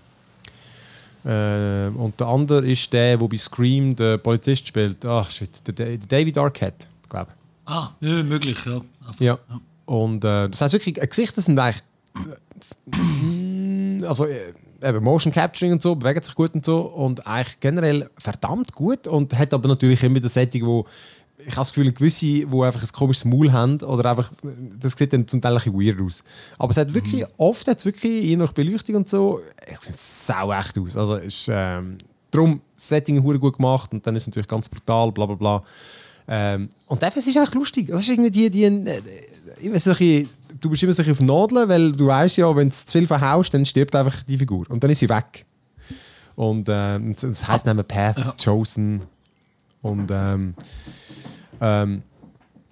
Ähm, 1.26 1.96
und 1.98 2.18
der 2.20 2.28
andere 2.28 2.66
ist 2.66 2.92
der, 2.94 3.18
der 3.18 3.28
bei 3.28 3.38
Scream 3.38 3.96
den 3.96 4.22
Polizist 4.22 4.68
spielt. 4.68 5.04
Ach 5.06 5.30
shit, 5.30 5.68
der, 5.68 5.74
der 5.74 5.98
David 5.98 6.38
Arquette, 6.38 6.88
glaube 7.10 7.32
ich. 7.32 7.70
Ah, 7.72 7.92
ja, 8.00 8.24
möglich, 8.24 8.58
ja. 8.66 8.82
Einfach- 9.06 9.20
Ja. 9.20 9.38
Und 9.86 10.24
äh, 10.24 10.48
das 10.50 10.62
heißt 10.62 10.74
wirklich, 10.74 10.98
äh, 11.02 11.06
Gesichter 11.08 11.42
sind 11.42 11.60
eigentlich. 11.60 11.84
Äh, 14.02 14.06
also 14.08 14.26
äh, 14.26 14.54
eben 14.84 15.04
Motion 15.04 15.34
Capturing 15.34 15.74
und 15.74 15.82
so, 15.82 15.96
bewegen 15.96 16.22
sich 16.22 16.36
gut 16.36 16.54
und 16.54 16.66
so. 16.66 16.82
Und 16.82 17.26
eigentlich 17.26 17.60
generell 17.60 18.10
verdammt 18.18 18.74
gut. 18.74 19.08
Und 19.08 19.38
hat 19.38 19.54
aber 19.54 19.68
natürlich 19.68 20.04
immer 20.04 20.20
das 20.20 20.34
Setting, 20.34 20.66
wo. 20.66 20.86
Ich 21.42 21.52
habe 21.52 21.62
das 21.62 21.72
Gefühl, 21.72 21.94
gewisse, 21.94 22.26
die 22.26 22.46
einfach 22.46 22.84
ein 22.84 22.90
komisches 22.92 23.24
Maul 23.24 23.50
haben, 23.54 23.82
oder 23.84 24.12
einfach, 24.12 24.34
das 24.78 24.92
sieht 24.92 25.14
dann 25.14 25.26
zum 25.26 25.42
Teil 25.42 25.54
ein 25.54 25.64
bisschen 25.72 25.74
weird 25.74 26.02
aus. 26.02 26.22
Aber 26.58 26.72
es 26.72 26.76
hat 26.76 26.94
wirklich, 26.94 27.26
oft 27.38 27.66
hat 27.66 27.78
es 27.78 27.86
wirklich, 27.86 28.26
je 28.26 28.36
nach 28.36 28.52
Beleuchtung 28.52 28.96
und 28.96 29.08
so, 29.08 29.40
es 29.66 29.86
sieht 29.86 29.98
sau 29.98 30.52
echt 30.52 30.78
aus. 30.78 30.98
Also 30.98 31.16
es 31.16 31.28
ist, 31.28 31.50
ähm, 31.50 31.98
darum, 32.30 32.62
das 32.76 32.90
Setting 32.90 33.24
hure 33.24 33.40
gut 33.40 33.56
gemacht 33.56 33.92
und 33.94 34.06
dann 34.06 34.18
ist 34.18 34.24
es 34.24 34.28
natürlich 34.28 34.50
ganz 34.50 34.68
brutal, 34.68 35.14
bla 35.14 35.26
bla 35.28 35.36
bla. 35.36 35.64
Ähm, 36.28 36.70
und 36.88 37.02
es 37.02 37.28
ist 37.28 37.38
eigentlich 37.38 37.54
lustig. 37.56 37.88
Das 37.88 38.02
ist 38.02 38.10
irgendwie 38.10 38.32
die, 38.32 38.50
die 38.50 38.64
immer 38.64 39.80
so 39.80 39.92
ein 39.92 39.98
bisschen, 39.98 40.30
du 40.60 40.70
bist 40.70 40.84
immer 40.84 40.94
so 40.94 41.04
auf 41.04 41.20
Nadeln, 41.22 41.70
weil 41.70 41.92
du 41.92 42.08
weißt 42.08 42.38
ja, 42.38 42.56
wenn 42.56 42.70
du 42.70 42.76
zu 42.76 42.86
viel 42.98 43.08
verhaust, 43.08 43.54
dann 43.54 43.66
stirbt 43.66 43.96
einfach 43.96 44.24
die 44.24 44.38
Figur. 44.38 44.66
Und 44.70 44.84
dann 44.84 44.90
ist 44.92 45.00
sie 45.00 45.10
weg. 45.10 45.46
Und 46.36 46.68
ähm, 46.70 47.14
das- 47.14 47.22
das 47.22 47.48
heisst 47.48 47.68
dann 47.68 47.84
Path 47.86 48.38
Chosen. 48.44 49.02
Und 49.82 50.10
ähm, 50.12 50.54
ähm, 51.62 52.02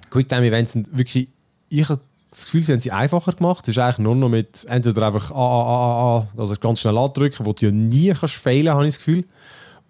Quicktime-Events 0.10 0.74
sind 0.74 0.98
wirklich, 0.98 1.28
ich 1.70 1.88
habe 1.90 2.02
das 2.32 2.46
Gefühl, 2.46 2.64
sie 2.64 2.74
haben 2.74 2.80
sie 2.80 2.92
einfacher 2.92 3.34
gemacht. 3.34 3.68
Es 3.68 3.76
ist 3.76 3.82
eigentlich 3.82 4.00
nur 4.00 4.16
noch 4.16 4.30
mit 4.30 4.66
entweder 4.68 5.08
einfach 5.08 5.32
A, 5.32 5.36
A, 5.36 5.38
A, 5.38 6.18
A, 6.18 6.18
A, 6.20 6.28
also 6.38 6.56
ganz 6.60 6.80
schnell 6.82 6.98
andrücken, 6.98 7.46
wo 7.46 7.54
du 7.54 7.66
ja 7.66 7.72
nie 7.72 8.14
kannst 8.14 8.36
failen, 8.36 8.74
habe 8.74 8.86
ich 8.88 8.96
das 8.96 8.98
Gefühl. 9.04 9.26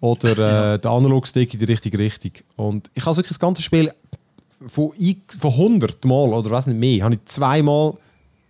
Oder 0.00 0.74
äh, 0.74 0.78
der 0.78 0.90
Analog-Stick 0.90 1.54
in 1.54 1.60
die 1.60 1.64
richtige 1.66 1.98
Richtung. 1.98 2.32
Und 2.56 2.90
ich 2.94 3.04
habe 3.04 3.16
wirklich 3.16 3.30
das 3.30 3.40
ganze 3.40 3.62
Spiel 3.62 3.90
von, 4.66 4.92
von 5.40 5.50
100 5.50 6.04
Mal 6.04 6.32
oder 6.32 6.50
was 6.50 6.66
nicht 6.66 6.78
mehr, 6.78 7.04
habe 7.04 7.14
ich 7.14 7.24
zweimal 7.26 7.94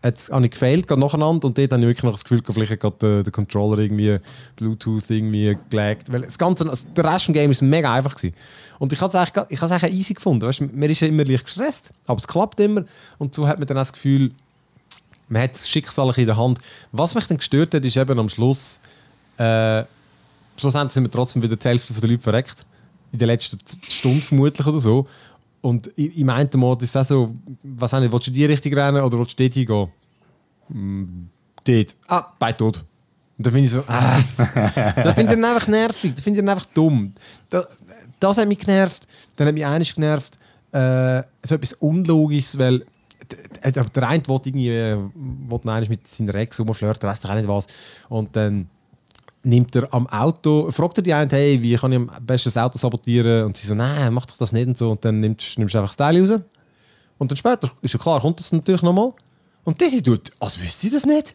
jetzt 0.05 0.31
habe 0.31 0.45
ich 0.45 0.53
gefailt, 0.53 0.87
gerade 0.87 1.01
nacheinander 1.01 1.47
und 1.47 1.59
dort 1.59 1.73
habe 1.73 1.83
ich 1.83 1.89
wirklich 1.89 2.05
noch 2.05 2.13
das 2.13 2.25
Gefühl, 2.25 2.43
vielleicht 2.49 2.71
hat 2.71 2.81
gerade 2.81 3.23
der, 3.23 3.33
Controller 3.33 3.79
irgendwie 3.79 4.19
Bluetooth 4.57 5.11
irgendwie 5.11 5.57
gelegt. 5.71 6.13
Weil 6.13 6.23
das 6.23 6.39
Ganze, 6.39 6.69
also 6.69 6.89
der 6.97 7.05
Rest 7.05 7.29
des 7.29 7.35
Games 7.35 7.61
war 7.61 7.69
mega 7.69 7.93
einfach. 7.93 8.15
Gewesen. 8.15 8.35
Und 8.79 8.93
ich 8.93 9.01
habe 9.01 9.09
es 9.09 9.15
eigentlich, 9.17 9.45
ich 9.49 9.61
habe 9.61 9.75
es 9.75 9.83
easy 9.93 10.15
gefunden. 10.15 10.47
Weißt, 10.47 10.61
man 10.61 10.91
ist 10.91 11.01
ja 11.01 11.09
immer 11.09 11.25
leicht 11.25 11.45
gestresst, 11.45 11.91
aber 12.07 12.19
es 12.19 12.29
klappt 12.29 12.61
immer. 12.61 12.85
Und 13.19 13.35
so 13.35 13.47
hat 13.49 13.59
man 13.59 13.67
dann 13.67 13.77
das 13.77 13.93
Gefühl, 13.93 14.33
man 15.29 15.43
hat 15.43 15.55
das 15.55 15.69
Schicksal 15.69 16.13
in 16.17 16.27
der 16.27 16.37
Hand. 16.37 16.59
Was 16.93 17.15
mich 17.15 17.27
dann 17.27 17.37
gestört 17.37 17.75
hat, 17.75 17.85
ist 17.85 17.97
eben 17.97 18.19
am 18.19 18.29
Schluss, 18.29 18.81
äh, 19.37 19.83
schlussendlich 20.57 20.93
sind 20.93 21.05
wir 21.05 21.11
trotzdem 21.11 21.43
wieder 21.43 21.57
die 21.57 21.69
Hälfte 21.69 21.93
der 21.93 22.09
Leute 22.09 22.23
verreckt. 22.23 22.65
In 23.11 23.19
der 23.19 23.29
letzten 23.29 23.59
Stunde 23.89 24.23
vermutlich 24.23 24.67
oder 24.67 24.81
so. 24.81 25.07
Und 25.61 25.89
im 25.97 26.31
einen 26.31 26.51
Mod 26.55 26.83
ist 26.83 26.91
es 26.91 26.97
auch 26.97 27.05
so, 27.05 27.35
was 27.63 27.93
auch 27.93 28.01
nicht, 28.01 28.13
willst 28.13 28.27
du 28.27 28.31
in 28.31 28.37
die 28.37 28.45
Richtung 28.45 28.73
rennen 28.75 29.03
oder 29.03 29.19
willst 29.19 29.39
du 29.39 29.43
dort 29.43 29.55
hingehen? 29.55 29.89
dort, 31.65 31.97
ah, 32.09 32.33
bei 32.39 32.53
tot. 32.53 32.85
Und 33.37 33.47
dann 33.47 33.53
finde 33.53 33.67
ich 33.67 33.71
so, 33.71 33.85
ah, 33.87 34.21
das, 34.97 35.15
finde 35.15 35.35
ich 35.35 35.45
einfach 35.45 35.69
nervig, 35.69 36.15
das 36.15 36.23
finde 36.23 36.41
ich 36.41 36.49
einfach 36.49 36.67
dumm. 36.67 37.13
Das, 37.51 37.67
das 38.19 38.39
hat 38.39 38.49
mich 38.49 38.59
genervt, 38.59 39.07
dann 39.37 39.49
hat 39.49 39.55
mich 39.55 39.65
eines 39.65 39.95
genervt, 39.95 40.39
äh, 40.73 41.23
so 41.43 41.55
etwas 41.55 41.75
Unlogisches, 41.75 42.59
weil 42.59 42.85
der, 43.65 43.85
der 43.85 44.09
eine 44.09 44.27
will 44.27 44.41
irgendwie 44.45 44.97
will 45.49 45.89
mit 45.89 46.07
seiner 46.07 46.35
Ex 46.35 46.59
rumflirten, 46.59 47.09
weiß 47.09 47.21
doch 47.21 47.31
auch 47.31 47.35
nicht 47.35 47.49
was. 47.49 47.67
Und 48.09 48.35
dann 48.35 48.69
nimmt 49.49 49.75
er 49.75 49.93
am 49.93 50.07
Auto, 50.07 50.71
fragt 50.71 50.99
er 50.99 51.03
die 51.03 51.15
einen, 51.15 51.31
hey, 51.31 51.61
wie 51.61 51.75
kann 51.75 51.93
ich 51.93 51.99
am 51.99 52.11
besten 52.21 52.49
das 52.49 52.57
Auto 52.57 52.79
sabotieren? 52.79 53.45
Und 53.47 53.57
sie 53.57 53.67
so, 53.67 53.75
nein, 53.75 54.13
mach 54.13 54.27
doch 54.27 54.37
das 54.37 54.53
nicht 54.53 54.69
und 54.69 54.79
so. 54.79 54.91
Und 54.91 55.05
dann 55.05 55.21
nimmst, 55.21 55.59
nimmst 55.59 55.75
du 55.75 55.79
einfach 55.79 55.91
das 55.91 55.97
Teil 55.97 56.21
raus. 56.21 56.41
Und 57.19 57.31
dann 57.31 57.37
später, 57.37 57.71
ist 57.83 57.95
ja 57.95 57.99
klar, 57.99 58.21
kommt 58.21 58.39
das 58.39 58.53
natürlich 58.53 58.83
nochmal. 58.83 59.13
Und 59.65 59.81
das 59.81 60.03
tut, 60.03 60.31
als 60.39 60.61
wüsste 60.61 60.87
sie 60.87 60.91
das 60.91 61.05
nicht. 61.05 61.35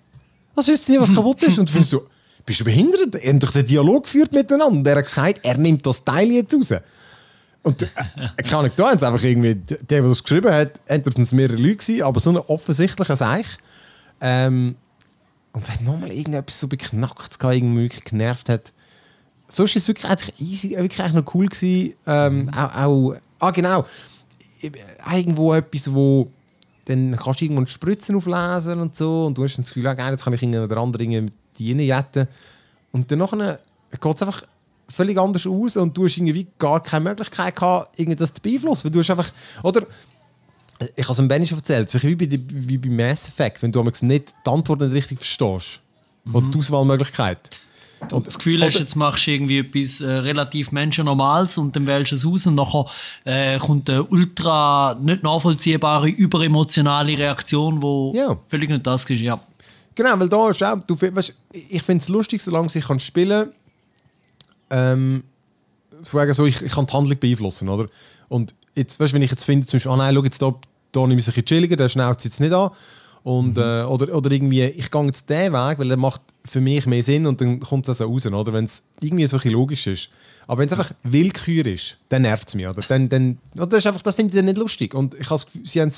Als 0.56 0.67
wüsste 0.67 0.86
sie 0.86 0.91
nicht, 0.93 1.02
was 1.02 1.13
kaputt 1.15 1.43
ist. 1.43 1.60
Und 1.60 1.73
du 1.73 1.82
so, 1.82 2.08
bist 2.45 2.60
du 2.60 2.63
behindert? 2.63 3.15
Er 3.15 3.34
hat 3.34 3.43
doch 3.43 3.52
den 3.52 3.65
Dialog 3.65 4.04
geführt 4.04 4.32
miteinander. 4.32 4.91
Er 4.91 4.97
hat 4.97 5.06
gesagt, 5.06 5.39
er 5.43 5.58
nimmt 5.58 5.86
das 5.86 6.04
Teil 6.04 6.32
jetzt 6.32 6.54
raus. 6.54 6.73
Und 7.63 7.82
äh, 7.82 7.88
kann 8.43 8.65
ich 8.65 8.73
da 8.73 8.91
jetzt 8.91 9.04
einfach 9.04 9.23
irgendwie, 9.23 9.56
der, 9.56 9.78
der 9.78 10.02
das 10.04 10.21
geschrieben 10.21 10.52
hat, 10.52 10.82
entweder 10.86 11.15
sind 11.15 11.32
mehrere 11.34 11.58
Leute 11.58 11.78
gewesen, 11.78 12.04
aber 12.04 12.19
so 12.19 12.30
ein 12.30 12.38
offensichtlicher 12.38 13.15
Seich. 13.15 13.47
Ähm, 14.19 14.76
und 15.53 15.69
hat 15.69 15.81
nochmal 15.81 16.11
irgendetwas 16.11 16.59
so 16.59 16.67
beknackt, 16.67 17.37
irgendwie 17.41 17.89
genervt 17.89 18.49
hat. 18.49 18.73
So 19.47 19.63
ist 19.63 19.75
es 19.75 19.87
wirklich 19.87 20.09
eigentlich 20.09 20.41
easy, 20.41 20.71
wirklich 20.71 20.99
eigentlich 20.99 21.23
noch 21.23 21.35
cool 21.35 21.47
gewesen. 21.47 21.93
Ähm, 22.07 22.49
auch, 22.55 22.75
auch, 22.75 23.15
ah 23.39 23.51
genau, 23.51 23.85
irgendwo 25.11 25.53
etwas, 25.53 25.93
wo 25.93 26.31
dann 26.85 27.15
kannst 27.15 27.39
du 27.39 27.45
irgendwo 27.45 27.65
Spritzen 27.65 28.15
auflesen 28.15 28.79
und 28.79 28.95
so 28.95 29.25
und 29.25 29.37
du 29.37 29.43
hast 29.43 29.57
dann 29.57 29.63
das 29.63 29.73
Gefühl, 29.73 29.87
ah, 29.87 30.11
jetzt 30.11 30.23
kann 30.23 30.33
ich 30.33 30.41
irgendeinen 30.41 30.65
oder 30.65 30.81
anderen 30.81 31.25
mit 31.25 31.33
die 31.57 31.71
reinjetten. 31.71 32.27
Und 32.91 33.11
dann 33.11 33.19
geht 33.19 34.15
es 34.15 34.21
einfach 34.21 34.43
völlig 34.89 35.17
anders 35.17 35.47
aus 35.47 35.77
und 35.77 35.95
du 35.95 36.05
hast 36.05 36.17
irgendwie 36.17 36.47
gar 36.59 36.81
keine 36.81 37.09
Möglichkeit 37.09 37.55
gehabt, 37.55 37.99
irgendwie 37.99 38.17
das 38.17 38.33
zu 38.33 38.41
beeinflussen. 38.41 38.85
Weil 38.85 38.91
du 38.91 38.99
hast 38.99 39.09
einfach, 39.11 39.31
oder 39.63 39.85
ich 40.96 41.08
habe 41.08 41.22
es 41.22 41.28
Benny 41.28 41.48
schon 41.48 41.58
erzählt, 41.58 41.89
so 41.89 42.02
wie 42.02 42.15
bei, 42.15 42.28
wie 42.30 42.78
bei 42.78 42.89
Mass 42.89 43.28
Effect, 43.28 43.62
wenn 43.62 43.72
du 43.72 43.84
nicht 43.84 44.34
die 44.46 44.50
Antwort 44.50 44.82
nicht 44.82 44.93
richtig 44.93 45.19
verstehst. 45.19 45.82
Mhm. 46.26 46.36
Oder 46.36 46.48
die 46.50 46.58
Auswahlmöglichkeit. 46.58 47.50
Und 48.12 48.28
das 48.28 48.38
Gefühl 48.38 48.62
hast, 48.63 48.80
jetzt 48.80 48.96
machst 48.96 49.28
du 49.28 49.32
irgendwie 49.32 49.60
etwas 49.60 50.02
äh, 50.02 50.12
relativ 50.12 50.72
menschennormals 50.72 51.58
und 51.58 51.76
dann 51.76 51.88
wählst 51.88 52.12
du 52.12 52.15
es 52.15 52.26
aus 52.26 52.46
und 52.48 52.56
nachher 52.56 52.86
äh, 53.24 53.58
kommt 53.60 53.89
eine 53.89 54.04
ultra 54.04 54.98
nicht 55.00 55.24
nachvollziehbare, 55.24 56.10
überemotionale 56.10 57.17
Reaktion, 57.17 57.80
die 57.80 58.17
ja. 58.17 58.38
völlig 58.50 58.69
nicht 58.69 58.86
das 58.86 59.06
ist. 59.06 59.22
Ja. 59.22 59.39
Genau, 59.96 60.19
weil 60.19 60.30
da 60.30 60.50
ist 60.50 60.63
auch, 60.63 60.80
du, 60.84 61.00
weißt, 61.00 61.34
ich 61.54 61.84
finde 61.84 62.02
es 62.02 62.10
lustig, 62.10 62.41
solange 62.41 62.67
ich 62.74 62.86
kann 62.86 63.00
spielen 63.00 63.50
kann, 64.69 65.22
ähm, 65.22 65.24
so, 66.02 66.46
ich, 66.46 66.62
ich 66.62 66.72
kann 66.72 66.86
die 66.86 66.93
Handlung 66.93 67.19
beeinflussen, 67.19 67.69
oder? 67.69 67.88
Und 68.28 68.54
jetzt, 68.76 69.00
weißt, 69.00 69.13
wenn 69.13 69.22
ich 69.22 69.32
jetzt 69.32 69.46
finde, 69.46 69.65
zum 69.65 69.78
Beispiel, 69.78 69.91
oh 69.91 69.96
nein, 69.96 70.13
schau 70.15 70.24
jetzt 70.24 70.41
da, 70.41 70.54
da 70.93 71.01
nehme 71.01 71.19
ich 71.19 71.25
ein 71.25 71.34
bisschen 71.34 71.45
chilliger, 71.45 71.75
der 71.75 71.89
schnauzt 71.89 72.23
jetzt 72.23 72.39
nicht 72.39 72.53
an. 72.53 72.71
Und, 73.23 73.56
mhm. 73.56 73.63
äh, 73.63 73.84
oder, 73.84 74.15
oder 74.15 74.32
irgendwie, 74.32 74.63
ich 74.63 74.91
gehe 74.91 75.06
jetzt 75.06 75.29
diesen 75.29 75.53
Weg, 75.53 75.79
weil 75.79 75.88
der 75.88 75.97
macht 75.97 76.21
für 76.45 76.60
mich 76.60 76.86
mehr 76.86 77.01
Sinn 77.01 77.25
und 77.25 77.39
dann 77.39 77.60
kommt 77.62 77.88
es 77.88 78.01
also 78.01 78.12
raus, 78.12 78.25
oder? 78.25 78.51
Wenn 78.51 78.65
es 78.65 78.84
irgendwie 78.99 79.25
so 79.27 79.38
ein 79.38 79.49
logisch 79.49 79.88
ist. 79.88 80.10
Aber 80.45 80.60
wenn 80.60 80.67
es 80.67 80.73
einfach 80.73 80.91
Willkür 81.03 81.65
ist, 81.65 81.97
dann 82.10 82.23
nervt 82.23 82.49
es 82.49 82.56
mich, 82.56 82.67
oder? 82.67 82.82
Dann, 82.88 83.08
dann, 83.08 83.38
oder 83.56 83.67
das, 83.67 83.84
das 83.84 84.15
finde 84.15 84.32
ich 84.32 84.36
dann 84.36 84.45
nicht 84.45 84.58
lustig. 84.58 84.93
Und 84.93 85.13
ich 85.15 85.29
habe 85.29 85.41
sie 85.63 85.82
haben 85.82 85.91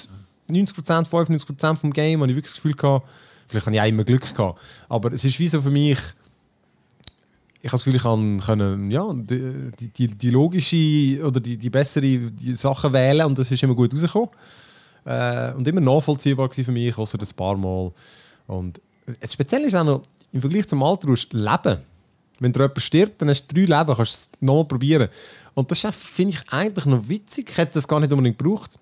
90%, 0.49 1.08
95% 1.08 1.75
vom 1.77 1.91
Game, 1.91 2.21
habe 2.21 2.29
ich 2.29 2.36
wirklich 2.36 2.53
das 2.53 2.62
Gefühl 2.62 2.75
gehabt, 2.75 3.08
vielleicht 3.47 3.65
habe 3.65 3.75
ich 3.75 3.81
auch 3.81 3.88
immer 3.88 4.03
Glück 4.03 4.36
gehabt, 4.36 4.60
aber 4.89 5.12
es 5.12 5.23
ist 5.23 5.39
wie 5.39 5.47
so 5.47 5.62
für 5.62 5.71
mich, 5.71 5.97
ich 7.62 7.71
habe 7.71 7.71
das 7.71 7.84
Gefühl, 7.84 7.95
ich 7.95 8.03
kann 8.03 8.39
können, 8.39 8.91
ja, 8.91 9.12
die, 9.13 9.71
die, 9.97 10.08
die 10.08 10.29
logische 10.29 11.25
oder 11.25 11.39
die, 11.39 11.58
die 11.58 11.69
bessere 11.71 12.01
die 12.01 12.53
Sachen 12.53 12.93
wählen 12.93 13.25
und 13.25 13.39
das 13.39 13.51
ist 13.51 13.63
immer 13.63 13.73
gut 13.73 13.91
rausgekommen. 13.93 14.29
Äh, 15.05 15.53
und 15.53 15.67
immer 15.67 15.81
nachvollziehbar 15.81 16.49
für 16.49 16.71
mich, 16.71 16.97
außer 16.97 17.19
ein 17.19 17.35
paar 17.35 17.57
Mal. 17.57 17.91
Und 18.47 18.81
das 19.19 19.33
Spezielle 19.33 19.67
ist 19.67 19.75
auch 19.75 19.83
noch, 19.83 20.01
im 20.31 20.41
Vergleich 20.41 20.67
zum 20.67 20.83
Alter, 20.83 21.07
du 21.07 21.13
hast 21.13 21.31
Leben. 21.31 21.79
Wenn 22.39 22.51
dir 22.51 22.61
jemand 22.61 22.81
stirbt, 22.81 23.21
dann 23.21 23.29
hast 23.29 23.47
du 23.47 23.55
drei 23.55 23.79
Leben, 23.79 23.95
kannst 23.95 24.13
es 24.13 24.29
nochmal 24.41 24.65
probieren. 24.65 25.09
Und 25.53 25.71
das 25.71 25.79
finde 25.79 26.35
ich 26.35 26.51
eigentlich 26.51 26.85
noch 26.85 27.07
witzig. 27.07 27.49
Ich 27.49 27.57
hätte 27.57 27.75
das 27.75 27.87
gar 27.87 28.01
nicht 28.01 28.11
unbedingt 28.11 28.37
gebraucht. 28.37 28.77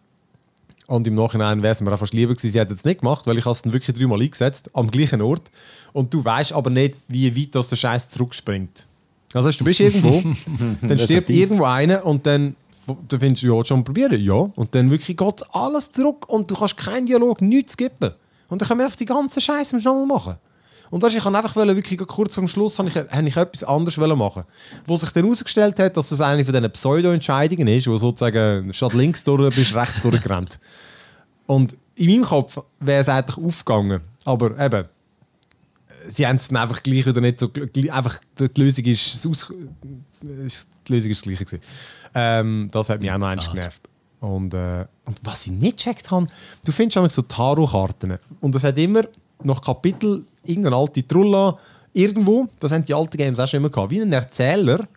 Und 0.88 1.08
im 1.08 1.16
Nachhinein 1.16 1.62
wäre 1.62 1.72
es 1.72 1.82
mir 1.82 1.94
auch 1.94 2.00
fast 2.00 2.14
lieber 2.14 2.34
gewesen, 2.34 2.52
sie 2.52 2.60
hätte 2.60 2.74
es 2.74 2.84
nicht 2.84 3.02
gemacht, 3.02 3.26
weil 3.26 3.38
ich 3.38 3.46
es 3.46 3.62
dann 3.62 3.72
wirklich 3.72 3.96
dreimal 3.96 4.22
eingesetzt 4.22 4.70
am 4.74 4.90
gleichen 4.90 5.22
Ort. 5.22 5.52
Und 5.94 6.14
du 6.14 6.26
weißt 6.26 6.54
aber 6.54 6.70
nicht, 6.70 6.96
wie 7.08 7.36
weit 7.36 7.56
das 7.56 7.70
der 7.70 7.76
Scheiß 7.76 8.10
zurückspringt. 8.10 8.86
Also 9.34 9.52
du 9.52 9.64
bist 9.64 9.80
irgendwo, 9.80 10.22
dann 10.82 11.00
stirbt 11.00 11.30
irgendwo 11.30 11.64
einer 11.66 12.06
und 12.06 12.26
dann, 12.26 12.56
dann 12.86 13.20
findest 13.20 13.44
du, 13.44 13.56
ja, 13.56 13.66
schon 13.66 13.84
probieren. 13.84 14.22
Ja. 14.22 14.34
Und 14.34 14.76
dann 14.76 14.92
wirklich 14.92 15.18
geht 15.18 15.44
alles 15.52 15.92
zurück 15.92 16.28
und 16.30 16.50
du 16.50 16.56
kannst 16.56 16.78
keinen 16.78 17.06
Dialog, 17.06 17.42
nichts 17.42 17.74
skippen. 17.74 18.12
Und 18.50 18.62
dann 18.62 18.68
können 18.68 18.80
wir 18.80 18.86
einfach 18.86 18.98
die 18.98 19.06
ganze 19.06 19.42
Scheiße 19.42 19.78
nochmal 19.78 20.06
machen. 20.06 20.36
Und 20.94 21.02
weißt, 21.02 21.16
ich 21.16 21.26
habe 21.26 21.36
einfach 21.36 21.56
wirklich 21.56 22.00
kurz 22.06 22.38
am 22.38 22.48
Schluss 22.48 22.78
habe 22.78 22.88
ich, 22.88 22.96
habe 22.96 23.28
ich 23.28 23.36
etwas 23.36 23.64
anderes 23.64 23.98
machen 23.98 24.44
Wo 24.86 24.96
sich 24.96 25.10
dann 25.10 25.24
herausgestellt 25.24 25.80
hat, 25.80 25.98
dass 25.98 26.10
das 26.10 26.22
eine 26.22 26.46
von 26.46 26.54
diesen 26.54 26.72
Pseudo-Entscheidungen 26.72 27.68
ist, 27.68 27.88
wo 27.88 27.98
sozusagen 27.98 28.72
statt 28.74 28.94
links 28.94 29.24
durch 29.24 29.56
bist, 29.56 29.74
rechts 29.74 30.04
durchgerannt. 30.04 30.60
Und 31.48 31.76
in 31.96 32.12
meinem 32.12 32.26
Kopf 32.26 32.60
wäre 32.80 33.02
es 33.02 33.10
eigentlich 33.10 33.44
aufgegangen. 33.44 34.02
Aber 34.24 34.60
eben, 34.60 34.86
sie 36.10 36.28
haben 36.28 36.36
es 36.36 36.50
dann 36.50 36.58
einfach 36.58 36.84
gleich 36.84 37.06
wieder 37.08 37.22
nicht 37.22 37.40
so. 37.40 37.50
Einfach, 37.92 38.20
die 38.38 38.62
Lösung 38.62 38.86
ist, 38.86 39.26
aus, 39.26 39.52
die 40.22 40.92
Lösung 40.94 41.12
ist 41.12 41.22
das 41.22 41.24
Gleiche. 41.24 41.46
Gewesen. 41.46 41.62
Ähm, 42.16 42.70
das 42.72 42.90
hat 42.90 43.02
mich 43.02 43.12
auch 43.12 43.18
noch 43.18 43.28
eins 43.28 43.50
genervt. 43.50 43.90
Und, 44.20 44.54
äh, 44.54 44.86
und 45.06 45.20
was 45.24 45.46
ich 45.48 45.52
nicht 45.52 45.78
gecheckt 45.78 46.10
habe, 46.12 46.28
du 46.64 46.72
findest 46.72 46.98
auch 46.98 47.10
so 47.10 47.24
Tarotkarten. 47.24 48.18
Und 48.40 48.56
es 48.56 48.64
hat 48.64 48.78
immer 48.78 49.04
nach 49.44 49.62
Kapitel 49.62 50.24
irgendeine 50.46 50.78
alte 50.78 51.06
Trulla 51.06 51.58
irgendwo, 51.92 52.48
das 52.60 52.72
haben 52.72 52.86
die 52.86 52.94
alten 52.94 53.18
Games 53.18 53.40
auch 53.40 53.48
schon 53.48 53.58
immer 53.58 53.70
gehabt, 53.70 53.92
wie 53.92 54.02
ein 54.02 54.12
Erzähler, 54.12 54.88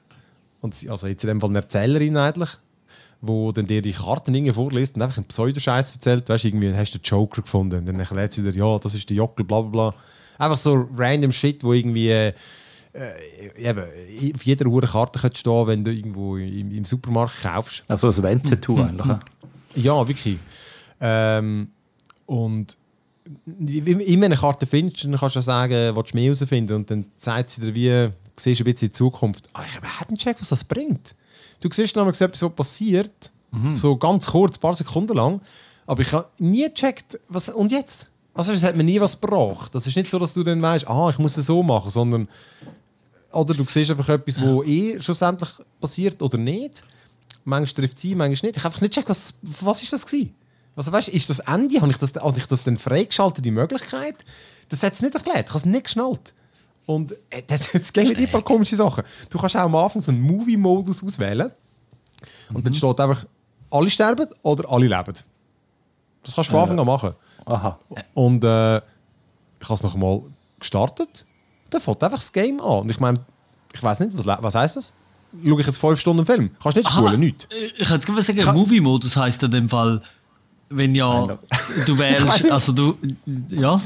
und, 0.61 0.87
also 0.88 1.07
jetzt 1.07 1.22
in 1.24 1.29
dem 1.29 1.40
Fall 1.40 1.50
eine 1.50 1.59
Erzählerin 1.59 2.16
eigentlich, 2.16 2.50
wo 3.20 3.52
dann 3.52 3.66
dir 3.66 3.83
die 3.83 3.92
Karten 3.92 4.35
irgendwie 4.35 4.52
vorliest 4.52 4.96
und 4.96 5.02
einfach 5.02 5.18
einen 5.18 5.26
Pseudoscheiß 5.26 5.92
erzählt, 5.92 6.29
weißt 6.29 6.44
du, 6.44 6.48
irgendwie 6.48 6.74
hast 6.74 6.92
du 6.92 6.98
den 6.98 7.05
Joker 7.05 7.42
gefunden, 7.42 7.85
dann 7.85 7.98
erklärt 7.98 8.33
sie 8.33 8.42
dir, 8.42 8.57
ja, 8.57 8.79
das 8.79 8.94
ist 8.94 9.09
der 9.09 9.16
Jockel, 9.16 9.44
bla 9.44 9.61
bla 9.62 9.90
bla. 9.90 9.94
Einfach 10.38 10.59
so 10.59 10.88
random 10.96 11.33
Shit, 11.33 11.64
wo 11.64 11.72
irgendwie 11.72 12.33
äh, 12.96 13.68
eben, 13.68 14.35
auf 14.35 14.42
jeder 14.42 14.66
Uhr 14.66 14.82
Karte 14.82 15.18
könnte 15.18 15.38
stehen, 15.38 15.66
wenn 15.66 15.85
du 15.85 15.92
irgendwo 15.92 16.37
im, 16.37 16.70
im 16.70 16.85
Supermarkt 16.85 17.42
kaufst. 17.42 17.85
Also 17.88 18.09
ein 18.09 18.22
Wendtattoo 18.22 18.80
eigentlich. 18.80 19.18
Ja, 19.74 20.06
wirklich. 20.09 20.38
Ähm, 21.00 21.68
und 22.24 22.76
immer 23.59 24.26
eine 24.26 24.37
Karte 24.37 24.66
findest, 24.66 25.04
dann 25.04 25.16
kannst 25.16 25.37
du 25.37 25.42
sagen, 25.42 25.96
was 25.96 26.11
du 26.11 26.16
mehr 26.16 26.24
herausfinden 26.26 26.76
und 26.76 26.90
dann 26.90 27.04
zeigt 27.18 27.50
sie 27.50 27.61
dir, 27.61 27.74
wie 27.74 28.11
siehst 28.37 28.61
du 28.61 28.64
ein 28.64 28.72
bisschen 28.72 28.87
in 28.87 28.92
die 28.92 28.92
Zukunft. 28.92 29.48
Ah, 29.52 29.62
ich 29.68 29.76
habe 29.76 30.09
einen 30.09 30.16
Check, 30.16 30.37
was 30.40 30.50
das 30.50 30.64
bringt. 30.64 31.14
Du 31.61 31.68
siehst 31.72 31.96
nämlich 31.96 32.20
etwas, 32.20 32.42
was 32.42 32.52
passiert, 32.54 33.30
mhm. 33.50 33.74
so 33.74 33.96
ganz 33.96 34.26
kurz, 34.26 34.56
ein 34.56 34.61
paar 34.61 34.74
Sekunden 34.74 35.14
lang, 35.14 35.40
aber 35.87 36.02
ich 36.02 36.12
habe 36.12 36.28
nie 36.38 36.68
gecheckt, 36.68 37.18
was, 37.28 37.48
und 37.48 37.72
jetzt? 37.72 38.09
Also 38.35 38.52
es 38.52 38.62
hat 38.62 38.76
mir 38.76 38.85
nie 38.85 39.00
was 39.00 39.18
gebracht. 39.18 39.74
Das 39.74 39.87
ist 39.87 39.96
nicht 39.96 40.11
so, 40.11 40.18
dass 40.18 40.35
du 40.35 40.42
dann 40.42 40.61
weißt, 40.61 40.87
ah, 40.88 41.09
ich 41.11 41.18
muss 41.18 41.37
es 41.37 41.46
so 41.46 41.62
machen, 41.62 41.90
sondern 41.90 42.28
oder 43.37 43.55
du 43.55 43.64
siehst 43.68 43.90
einfach 43.90 44.09
etwas, 44.09 44.37
ja. 44.37 44.46
wo 44.46 44.62
eh 44.62 45.01
schlussendlich 45.01 45.51
passiert 45.81 46.20
oder 46.22 46.38
nicht. 46.38 46.85
Manchmal 47.44 47.85
trifft 47.85 47.99
sie, 47.99 48.14
manchmal 48.14 48.49
nicht. 48.49 48.57
Ich 48.57 48.64
habe 48.64 48.68
einfach 48.68 48.81
nicht 48.81 48.94
gecheckt, 48.94 49.09
was, 49.09 49.35
was 49.42 49.83
ist 49.83 49.92
das 49.92 50.07
gewesen? 50.07 50.35
Also 50.75 50.92
weißt, 50.92 51.09
ist 51.09 51.31
das 51.31 51.38
Ende? 51.40 51.81
Habe 51.81 51.90
ich 51.90 51.96
das, 51.96 52.14
habe 52.14 52.38
ich 52.38 52.46
das 52.46 52.64
dann 52.64 52.77
freigeschaltet, 52.77 53.44
die 53.44 53.51
Möglichkeit? 53.51 54.16
Das 54.68 54.83
hat 54.83 54.92
es 54.92 55.03
nicht 55.03 55.14
erklärt. 55.14 55.46
Ich 55.46 55.49
habe 55.49 55.59
es 55.59 55.64
nicht 55.64 55.85
geschnallt. 55.85 56.35
Und 56.85 57.12
äh, 57.31 57.42
das, 57.46 57.72
das 57.72 57.92
geht 57.92 58.09
mit 58.09 58.18
ein 58.18 58.31
paar 58.31 58.42
komische 58.42 58.77
Sachen. 58.77 59.05
Du 59.31 59.38
kannst 59.38 59.57
auch 59.57 59.61
am 59.61 59.75
Anfang 59.75 60.03
so 60.03 60.12
einen 60.12 60.20
Movie-Modus 60.20 61.03
auswählen. 61.03 61.51
Und 62.51 62.59
mhm. 62.59 62.64
dann 62.64 62.75
steht 62.75 63.01
einfach, 63.01 63.27
alle 63.71 63.90
sterben 63.90 64.29
oder 64.42 64.71
alle 64.71 64.87
leben. 64.87 65.15
Das 66.23 66.35
kannst 66.35 66.50
du 66.50 66.52
von 66.52 66.60
Anfang 66.60 66.79
an 66.79 66.87
machen. 66.87 67.15
Aha. 67.44 67.79
Und 68.15 68.44
äh, 68.44 68.77
ich 68.79 68.83
habe 69.69 69.75
es 69.75 69.83
noch 69.83 69.94
einmal 69.94 70.23
gestartet. 70.58 71.25
Dann 71.71 71.81
fängt 71.81 72.02
einfach 72.02 72.19
das 72.19 72.33
Game 72.33 72.60
an. 72.60 72.81
Und 72.81 72.90
ich 72.90 73.00
meine, 73.00 73.21
ich 73.77 73.83
weiß 73.83 74.00
nicht, 74.00 74.12
was, 74.16 74.27
was 74.27 74.54
heisst 74.54 74.77
das? 74.77 74.92
Schaue 75.44 75.60
ich 75.60 75.66
jetzt 75.66 75.79
fünf 75.79 76.00
Stunden 76.00 76.24
Film? 76.24 76.50
Kannst 76.62 76.77
du 76.77 76.81
nicht 76.81 76.90
spulen, 76.90 77.20
nichts. 77.20 77.48
Ich 77.79 77.90
hätte 77.90 78.06
gerade 78.06 78.22
sagen, 78.22 78.44
Movie-Modus 78.54 79.16
heisst 79.16 79.42
in 79.42 79.50
dem 79.50 79.68
Fall 79.68 80.02
wenn 80.68 80.94
ja 80.94 81.38
du 81.87 81.98
wählst, 81.98 82.50
also 82.50 82.72
du, 82.72 82.96
ja, 83.50 83.81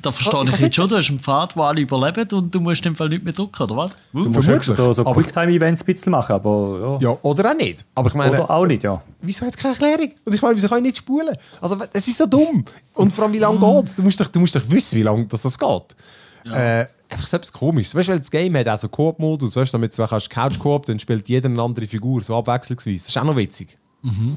da 0.00 0.12
verstehe 0.12 0.44
ich 0.44 0.60
jetzt 0.60 0.76
schon, 0.76 0.88
du 0.88 0.96
hast 0.96 1.08
einen 1.08 1.18
Pfad, 1.18 1.56
wo 1.56 1.62
alle 1.62 1.80
überleben 1.80 2.28
und 2.32 2.54
du 2.54 2.60
musst 2.60 2.84
in 2.86 2.92
dem 2.92 2.96
Fall 2.96 3.08
nicht 3.08 3.24
mehr 3.24 3.32
drücken, 3.32 3.62
oder 3.62 3.76
was? 3.76 3.98
Du 4.12 4.28
musst 4.28 4.44
Vermutlich. 4.44 4.76
so, 4.76 4.92
so 4.92 5.04
Quicktime-Events 5.04 5.82
ein 5.82 5.86
bisschen 5.86 6.12
machen, 6.12 6.32
aber 6.32 6.98
ja. 7.00 7.10
ja. 7.10 7.18
Oder 7.22 7.50
auch 7.50 7.54
nicht. 7.54 7.84
Aber 7.94 8.08
ich 8.08 8.14
meine, 8.14 8.30
oder 8.30 8.50
auch 8.50 8.66
nicht, 8.66 8.84
ja. 8.84 9.02
Wieso 9.20 9.44
hat 9.44 9.54
es 9.54 9.60
keine 9.60 9.74
Erklärung? 9.74 10.12
Und 10.24 10.34
ich 10.34 10.42
meine, 10.42 10.56
wieso 10.56 10.68
kann 10.68 10.78
ich 10.78 10.84
nicht 10.84 10.98
spulen? 10.98 11.36
Also, 11.60 11.76
es 11.92 12.06
ist 12.06 12.18
so 12.18 12.26
dumm. 12.26 12.64
Und 12.94 13.12
vor 13.12 13.24
allem, 13.24 13.32
wie 13.32 13.38
lange 13.38 13.58
mm. 13.58 13.76
geht 13.76 13.88
es? 13.88 13.96
Du 13.96 14.02
musst 14.02 14.20
doch, 14.20 14.28
du 14.28 14.40
musst 14.40 14.54
doch 14.54 14.62
wissen, 14.68 14.98
wie 14.98 15.02
lange 15.02 15.26
das, 15.26 15.42
das 15.42 15.58
geht. 15.58 15.96
Ja. 16.44 16.80
Äh, 16.80 16.86
einfach 17.10 17.26
so 17.26 17.36
etwas 17.36 17.52
komisches. 17.52 17.94
Weißt 17.94 18.08
du, 18.08 18.12
weil 18.12 18.18
das 18.18 18.30
Game 18.30 18.56
hat 18.56 18.68
auch 18.68 18.78
so 18.78 18.88
Koop-Modus, 18.88 19.56
weißt 19.56 19.72
du, 19.72 19.78
damit 19.78 19.96
du 19.96 20.02
Couch-Koop, 20.04 20.86
dann 20.86 20.98
spielt 20.98 21.28
jeder 21.28 21.48
eine 21.48 21.60
andere 21.62 21.86
Figur, 21.86 22.22
so 22.22 22.36
abwechslungsweise. 22.36 22.96
Das 22.96 23.08
ist 23.08 23.18
auch 23.18 23.24
noch 23.24 23.36
witzig. 23.36 23.78
Mhm. 24.02 24.36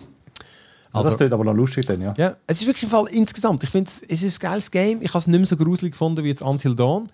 Also, 0.91 1.09
das 1.09 1.17
klingt 1.17 1.33
aber 1.33 1.43
noch 1.43 1.53
lustig 1.53 1.85
dann, 1.87 2.01
ja. 2.01 2.13
Ja, 2.17 2.35
es 2.45 2.61
ist 2.61 2.67
wirklich 2.67 2.83
im 2.83 2.89
Fall 2.89 3.07
insgesamt, 3.09 3.63
ich 3.63 3.69
finde 3.69 3.89
es 3.89 4.21
ist 4.23 4.37
ein 4.37 4.47
geiles 4.47 4.69
Game. 4.69 5.01
Ich 5.01 5.09
habe 5.09 5.19
es 5.19 5.27
nicht 5.27 5.39
mehr 5.39 5.47
so 5.47 5.57
gruselig 5.57 5.93
gefunden 5.93 6.23
wie 6.23 6.29
jetzt 6.29 6.43
Until 6.43 6.75
Dawn. 6.75 7.07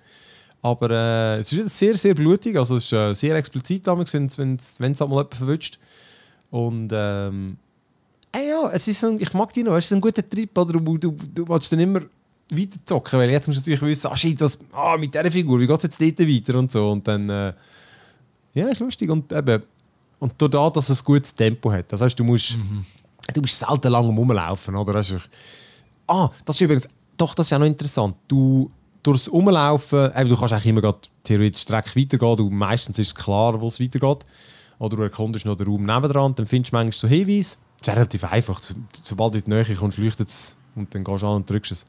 Aber 0.61 0.89
äh, 0.89 1.39
es 1.39 1.53
ist 1.53 1.77
sehr, 1.77 1.95
sehr 1.95 2.13
blutig, 2.13 2.57
also 2.57 2.75
es 2.75 2.85
ist 2.85 2.93
äh, 2.93 3.13
sehr 3.13 3.35
explizit 3.37 3.87
damals, 3.87 4.13
wenn 4.13 4.25
es 4.25 4.77
halt 4.79 4.99
mal 4.99 5.09
jemand 5.09 5.35
verwünscht. 5.35 5.79
Und 6.51 6.91
ähm, 6.93 7.55
äh, 8.35 8.49
ja, 8.49 8.69
es 8.71 8.87
ist 8.89 9.03
ein, 9.05 9.21
ich 9.21 9.33
mag 9.33 9.53
die 9.53 9.63
noch, 9.63 9.77
es 9.77 9.85
ist 9.85 9.93
ein 9.93 10.01
guter 10.01 10.25
Trip, 10.25 10.57
oder 10.57 10.73
du, 10.73 10.97
du, 10.97 11.11
du 11.33 11.47
willst 11.47 11.71
dann 11.71 11.79
immer 11.79 12.01
weiter 12.51 12.79
zocken, 12.85 13.19
weil 13.19 13.29
jetzt 13.29 13.47
musst 13.47 13.65
du 13.65 13.71
natürlich 13.71 13.81
wissen, 13.89 14.07
ah 14.07 14.17
shit, 14.17 14.39
was, 14.41 14.59
ah, 14.73 14.97
mit 14.97 15.13
dieser 15.13 15.31
Figur, 15.31 15.59
wie 15.59 15.67
geht 15.67 15.77
es 15.77 15.83
jetzt 15.83 16.01
dort 16.01 16.19
weiter 16.19 16.59
und 16.59 16.71
so. 16.71 16.91
Und 16.91 17.07
dann, 17.07 17.29
äh, 17.29 17.53
ja, 18.53 18.67
ist 18.67 18.79
lustig. 18.79 19.09
Und 19.09 19.31
eben, 19.31 19.63
und 20.19 20.33
dadurch, 20.37 20.73
dass 20.73 20.89
es 20.89 21.01
ein 21.01 21.05
gutes 21.05 21.33
Tempo 21.33 21.71
hat. 21.71 21.91
Das 21.91 22.01
heißt, 22.01 22.19
du 22.19 22.23
musst... 22.23 22.57
Mhm 22.57 22.85
du 23.33 23.41
bist 23.41 23.59
selten 23.59 23.91
lang 23.91 24.05
rumlaufen, 24.05 24.75
oder? 24.75 24.95
Also, 24.95 25.17
ah, 26.07 26.29
das 26.45 26.55
ist 26.55 26.61
übrigens, 26.61 26.87
doch, 27.17 27.33
das 27.33 27.47
ist 27.47 27.51
ja 27.51 27.59
noch 27.59 27.65
interessant. 27.65 28.15
Du, 28.27 28.69
durchs 29.03 29.27
Umlaufen, 29.27 30.11
eben, 30.15 30.29
du 30.29 30.37
kannst 30.37 30.53
eigentlich 30.53 30.65
immer 30.67 30.95
theoretisch 31.23 31.61
Strecke 31.61 31.99
weitergehen, 31.99 32.37
du, 32.37 32.49
meistens 32.49 32.99
ist 32.99 33.07
es 33.07 33.15
klar, 33.15 33.59
wo 33.59 33.67
es 33.67 33.79
weitergeht. 33.79 34.23
Oder 34.79 34.95
du 34.95 35.03
erkundest 35.03 35.45
noch 35.45 35.55
den 35.55 35.67
Raum 35.67 35.85
nebendran, 35.85 36.35
dann 36.35 36.47
findest 36.47 36.71
du 36.71 36.77
manchmal 36.77 36.97
so 36.97 37.07
Hinweise. 37.07 37.57
Das 37.79 37.89
ist 37.89 37.95
relativ 37.95 38.23
einfach. 38.23 38.61
Sobald 39.03 39.33
du 39.33 39.39
in 39.39 39.43
die 39.45 39.49
Nähe 39.51 39.75
kommst, 39.75 39.97
leuchtet 39.97 40.29
es 40.29 40.55
und 40.75 40.93
dann 40.95 41.03
gehst 41.03 41.21
du 41.21 41.27
an 41.27 41.35
und 41.37 41.49
drückst 41.49 41.71
es. 41.73 41.85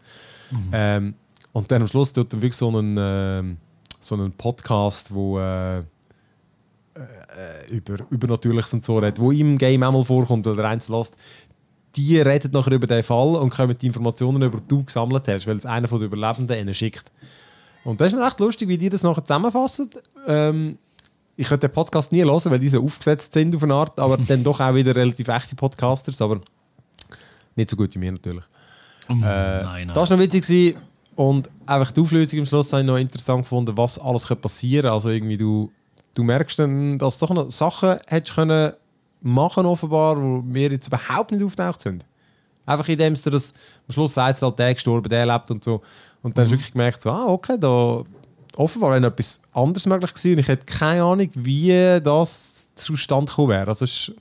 Mhm. 0.51 0.71
Ähm, 0.73 1.15
und 1.53 1.71
dann 1.71 1.83
am 1.83 1.89
Schluss 1.89 2.13
tut 2.13 2.33
er 2.33 2.41
wirklich 2.41 2.57
so 2.57 2.69
einen, 2.69 2.97
äh, 2.97 3.57
so 4.01 4.15
einen 4.15 4.33
Podcast, 4.33 5.13
wo 5.13 5.39
äh, 5.39 5.83
äh, 7.41 7.71
über 7.71 7.99
Übernatürliches 8.11 8.75
und 8.75 8.85
so 8.85 8.99
redet, 8.99 9.21
wo 9.21 9.31
im 9.31 9.59
Game 9.59 9.83
einmal 9.83 10.05
vorkommt 10.05 10.47
oder 10.47 10.69
eins 10.69 10.89
lässt, 10.89 11.17
die 11.97 12.21
reden 12.21 12.53
nachher 12.53 12.73
über 12.73 12.87
den 12.87 13.03
Fall 13.03 13.37
und 13.37 13.51
kommen 13.51 13.77
die 13.77 13.87
Informationen 13.87 14.43
über 14.43 14.59
die 14.59 14.69
du 14.69 14.85
gesammelt 14.85 15.27
hast, 15.29 15.47
weil 15.47 15.57
es 15.57 15.67
einer 15.67 15.89
von 15.89 15.99
den 15.99 16.07
Überlebenden 16.07 16.59
ihnen 16.59 16.75
schickt. 16.75 17.11
Und 17.85 18.01
das 18.01 18.13
ist 18.13 18.19
recht 18.19 18.41
lustig, 18.41 18.69
wie 18.69 18.79
die 18.79 18.89
das 18.89 19.03
nachher 19.03 19.25
zusammenfassen. 19.25 19.91
Ähm, 20.27 20.79
ich 21.37 21.49
könnte 21.49 21.69
den 21.69 21.75
Podcast 21.75 22.13
nie 22.13 22.23
hören, 22.23 22.51
weil 22.51 22.59
diese 22.59 22.81
aufgesetzt 22.81 23.33
sind 23.33 23.57
auf 23.57 23.63
eine 23.63 23.75
Art, 23.75 23.99
aber 23.99 24.19
dann 24.29 24.45
doch 24.45 24.61
auch 24.61 24.75
wieder 24.75 24.95
relativ 24.95 25.29
echte 25.29 25.57
Podcasters, 25.57 26.21
aber 26.21 26.41
nicht 27.57 27.71
so 27.71 27.77
gut 27.77 27.95
wie 27.95 27.99
mir 27.99 28.13
natürlich. 28.13 28.45
Oh, 29.11 29.15
äh, 29.15 29.17
nein, 29.19 29.65
nein. 29.65 29.91
Das 29.93 30.09
war 30.09 30.17
noch 30.17 30.25
witzig 30.25 30.77
und 31.17 31.51
einfach 31.67 31.91
die 31.91 32.01
Auflösung 32.01 32.39
am 32.41 32.47
Schluss 32.47 32.73
habe 32.73 32.83
ich 32.83 32.87
noch 32.87 32.97
interessant 32.97 33.43
gefunden, 33.43 33.77
was 33.77 33.99
alles 33.99 34.27
passieren 34.27 34.85
kann. 34.85 34.95
Also 34.95 35.11
irgendwie 35.11 35.37
du 35.37 35.71
du 36.15 36.23
merkst 36.23 36.59
dann, 36.59 36.99
dass 36.99 37.19
du 37.19 37.27
doch 37.27 37.35
noch 37.35 37.51
Sachen 37.51 37.99
hättest 38.07 38.35
können 38.35 38.73
machen 39.23 39.67
offenbar, 39.67 40.17
wo 40.17 40.41
mir 40.43 40.71
jetzt 40.71 40.89
überhaupt 40.89 41.33
nicht 41.33 41.45
auftaucht 41.45 41.83
sind. 41.83 42.07
Einfach 42.65 42.89
indem 42.89 43.15
du 43.15 43.31
das 43.31 43.53
am 43.87 43.93
Schluss 43.93 44.15
sagt, 44.15 44.41
halt 44.41 44.59
der 44.59 44.75
gestorben, 44.75 45.09
der 45.09 45.27
lebt 45.27 45.51
und 45.51 45.63
so. 45.63 45.83
Und 46.23 46.37
dann 46.37 46.47
mhm. 46.47 46.47
hast 46.47 46.53
du 46.53 46.59
wirklich 46.59 46.73
gemerkt, 46.73 47.03
so, 47.03 47.11
ah, 47.11 47.27
okay, 47.27 47.57
da 47.59 48.03
offenbar 48.57 48.93
wäre 48.93 49.07
etwas 49.07 49.43
anderes 49.53 49.87
möglich 49.87 50.15
gewesen. 50.15 50.33
Und 50.35 50.39
ich 50.41 50.49
hätte 50.49 50.65
keine 50.65 51.03
Ahnung, 51.03 51.29
wie 51.35 52.01
das 52.03 52.69
zustande 52.75 53.31
gekommen 53.31 53.51
wäre. 53.51 53.69
Also 53.69 53.85
ist, 53.85 54.13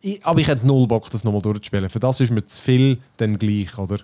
ich, 0.00 0.24
aber 0.24 0.40
ich 0.40 0.48
hätte 0.48 0.66
null 0.66 0.86
Bock, 0.86 1.10
das 1.10 1.24
nochmal 1.24 1.42
durchzuspielen. 1.42 1.88
Für 1.90 2.00
das 2.00 2.20
ist 2.20 2.30
mir 2.30 2.44
zu 2.44 2.62
viel 2.62 2.98
dann 3.16 3.38
gleich, 3.38 3.76
oder? 3.78 3.98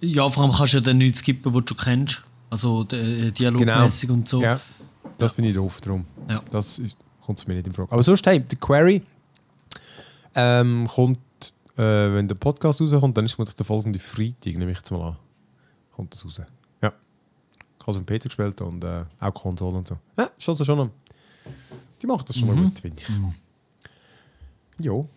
Ja, 0.00 0.28
vor 0.28 0.44
allem 0.44 0.52
kannst 0.52 0.72
du 0.72 0.78
ja 0.78 0.82
dann 0.82 0.98
nichts 0.98 1.20
skippen, 1.20 1.52
was 1.54 1.64
du 1.64 1.74
kennst. 1.74 2.22
Also 2.48 2.86
äh, 2.92 3.30
dialogmäßig 3.30 4.08
genau. 4.08 4.18
und 4.18 4.28
so. 4.28 4.42
Ja. 4.42 4.60
Das 5.18 5.32
ja. 5.32 5.34
finde 5.34 5.50
ich 5.50 5.56
doof 5.56 5.80
drum. 5.80 6.04
Ja. 6.28 6.42
Das 6.50 6.80
kommt 7.20 7.46
mir 7.46 7.54
nicht 7.54 7.66
in 7.66 7.72
Frage. 7.72 7.92
Aber 7.92 8.02
sonst, 8.02 8.26
hey, 8.26 8.40
die 8.40 8.56
Query 8.56 9.02
ähm, 10.34 10.88
kommt, 10.88 11.18
äh, 11.76 11.82
wenn 11.82 12.26
der 12.26 12.34
Podcast 12.34 12.80
rauskommt, 12.80 13.16
dann 13.16 13.24
ist 13.24 13.38
es 13.38 13.54
der 13.54 13.66
folgende 13.66 13.98
Freitag, 13.98 14.56
nehme 14.56 14.70
ich 14.70 14.78
jetzt 14.78 14.90
mal 14.90 15.08
an. 15.08 15.16
Kommt 15.92 16.14
das 16.14 16.24
raus. 16.24 16.40
Ja. 16.82 16.92
Ich 17.78 17.86
habe 17.86 17.92
es 17.92 17.96
auf 17.96 18.04
dem 18.04 18.06
PC 18.06 18.24
gespielt 18.24 18.60
und 18.62 18.82
äh, 18.84 19.04
auch 19.20 19.34
Konsole 19.34 19.78
und 19.78 19.86
so. 19.86 19.98
Ja, 20.18 20.30
schon 20.38 20.56
so 20.56 20.64
schon. 20.64 20.90
Die 22.00 22.06
machen 22.06 22.24
das 22.26 22.38
schon 22.38 22.48
mhm. 22.48 22.54
mal 22.54 22.64
gut, 22.64 22.78
finde 22.80 23.00
ich. 23.00 23.08
Mhm. 23.10 23.34
Jo. 24.80 25.08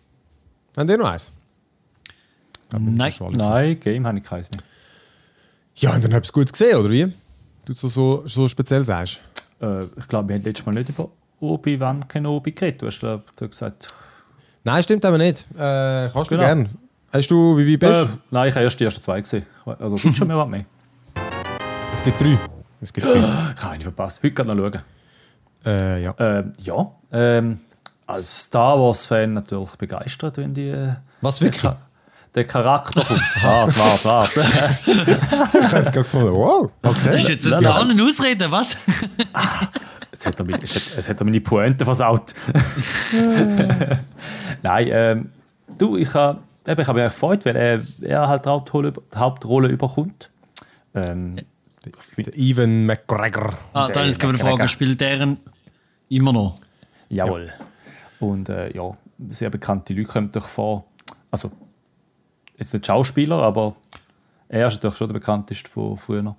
Haben 0.76 0.88
die 0.88 0.96
noch 0.96 1.08
eins? 1.08 1.32
Nein, 2.72 3.12
Nein 3.32 3.80
Game 3.80 4.06
habe 4.06 4.18
ich 4.18 4.24
keins 4.24 4.50
mehr. 4.50 4.60
Ja, 5.76 5.94
und 5.94 6.04
dann 6.04 6.14
habt 6.14 6.24
ihr 6.24 6.28
es 6.28 6.32
gut 6.32 6.52
gesehen, 6.52 6.76
oder 6.78 6.90
wie? 6.90 7.12
Du 7.64 7.74
so, 7.74 7.88
so, 7.88 8.26
so 8.26 8.48
speziell 8.48 8.84
sagst. 8.84 9.20
Äh, 9.60 9.80
ich 9.80 10.08
glaube, 10.08 10.28
wir 10.28 10.36
haben 10.36 10.42
letztes 10.42 10.66
Mal 10.66 10.72
nicht 10.72 10.88
über 10.88 11.08
Obi-Wan 11.40 12.06
Kenobi 12.06 12.52
geredet. 12.52 12.82
Du 12.82 12.86
hast 12.86 13.00
glaub, 13.00 13.36
du 13.36 13.48
gesagt... 13.48 13.88
Nein, 14.64 14.82
stimmt 14.82 15.04
aber 15.04 15.18
nicht. 15.18 15.46
Äh, 15.54 16.10
kannst 16.12 16.30
du 16.30 16.36
genau. 16.36 16.42
gerne. 16.42 16.68
Hast 17.12 17.30
du, 17.30 17.56
wie, 17.56 17.66
wie 17.66 17.76
bist 17.76 17.92
äh, 17.92 18.06
Nein, 18.30 18.48
ich 18.48 18.54
habe 18.54 18.64
erst 18.64 18.80
die 18.80 18.84
ersten 18.84 19.02
zwei 19.02 19.20
gesehen. 19.20 19.46
Also 19.64 19.96
gibt 19.96 20.16
schon 20.16 20.26
mehr 20.26 20.36
was 20.36 20.48
mehr. 20.48 20.64
Es 21.92 22.02
gibt 22.02 22.20
drei. 22.20 22.38
Es 22.80 22.92
gibt 22.92 23.06
drei. 23.06 23.18
ich 23.18 23.62
habe 23.62 23.80
verpasst. 23.80 24.22
Heute 24.22 24.34
kann 24.34 24.46
noch 24.48 24.56
schauen. 24.56 24.82
Äh, 25.64 26.02
ja. 26.02 26.10
Äh, 26.18 26.44
ja. 26.62 26.90
Ähm, 27.12 27.60
als 28.06 28.44
Star 28.44 28.78
Wars-Fan 28.78 29.34
natürlich 29.34 29.76
begeistert, 29.76 30.36
wenn 30.36 30.54
die... 30.54 30.68
Äh, 30.68 30.94
was, 31.20 31.40
wirklich? 31.40 31.72
der 32.34 32.44
Charakter 32.44 33.04
kommt. 33.04 33.22
Warte, 33.42 33.78
warte, 33.78 34.04
warte. 34.04 34.40
ich 34.40 35.64
habe 35.64 35.76
jetzt 35.76 35.92
gerade 35.92 35.92
gefunden, 35.92 36.32
wow, 36.32 36.70
okay. 36.82 37.18
Ist 37.18 37.28
jetzt 37.28 37.52
eine 37.52 37.74
eine 37.74 38.02
Ausrede, 38.02 38.50
was? 38.50 38.76
Jetzt 40.10 40.26
hat 40.26 40.38
er, 40.38 40.44
meine, 40.44 40.62
jetzt 40.62 41.08
hat 41.08 41.20
er 41.20 41.24
meine 41.24 41.40
Pointe 41.40 41.84
versaut. 41.84 42.34
Nein, 44.62 44.88
ähm, 44.90 45.30
du, 45.78 45.96
ich 45.96 46.12
habe 46.14 46.40
ich 46.64 46.70
hab 46.70 46.96
mich 46.96 47.04
gefreut, 47.04 47.44
weil 47.44 47.56
er, 47.56 47.80
er 48.02 48.28
halt 48.28 48.44
die 48.44 48.48
Hauptrolle, 48.48 48.92
die 48.92 49.18
Hauptrolle 49.18 49.68
überkommt. 49.68 50.30
Ähm, 50.94 51.36
der 51.84 52.38
Ivan 52.38 52.86
McGregor. 52.86 53.52
Ah, 53.74 53.88
dann 53.88 54.08
ist 54.08 54.24
eine 54.24 54.38
Frage, 54.38 54.66
spielt 54.68 55.00
der 55.00 55.36
immer 56.08 56.32
noch? 56.32 56.58
Jawohl. 57.10 57.46
Ja. 57.46 57.66
Und 58.20 58.48
äh, 58.48 58.74
ja, 58.74 58.96
sehr 59.30 59.50
bekannte 59.50 59.92
Leute 59.94 60.08
kommen 60.08 60.32
durch 60.32 60.46
vor. 60.46 60.84
Also 61.30 61.50
jetzt 62.58 62.72
nicht 62.72 62.86
Schauspieler, 62.86 63.42
aber 63.42 63.74
er 64.48 64.68
ist 64.68 64.74
natürlich 64.74 64.96
schon 64.96 65.08
der 65.08 65.14
bekannteste 65.14 65.68
von 65.68 65.96
früher. 65.96 66.36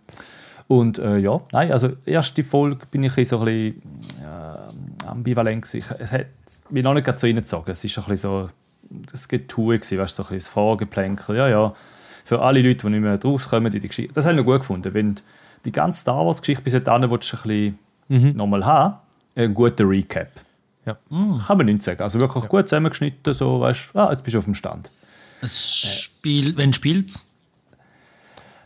Und 0.68 0.98
äh, 0.98 1.18
ja, 1.18 1.42
nein, 1.52 1.72
also 1.72 1.90
erste 2.06 2.44
Folge 2.44 2.86
bin 2.90 3.04
ich 3.04 3.14
so 3.28 3.40
ein 3.40 3.46
bisschen 3.46 3.82
äh, 4.24 5.08
ambivalent 5.08 5.64
gewesen. 5.64 5.86
Es 6.00 6.12
hat 6.12 6.26
mich 6.70 6.84
noch 6.84 6.94
nicht 6.94 7.20
so 7.20 7.28
reingezogen. 7.28 7.72
Es 7.72 7.84
ist 7.84 7.98
ein 7.98 8.06
bisschen 8.06 8.18
so 8.18 8.50
das 9.12 9.28
Getue 9.28 9.78
gewesen, 9.78 10.00
weißt, 10.00 10.16
so 10.16 10.24
ein 10.24 10.30
bisschen 10.30 10.38
das 10.38 10.48
Vorgeplänkel. 10.48 11.36
Ja, 11.36 11.48
ja, 11.48 11.76
für 12.24 12.42
alle 12.42 12.62
Leute, 12.62 12.86
die 12.86 12.90
nicht 12.90 13.02
mehr 13.02 13.18
draufkommen 13.18 13.72
in 13.72 13.80
die 13.80 13.88
Geschichte. 13.88 14.14
Das 14.14 14.26
habe 14.26 14.34
ich 14.34 14.38
noch 14.40 14.52
gut 14.52 14.62
gefunden. 14.62 14.94
Wenn 14.94 15.16
die 15.66 15.72
ganze 15.72 16.02
Star 16.02 16.26
Wars-Geschichte 16.26 16.64
bis 16.64 16.84
dahin 16.84 17.10
willst 17.10 17.32
du 17.32 17.38
ein 17.38 17.44
bisschen 17.44 17.80
mhm. 18.32 18.38
nochmal 18.38 18.66
haben, 18.66 18.96
ein 19.36 19.54
guter 19.54 19.88
Recap. 19.88 20.30
Ja. 20.86 20.98
Mm. 21.10 21.38
Kann 21.40 21.58
man 21.58 21.66
nicht 21.66 21.84
sagen. 21.84 22.02
Also 22.02 22.20
wirklich 22.20 22.44
ja. 22.44 22.50
gut 22.50 22.70
zusammengeschnitten, 22.70 23.34
so, 23.34 23.60
weißt 23.60 23.92
du, 23.94 24.00
ah, 24.00 24.12
jetzt 24.12 24.24
bist 24.24 24.36
du 24.36 24.40
auf 24.40 24.46
dem 24.46 24.56
Stand. 24.56 24.90
Es 25.42 25.76
Spiel, 25.76 26.56
wenn 26.58 26.74
spielt 26.74 27.10
es? 27.10 27.26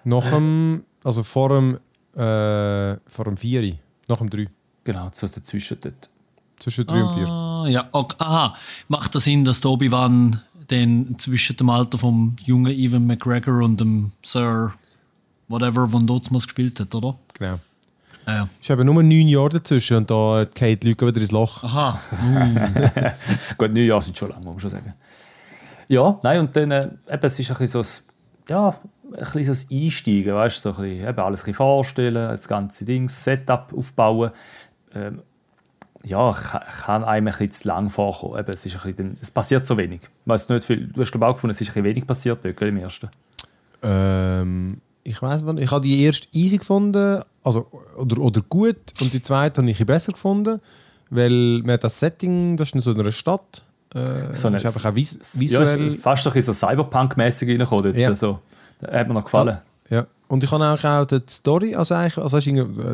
Nach 0.03 0.29
dem, 0.29 0.83
also 1.03 1.23
vor 1.23 1.49
dem, 1.49 1.75
äh, 2.15 2.97
vor 3.07 3.25
dem 3.25 3.37
4, 3.37 3.75
nach 4.07 4.17
dem 4.17 4.29
3. 4.29 4.47
Genau, 4.83 5.09
so 5.13 5.27
dazwischen 5.27 5.77
dort. 5.81 6.09
Zwischen 6.59 6.87
3 6.87 6.95
ah, 6.95 7.03
und 7.03 7.65
4. 7.65 7.71
Ja, 7.71 7.89
okay. 7.91 8.15
aha. 8.19 8.55
Macht 8.87 9.15
das 9.15 9.23
Sinn, 9.23 9.43
dass 9.45 9.61
der 9.61 9.71
Obi-Wan 9.71 10.41
zwischen 11.17 11.57
dem 11.57 11.69
Alter 11.69 11.97
vom 11.97 12.35
jungen 12.43 12.71
Evan 12.73 13.07
McGregor 13.07 13.63
und 13.63 13.79
dem 13.79 14.11
Sir 14.23 14.73
whatever, 15.47 15.87
von 15.87 16.05
dort 16.05 16.29
mal 16.31 16.39
gespielt 16.39 16.79
hat, 16.79 16.93
oder? 16.93 17.17
Genau. 17.37 17.59
Ah, 18.29 18.35
ja. 18.35 18.49
Es 18.59 18.61
ist 18.61 18.69
eben 18.69 18.85
nur 18.85 19.01
neun 19.01 19.27
Jahre 19.27 19.49
dazwischen 19.49 19.97
und 19.97 20.11
da 20.11 20.45
geht 20.53 20.83
die 20.83 20.89
Leute 20.89 21.07
wieder 21.07 21.19
ins 21.19 21.31
Loch. 21.31 21.63
Aha. 21.63 21.99
Gut, 23.57 23.73
neun 23.73 23.85
Jahre 23.85 24.03
sind 24.03 24.15
schon 24.15 24.29
lang, 24.29 24.43
muss 24.43 24.53
man 24.53 24.59
schon 24.59 24.69
sagen. 24.69 24.93
Ja, 25.87 26.19
nein, 26.21 26.41
und 26.41 26.55
dann, 26.55 26.69
äh, 26.69 26.89
eben, 27.09 27.23
es 27.23 27.39
ist 27.39 27.49
ein 27.49 27.57
bisschen 27.57 27.83
so 27.83 27.89
ein, 27.89 28.49
ja, 28.49 28.75
ein 29.13 29.31
bisschen 29.33 29.53
so 29.55 29.65
ein 29.65 29.83
Einsteigen, 29.83 30.35
weißt 30.35 30.57
du, 30.57 30.61
so 30.61 30.69
ein 30.77 30.89
bisschen, 30.89 31.09
eben 31.09 31.19
alles 31.19 31.39
ein 31.39 31.45
bisschen 31.45 31.53
vorstellen, 31.55 32.29
das 32.29 32.47
ganze 32.47 32.85
Ding, 32.85 33.09
Setup 33.09 33.73
aufbauen. 33.75 34.31
Ähm, 34.93 35.23
ja, 36.03 36.31
kann 36.31 37.03
einem 37.03 37.27
ein 37.27 37.33
bisschen 37.33 37.51
zu 37.51 37.67
lang 37.67 37.89
vorkommen. 37.89 38.39
Eben, 38.39 38.51
es, 38.51 38.63
ist 38.63 38.75
ein 38.75 38.93
bisschen, 38.93 39.17
es 39.21 39.31
passiert 39.31 39.65
so 39.65 39.75
wenig. 39.75 40.01
Weißt 40.25 40.51
nicht 40.51 40.65
viel, 40.65 40.87
du 40.87 41.01
hast 41.01 41.11
glaube 41.11 41.25
auch 41.25 41.33
gefunden, 41.33 41.55
es 41.55 41.61
ist 41.61 41.69
ein 41.69 41.73
bisschen 41.73 41.83
wenig 41.83 42.05
passiert 42.05 42.45
dort, 42.45 42.61
im 42.61 42.77
ersten. 42.77 43.09
Ähm, 43.81 44.81
ich 45.03 45.21
weiß 45.21 45.41
nicht, 45.43 45.59
ich 45.59 45.71
habe 45.71 45.81
die 45.81 46.03
erste 46.03 46.27
easy 46.33 46.57
gefunden, 46.57 47.21
also, 47.43 47.67
oder, 47.97 48.19
oder 48.19 48.41
gut, 48.41 48.77
und 48.99 49.13
die 49.13 49.21
zweite 49.21 49.61
habe 49.61 49.69
ich 49.71 49.85
besser 49.85 50.11
gefunden, 50.11 50.59
weil 51.09 51.61
man 51.63 51.79
das 51.79 51.99
Setting, 51.99 52.57
das 52.57 52.69
ist 52.69 52.75
in 52.75 52.81
so 52.81 52.93
einer 52.93 53.11
Stadt, 53.11 53.63
äh, 53.93 54.35
so 54.35 54.47
eine, 54.47 54.57
ist 54.57 54.65
einfach 54.65 54.85
auch 54.85 54.95
vis 54.95 55.19
visuell... 55.33 55.93
Ja, 55.93 55.97
fast 55.99 56.23
so, 56.23 56.31
so 56.39 56.51
Cyberpunk-mäßig 56.53 57.49
reingekommen. 57.49 57.95
Ja. 57.95 58.13
So. 58.15 58.39
Das 58.79 58.91
hat 58.91 59.07
mir 59.07 59.15
noch 59.15 59.23
gefallen. 59.23 59.57
Ja. 59.89 60.05
Und 60.27 60.43
ich 60.43 60.51
habe 60.51 60.63
auch, 60.63 60.83
auch 60.83 61.05
die 61.05 61.21
Story, 61.27 61.73
also 61.73 61.95
eigentlich, 61.95 62.17
also 62.19 62.37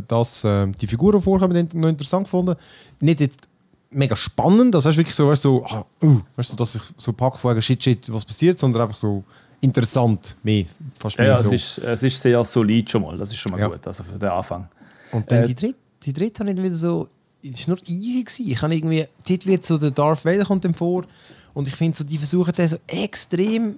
das, 0.08 0.44
äh, 0.46 0.68
die 0.68 0.88
Figuren 0.88 1.22
vorkommen, 1.22 1.68
noch 1.74 1.90
interessant 1.90 2.24
gefunden. 2.24 2.56
Nicht 3.02 3.20
jetzt 3.20 3.50
mega 3.90 4.16
spannend, 4.16 4.74
das 4.74 4.86
ist 4.86 4.96
wirklich 4.98 5.16
so, 5.16 5.28
weißt, 5.28 5.42
so, 5.42 5.66
ah, 5.66 5.86
uh, 6.02 6.20
weißt 6.38 6.54
du, 6.54 6.56
dass 6.56 6.76
ich 6.76 6.82
so 6.98 7.12
packe 7.14 7.38
vorher, 7.38 7.62
shit, 7.62 7.84
shit, 7.84 8.12
was 8.12 8.24
passiert, 8.24 8.58
sondern 8.58 8.84
einfach 8.84 8.96
so 8.96 9.24
interessant, 9.66 10.38
mehr, 10.44 10.66
fast 11.00 11.18
mehr 11.18 11.28
ja, 11.28 11.38
so. 11.38 11.52
es, 11.54 11.78
ist, 11.78 11.86
es 11.86 12.04
ist 12.04 12.22
sehr 12.22 12.44
solid 12.46 12.90
schon 12.90 13.02
mal, 13.02 13.18
das 13.18 13.32
ist 13.32 13.38
schon 13.38 13.52
mal 13.52 13.60
ja. 13.60 13.68
gut, 13.68 13.86
also 13.86 14.04
für 14.04 14.18
den 14.18 14.30
Anfang. 14.30 14.68
Und 15.12 15.30
dann 15.32 15.44
äh, 15.44 15.48
die 15.48 15.56
dritte, 15.56 15.80
die 16.04 16.14
dritte 16.14 16.40
habe 16.40 16.52
ich 16.52 16.58
wieder 16.58 16.76
so, 16.76 17.10
es 17.44 17.68
war 17.68 17.76
nur 17.76 17.88
easy 17.88 18.24
gewesen. 18.24 18.52
Ich 18.52 18.62
habe 18.62 18.76
irgendwie, 18.76 19.08
dort 19.28 19.46
wird 19.46 19.66
so 19.66 19.78
der 19.78 19.92
Darth 19.92 20.26
Vader 20.26 20.46
kommt 20.46 20.64
dem 20.64 20.74
vor 20.74 21.06
und 21.54 21.68
ich 21.68 21.76
finde 21.76 21.98
so, 21.98 22.04
die 22.04 22.18
versuchen 22.18 22.54
den 22.54 22.68
so 22.68 22.78
extrem 22.88 23.76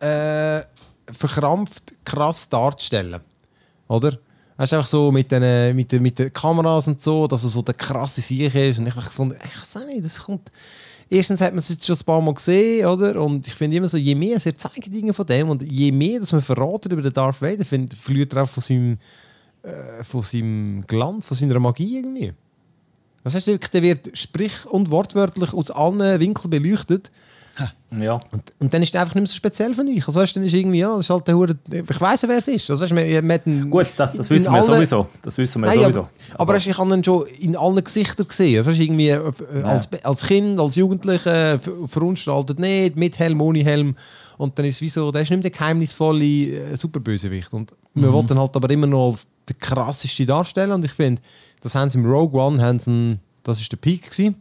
äh, 0.00 0.60
verkrampft 1.12 1.94
krass 2.04 2.48
darzustellen. 2.48 3.20
Oder? 3.88 4.18
Weißt 4.56 4.74
einfach 4.74 4.86
so 4.86 5.12
mit 5.12 5.30
den, 5.30 5.76
mit, 5.76 5.92
den, 5.92 6.02
mit 6.02 6.18
den 6.18 6.32
Kameras 6.32 6.88
und 6.88 7.00
so, 7.00 7.28
dass 7.28 7.44
er 7.44 7.50
so 7.50 7.62
der 7.62 7.74
krasse 7.74 8.20
Sieg 8.20 8.52
ist. 8.54 8.78
Und 8.78 8.88
ich 8.88 8.94
habe 8.94 9.06
gefunden, 9.06 9.36
ich 9.44 9.60
weiß 9.60 9.86
nicht, 9.86 10.04
das 10.04 10.20
kommt. 10.20 10.50
Erstens 11.10 11.40
hat 11.40 11.52
man 11.52 11.58
es 11.58 11.70
jetzt 11.70 11.86
schon 11.86 11.96
ein 11.96 12.04
paar 12.04 12.20
Mal 12.20 12.34
gesehen, 12.34 12.86
oder? 12.86 13.20
Und 13.22 13.46
ich 13.46 13.54
finde 13.54 13.76
immer 13.78 13.88
so, 13.88 13.96
je 13.96 14.14
mehr 14.14 14.38
er 14.44 14.56
zeigt 14.56 14.92
Dinge 14.92 15.14
von 15.14 15.26
dem 15.26 15.48
und 15.48 15.62
je 15.62 15.90
mehr 15.90 16.20
dass 16.20 16.32
man 16.32 16.42
verratet 16.42 16.92
über 16.92 17.02
den 17.02 17.12
Darth 17.12 17.40
Vader, 17.40 17.64
find, 17.64 17.94
verliert 17.94 18.34
er 18.34 18.42
auch 18.42 18.48
von 18.48 18.62
seinem, 18.62 18.98
äh, 19.62 20.04
von 20.04 20.22
seinem 20.22 20.84
Glanz, 20.86 21.26
von 21.26 21.36
seiner 21.36 21.58
Magie 21.60 21.96
irgendwie. 21.96 22.34
Das 23.24 23.34
heißt 23.34 23.48
der 23.72 23.82
wird 23.82 24.16
sprich- 24.16 24.66
und 24.66 24.90
wortwörtlich 24.90 25.52
aus 25.54 25.70
allen 25.70 26.20
Winkeln 26.20 26.50
beleuchtet. 26.50 27.10
Ja. 27.90 28.14
Und, 28.32 28.42
und 28.58 28.74
dann 28.74 28.82
ist 28.82 28.94
er 28.94 29.00
einfach 29.00 29.14
nicht 29.14 29.22
mehr 29.22 29.28
so 29.28 29.36
speziell 29.36 29.72
für 29.72 29.84
dich. 29.84 30.06
Also, 30.06 30.20
dann 30.20 30.44
ist 30.44 30.52
irgendwie, 30.52 30.78
ja, 30.78 30.94
das 30.94 31.06
ist 31.06 31.10
halt 31.10 31.26
der 31.26 31.36
Hure, 31.36 31.56
ich 31.72 32.00
weiss, 32.00 32.22
wer 32.28 32.38
es 32.38 32.48
ist. 32.48 32.70
Also, 32.70 32.84
weißt, 32.84 32.94
wir, 32.94 33.22
wir 33.22 33.40
einen, 33.46 33.70
Gut, 33.70 33.86
das, 33.96 34.12
das 34.12 34.28
wissen 34.28 34.52
wir 34.52 34.60
allen, 34.60 34.72
sowieso. 34.72 35.06
Das 35.22 35.38
wissen 35.38 35.62
wir 35.62 35.68
Nein, 35.68 35.80
sowieso. 35.80 36.00
Aber, 36.00 36.10
aber, 36.34 36.42
aber 36.54 36.56
ich 36.56 36.78
habe 36.78 36.94
ihn 36.94 37.02
schon 37.04 37.26
in 37.40 37.56
allen 37.56 37.82
Gesichtern 37.82 38.28
gesehen. 38.28 38.58
Also, 38.58 38.70
irgendwie 38.70 39.08
äh, 39.08 39.22
als, 39.62 39.88
als 40.02 40.26
Kind, 40.26 40.60
als 40.60 40.76
Jugendlicher, 40.76 41.58
verunstaltet 41.86 42.58
nicht, 42.58 42.96
mit 42.96 43.18
Helm, 43.18 43.40
ohne 43.40 43.64
Helm. 43.64 43.96
Und 44.36 44.58
dann 44.58 44.66
ist 44.66 44.76
es 44.76 44.80
wie 44.82 44.88
so, 44.88 45.10
der 45.10 45.22
ist 45.22 45.30
nicht 45.30 45.38
mehr 45.38 45.50
der 45.50 45.58
geheimnisvolle 45.58 46.24
äh, 46.24 46.76
Superbösewicht. 46.76 47.52
Und 47.54 47.72
mhm. 47.94 48.02
wir 48.02 48.12
wollten 48.12 48.38
halt 48.38 48.54
aber 48.54 48.68
immer 48.68 48.86
noch 48.86 49.10
als 49.10 49.28
der 49.48 49.56
krasseste 49.56 50.26
darstellen. 50.26 50.72
Und 50.72 50.84
ich 50.84 50.92
finde, 50.92 51.22
das 51.62 51.74
haben 51.74 51.88
sie 51.88 51.98
im 51.98 52.04
Rogue 52.04 52.38
One, 52.38 52.62
haben 52.62 52.78
sie, 52.78 53.14
das 53.42 53.60
ist 53.60 53.72
der 53.72 53.78
Peak 53.78 54.10
gewesen, 54.10 54.36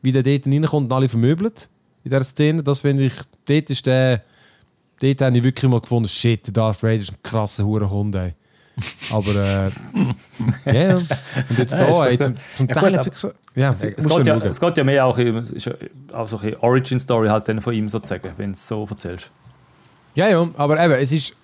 wie 0.00 0.12
der 0.12 0.22
dort 0.22 0.46
reinkommt 0.46 0.84
und 0.84 0.92
alle 0.92 1.08
vermöbelt 1.08 1.68
in 2.04 2.10
dieser 2.10 2.24
Szene. 2.24 2.62
Das 2.62 2.78
finde 2.78 3.04
ich, 3.04 3.14
dort 3.46 3.70
ist 3.70 3.86
der, 3.86 4.22
dort 5.00 5.20
habe 5.20 5.36
ich 5.36 5.44
wirklich 5.44 5.70
mal 5.70 5.80
gefunden, 5.80 6.08
shit, 6.08 6.46
der 6.46 6.52
Darth 6.52 6.82
Vader 6.82 6.94
ist 6.94 7.12
ein 7.12 7.22
krasser 7.22 7.64
Hurenhund, 7.64 8.14
ey. 8.14 8.34
Aber 9.10 9.30
äh, 9.30 9.70
ja, 10.66 10.72
yeah. 10.72 10.96
und 11.48 11.58
jetzt 11.58 11.74
da, 11.74 12.06
ey, 12.06 12.18
zum, 12.18 12.34
zum 12.52 12.68
Teil 12.68 12.92
ja, 12.92 13.02
gut, 13.02 13.14
so, 13.14 13.30
ja, 13.54 13.70
es, 13.70 13.84
es, 13.84 14.08
geht 14.08 14.26
ja, 14.26 14.36
es 14.38 14.58
geht 14.58 14.76
ja 14.76 14.84
mehr 14.84 15.06
auch, 15.06 15.16
ist 15.16 15.70
auch 16.12 16.28
so 16.28 16.38
eine 16.38 16.60
Origin-Story 16.60 17.28
halt 17.28 17.48
dann 17.48 17.60
von 17.60 17.72
ihm 17.72 17.88
sozusagen, 17.88 18.32
wenn 18.36 18.50
du 18.50 18.56
es 18.56 18.66
so 18.66 18.84
erzählst. 18.90 19.30
Ja, 20.16 20.28
ja, 20.28 20.48
aber 20.56 20.84
eben, 20.84 20.94
es 20.94 21.12
ist, 21.12 21.36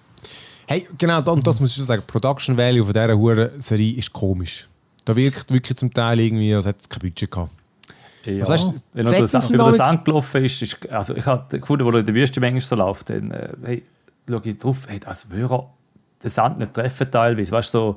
hey, 0.66 0.88
genau, 0.98 1.22
und 1.32 1.46
das 1.46 1.60
muss 1.60 1.70
ich 1.70 1.76
schon 1.76 1.84
sagen, 1.84 2.02
Production 2.04 2.56
Value 2.56 2.84
von 2.84 2.92
dieser 2.92 3.16
Huren-Serie 3.16 3.96
ist 3.96 4.12
komisch. 4.12 4.68
Da 5.04 5.14
wirkt 5.14 5.52
wirklich 5.52 5.76
zum 5.76 5.92
Teil 5.94 6.18
irgendwie, 6.18 6.52
als 6.52 6.66
hätte 6.66 6.80
es 6.80 6.88
kein 6.88 7.00
Budget 7.00 7.30
gehabt. 7.30 7.50
Ja, 8.24 8.40
also 8.40 8.52
heißt, 8.52 8.72
wenn 8.92 9.04
das, 9.04 9.50
über 9.50 9.72
das 9.72 9.80
angelaufen 9.80 10.44
ist, 10.44 10.62
ist, 10.62 10.90
also 10.90 11.16
ich 11.16 11.24
habe 11.26 11.58
gefunden, 11.58 11.84
wo 11.84 11.90
in 11.90 12.04
der 12.04 12.14
Wüste 12.14 12.40
manchmal 12.40 12.60
so 12.60 12.76
läuft, 12.76 13.10
dann 13.10 13.30
äh, 13.30 13.52
hey, 13.64 13.84
schaue 14.28 14.42
ich 14.44 14.58
drauf, 14.58 14.86
hey, 14.88 15.00
als 15.04 15.30
würde 15.30 15.54
er 15.54 15.70
den 16.22 16.30
Sand 16.30 16.58
nicht 16.58 16.74
treffen 16.74 17.10
teilweise, 17.10 17.52
weißt 17.52 17.74
du, 17.74 17.78
so 17.78 17.96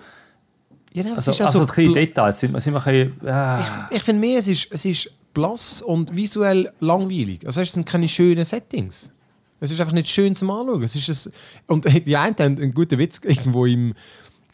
ja, 0.93 1.03
nein, 1.03 1.13
also, 1.13 1.32
ist 1.32 1.41
also, 1.41 1.61
also 1.61 1.74
ein 1.74 1.93
Details 1.93 2.39
sind, 2.39 2.61
sind 2.61 2.74
wir 2.74 2.86
ein 2.86 3.11
bisschen, 3.11 3.28
ah. 3.28 3.88
Ich, 3.89 3.97
ich 3.97 4.03
finde 4.03 4.21
mehr, 4.21 4.39
es 4.39 4.47
ist, 4.47 4.71
es 4.71 4.86
ist 4.86 5.11
blass 5.34 5.82
und 5.82 6.15
visuell 6.15 6.71
langweilig. 6.80 7.45
Also 7.45 7.61
es 7.61 7.71
sind 7.71 7.86
keine 7.86 8.07
schönen 8.07 8.45
Settings. 8.45 9.11
Es 9.59 9.71
ist 9.71 9.80
einfach 9.80 9.93
nicht 9.93 10.09
schön 10.09 10.36
zum 10.36 10.51
Anschauen. 10.51 10.84
Es 10.84 10.95
ist 10.95 11.28
ein, 11.28 11.34
und 11.67 11.86
die 12.05 12.17
einen 12.17 12.36
haben 12.38 12.57
einen 12.57 12.74
guten 12.74 12.99
Witz 12.99 13.21
irgendwo 13.24 13.65
im 13.65 13.93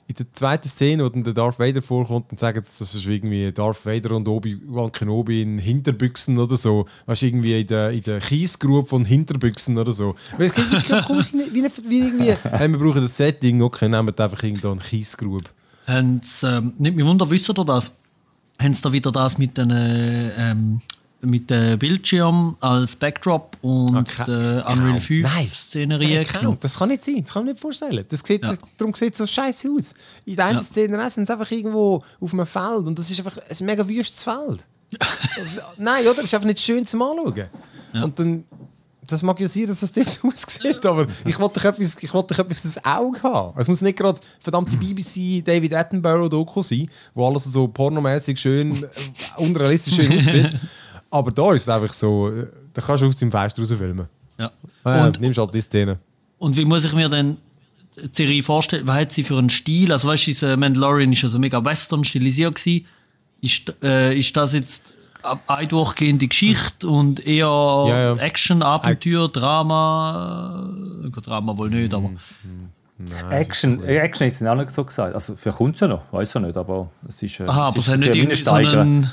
in 0.10 0.16
der 0.16 0.34
zweiten 0.34 0.68
Szene, 0.68 1.06
wo 1.06 1.10
dann 1.10 1.24
der 1.24 1.34
Darth 1.34 1.60
Vader 1.60 1.84
vorkommt 1.84 2.32
und 2.32 2.40
sagt, 2.40 2.58
das 2.58 2.82
ist 2.82 3.06
irgendwie 3.06 3.52
Darth 3.52 3.86
Vader 3.86 4.16
und 4.16 4.28
Obi-Wan 4.28 4.92
Kenobi 4.92 5.44
in 5.44 5.60
Hinterbüchsen 5.60 6.40
oder 6.40 6.58
so. 6.58 6.88
Weißt 7.06 7.22
du, 7.22 7.28
irgendwie 7.28 7.62
in 7.62 7.68
der, 7.68 7.92
in 7.92 8.02
der 8.02 8.20
Kiesgrube 8.20 8.88
von 8.88 9.06
Hinterbüchsen 9.06 9.78
oder 9.78 9.92
so. 9.92 10.16
Weil 10.36 10.48
es 10.48 10.58
wirklich 10.58 11.06
komisch, 11.06 11.32
wie, 11.34 11.64
wie 11.90 12.00
irgendwie, 12.00 12.32
hey, 12.44 12.68
wir 12.68 12.80
brauchen 12.80 13.04
das 13.04 13.16
Setting, 13.16 13.62
okay, 13.62 13.88
nehmen 13.88 14.08
wir 14.08 14.24
einfach 14.24 14.42
irgendwo 14.42 14.72
eine 14.72 14.82
Kiesgrube. 14.82 15.48
Ähm, 15.88 16.22
nicht 16.80 16.96
mich 16.96 17.06
wunder, 17.06 17.30
wisst 17.30 17.48
ihr 17.48 17.54
das? 17.64 17.92
Haben 18.60 18.74
sie 18.74 18.82
da 18.82 18.92
wieder 18.92 19.12
das 19.12 19.38
mit 19.38 19.60
den 19.60 19.72
ähm, 19.72 20.82
mit 21.22 21.50
dem 21.50 21.78
Bildschirm 21.78 22.56
als 22.60 22.96
Backdrop 22.96 23.58
und 23.62 23.96
okay. 23.96 24.24
der 24.26 24.66
Unreal 24.70 25.02
5 25.02 25.56
Szenerie 25.56 26.24
genommen. 26.24 26.58
Das 26.62 26.78
kann 26.78 26.90
nicht 26.90 27.04
sein, 27.04 27.22
das 27.22 27.34
kann 27.34 27.44
ich 27.44 27.46
mir 27.46 27.52
nicht 27.52 27.62
vorstellen. 27.62 28.06
Das 28.08 28.22
sieht, 28.26 28.44
ja. 28.44 28.56
Darum 28.78 28.94
sieht 28.94 29.14
es 29.14 29.18
so 29.18 29.28
scheiße 29.28 29.70
aus. 29.70 29.94
In 30.26 30.36
der 30.36 30.46
einen 30.46 30.60
ja. 30.60 30.64
Szene 30.64 31.10
sind 31.10 31.26
sie 31.26 31.34
einfach 31.34 31.52
irgendwo 31.52 32.04
auf 32.20 32.34
einem 32.34 32.46
Feld 32.46 32.88
und 32.88 32.98
das 32.98 33.12
ist 33.12 33.20
einfach 33.20 33.38
ein 33.38 33.66
mega 33.66 33.88
wüstes 33.88 34.24
Feld. 34.24 34.66
ist, 35.42 35.62
nein, 35.78 36.04
oder? 36.04 36.16
Das 36.16 36.26
ist 36.26 36.34
einfach 36.34 36.48
nicht 36.48 36.60
schön 36.60 36.86
zum 36.86 37.02
Anschauen. 37.02 37.50
Ja. 37.94 38.04
Und 38.04 38.18
dann, 38.18 38.44
das 39.06 39.24
mag 39.24 39.40
ja 39.40 39.48
sein, 39.48 39.68
dass 39.68 39.82
es 39.82 39.92
dort 39.92 40.20
aussieht, 40.24 40.86
aber 40.86 41.08
ich 41.26 41.38
wollte 41.40 41.60
doch 41.60 41.66
etwas, 41.66 41.98
ich 42.02 42.14
wollte 42.14 42.40
etwas 42.40 42.66
ins 42.66 42.86
Auge 42.86 43.22
haben. 43.24 43.60
Es 43.60 43.68
muss 43.68 43.82
nicht 43.82 43.98
gerade 43.98 44.20
verdammte 44.40 44.78
BBC 44.78 45.44
David 45.44 45.74
Attenborough 45.74 46.30
Doku 46.30 46.62
sein, 46.62 46.90
wo 47.14 47.28
alles 47.28 47.44
so 47.44 47.68
pornomäßig 47.68 48.40
schön, 48.40 48.84
äh, 48.84 48.88
unrealistisch 49.38 49.96
schön 49.96 50.16
aussieht. 50.16 50.56
Aber 51.12 51.32
da 51.32 51.54
ist 51.54 51.64
es 51.64 51.70
einfach 51.70 51.94
so, 51.94 52.30
äh, 52.30 52.48
da 52.74 52.82
kannst 52.82 53.04
du 53.04 53.08
aus 53.08 53.16
dem 53.16 53.32
Fenster 53.32 53.62
raus 53.62 53.72
filmen. 53.72 54.08
Ja. 54.38 54.52
Äh, 54.86 55.08
und, 55.08 55.20
nimmst 55.20 55.40
halt 55.40 55.54
die 55.54 55.62
Szene. 55.62 56.00
Und 56.38 56.56
wie 56.58 56.66
muss 56.66 56.86
ich 56.86 56.94
mir 56.94 57.10
denn 57.10 57.38
die 57.96 58.10
Serie 58.12 58.44
vorstellen? 58.44 58.88
Was 58.88 58.98
hat 58.98 59.12
sie 59.12 59.24
für 59.24 59.38
einen 59.38 59.50
Stil? 59.50 59.92
Also 59.92 60.08
weißt 60.08 60.42
du, 60.42 60.58
Mandalorian 60.58 61.12
ist 61.12 61.24
also 61.24 61.40
mega 61.40 61.64
western 61.64 62.04
stilisiert 62.04 62.56
gewesen. 62.56 62.86
Ist, 63.42 63.74
äh, 63.84 64.18
ist 64.18 64.36
das 64.36 64.54
jetzt 64.54 64.98
eine 65.48 65.68
durchgehende 65.68 66.28
Geschichte 66.28 66.88
und 66.88 67.26
eher 67.26 67.46
ja, 67.46 67.88
ja. 67.88 68.16
Action, 68.16 68.62
Abenteuer, 68.62 69.30
Drama? 69.30 70.70
Äh, 71.06 71.22
Drama 71.22 71.58
wohl 71.58 71.70
nicht, 71.70 71.94
aber... 71.94 72.12
Nein, 73.02 73.32
Action, 73.32 73.80
ist 73.80 73.88
Action 73.88 74.28
ist 74.28 74.46
auch 74.46 74.56
nicht 74.56 74.72
so 74.72 74.84
gesagt. 74.84 75.16
Also 75.16 75.38
für 75.38 75.54
kommt 75.54 75.76
es 75.76 75.82
ja 75.82 75.88
noch, 75.88 76.02
weiß 76.12 76.36
ich 76.36 76.42
nicht, 76.42 76.58
aber 76.58 76.90
es 77.08 77.24
ist. 77.24 77.40
Aha, 77.40 77.68
aber 77.68 77.78
es, 77.78 77.88
es 77.88 77.94
hat 77.94 78.00
nicht 78.02 78.14
irgendwie 78.14 78.44
so 78.44 78.52
einen 78.52 79.10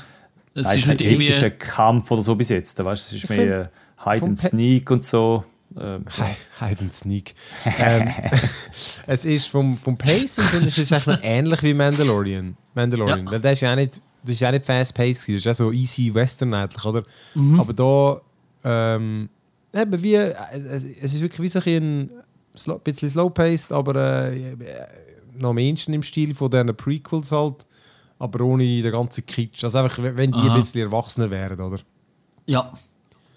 es 0.57 0.65
Nein, 0.65 0.79
ist 0.79 0.87
nicht 0.87 1.01
irgendwie... 1.01 1.33
ein 1.33 1.59
Kampf 1.59 2.09
oder 2.09 2.23
so 2.23 2.33
bis 2.35 2.49
jetzt. 2.49 2.83
Weißt, 2.83 3.07
es 3.07 3.23
ist 3.23 3.29
mehr 3.29 3.69
Hide 4.03 4.25
and 4.25 4.39
Sneak 4.39 4.89
und 4.89 5.03
so. 5.03 5.43
Ähm, 5.79 6.03
Hide 6.59 6.81
and 6.81 6.93
Sneak. 6.93 7.35
ähm, 7.77 8.09
es 9.07 9.25
ist 9.25 9.47
vom, 9.47 9.77
vom 9.77 9.95
Pacing 9.97 10.43
finde 10.45 10.69
ich, 10.69 10.77
ist 10.79 10.91
es 10.91 11.05
noch 11.05 11.19
ähnlich 11.21 11.61
wie 11.61 11.75
Mandalorian. 11.75 12.57
Mandalorian. 12.73 13.25
Ja. 13.25 13.31
Weil 13.31 13.39
das 13.39 13.53
ist 13.53 13.61
ja 13.61 13.75
nicht, 13.75 14.01
das 14.23 14.31
ist 14.31 14.39
ja 14.39 14.51
nicht 14.51 14.65
fast 14.65 14.95
paced, 14.95 15.27
das 15.27 15.29
ist 15.29 15.45
ja 15.45 15.53
so 15.53 15.71
easy 15.71 16.11
Western 16.11 16.53
eigentlich, 16.55 16.83
oder? 16.83 17.03
Mhm. 17.35 17.59
Aber 17.59 17.73
da 17.73 18.21
ähm, 18.95 19.29
eben 19.75 20.01
wie, 20.01 20.15
es, 20.15 20.83
es 21.01 21.13
ist 21.13 21.21
wirklich 21.21 21.41
wie 21.41 21.47
so 21.49 21.59
ein 21.59 22.09
bisschen 22.83 23.09
slow 23.09 23.29
paced, 23.29 23.71
aber 23.71 24.31
äh, 24.31 24.57
noch 25.37 25.51
am 25.51 25.59
ehesten 25.59 25.93
im 25.93 26.01
Stil 26.01 26.33
von 26.33 26.49
diesen 26.49 26.75
Prequels 26.75 27.31
halt 27.31 27.66
aber 28.19 28.43
ohne 28.43 28.63
den 28.63 28.91
ganzen 28.91 29.25
Kitsch. 29.25 29.63
Also 29.63 29.79
einfach, 29.79 29.99
wenn 30.01 30.31
die 30.31 30.39
Aha. 30.39 30.53
ein 30.53 30.61
bisschen 30.61 30.81
erwachsener 30.81 31.29
wären, 31.29 31.59
oder? 31.59 31.79
Ja. 32.45 32.71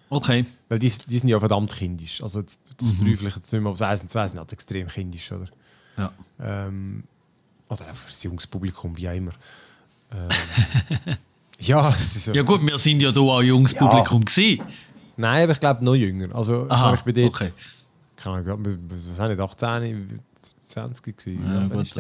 Okay. 0.09 0.45
Weil 0.69 0.79
die, 0.79 0.93
die 1.07 1.19
sind 1.19 1.29
ja 1.29 1.39
verdammt 1.39 1.75
kindisch. 1.75 2.23
Also 2.23 2.43
das, 2.43 2.59
das 2.77 2.99
mhm. 2.99 3.07
Dreifliche 3.07 3.37
jetzt 3.37 3.53
nicht 3.53 3.63
mehr, 3.63 3.71
aber 3.71 3.79
das 3.79 3.83
1 3.89 4.03
und 4.03 4.11
2 4.11 4.29
sind 4.29 4.39
halt 4.39 4.53
extrem 4.53 4.89
kindisch, 4.89 5.31
oder? 5.31 5.47
Ja. 5.97 6.13
Ähm, 6.41 7.05
oder 7.69 7.87
einfach 7.87 8.07
das 8.07 8.23
Jungspublikum, 8.23 8.97
wie 8.97 9.09
auch 9.09 9.15
immer. 9.15 9.33
Ähm, 10.13 11.17
ja, 11.61 11.89
es 11.89 12.17
ist 12.17 12.35
ja 12.35 12.43
gut, 12.43 12.67
wir 12.67 12.77
sind 12.81 13.01
ja 13.01 13.13
da 13.13 13.21
auch 13.21 13.43
Jungspublikum 13.43 14.23
ja. 14.23 14.25
gewesen. 14.25 14.65
Nein, 15.17 15.45
aber 15.45 15.53
ich 15.53 15.61
glaube 15.61 15.85
noch 15.85 15.95
jünger. 15.95 16.35
Also 16.35 16.69
Aha, 16.69 16.95
ich 16.95 17.03
bin 17.03 17.15
dort, 17.15 17.29
okay. 17.29 17.53
keine 18.17 18.53
Ahnung, 18.53 18.77
was 18.89 19.29
nicht, 19.29 19.41
18, 19.41 20.21
20 20.67 21.17
gewesen. 21.17 21.47
Ja, 21.47 21.61
ja, 21.61 21.69
gut, 21.69 21.95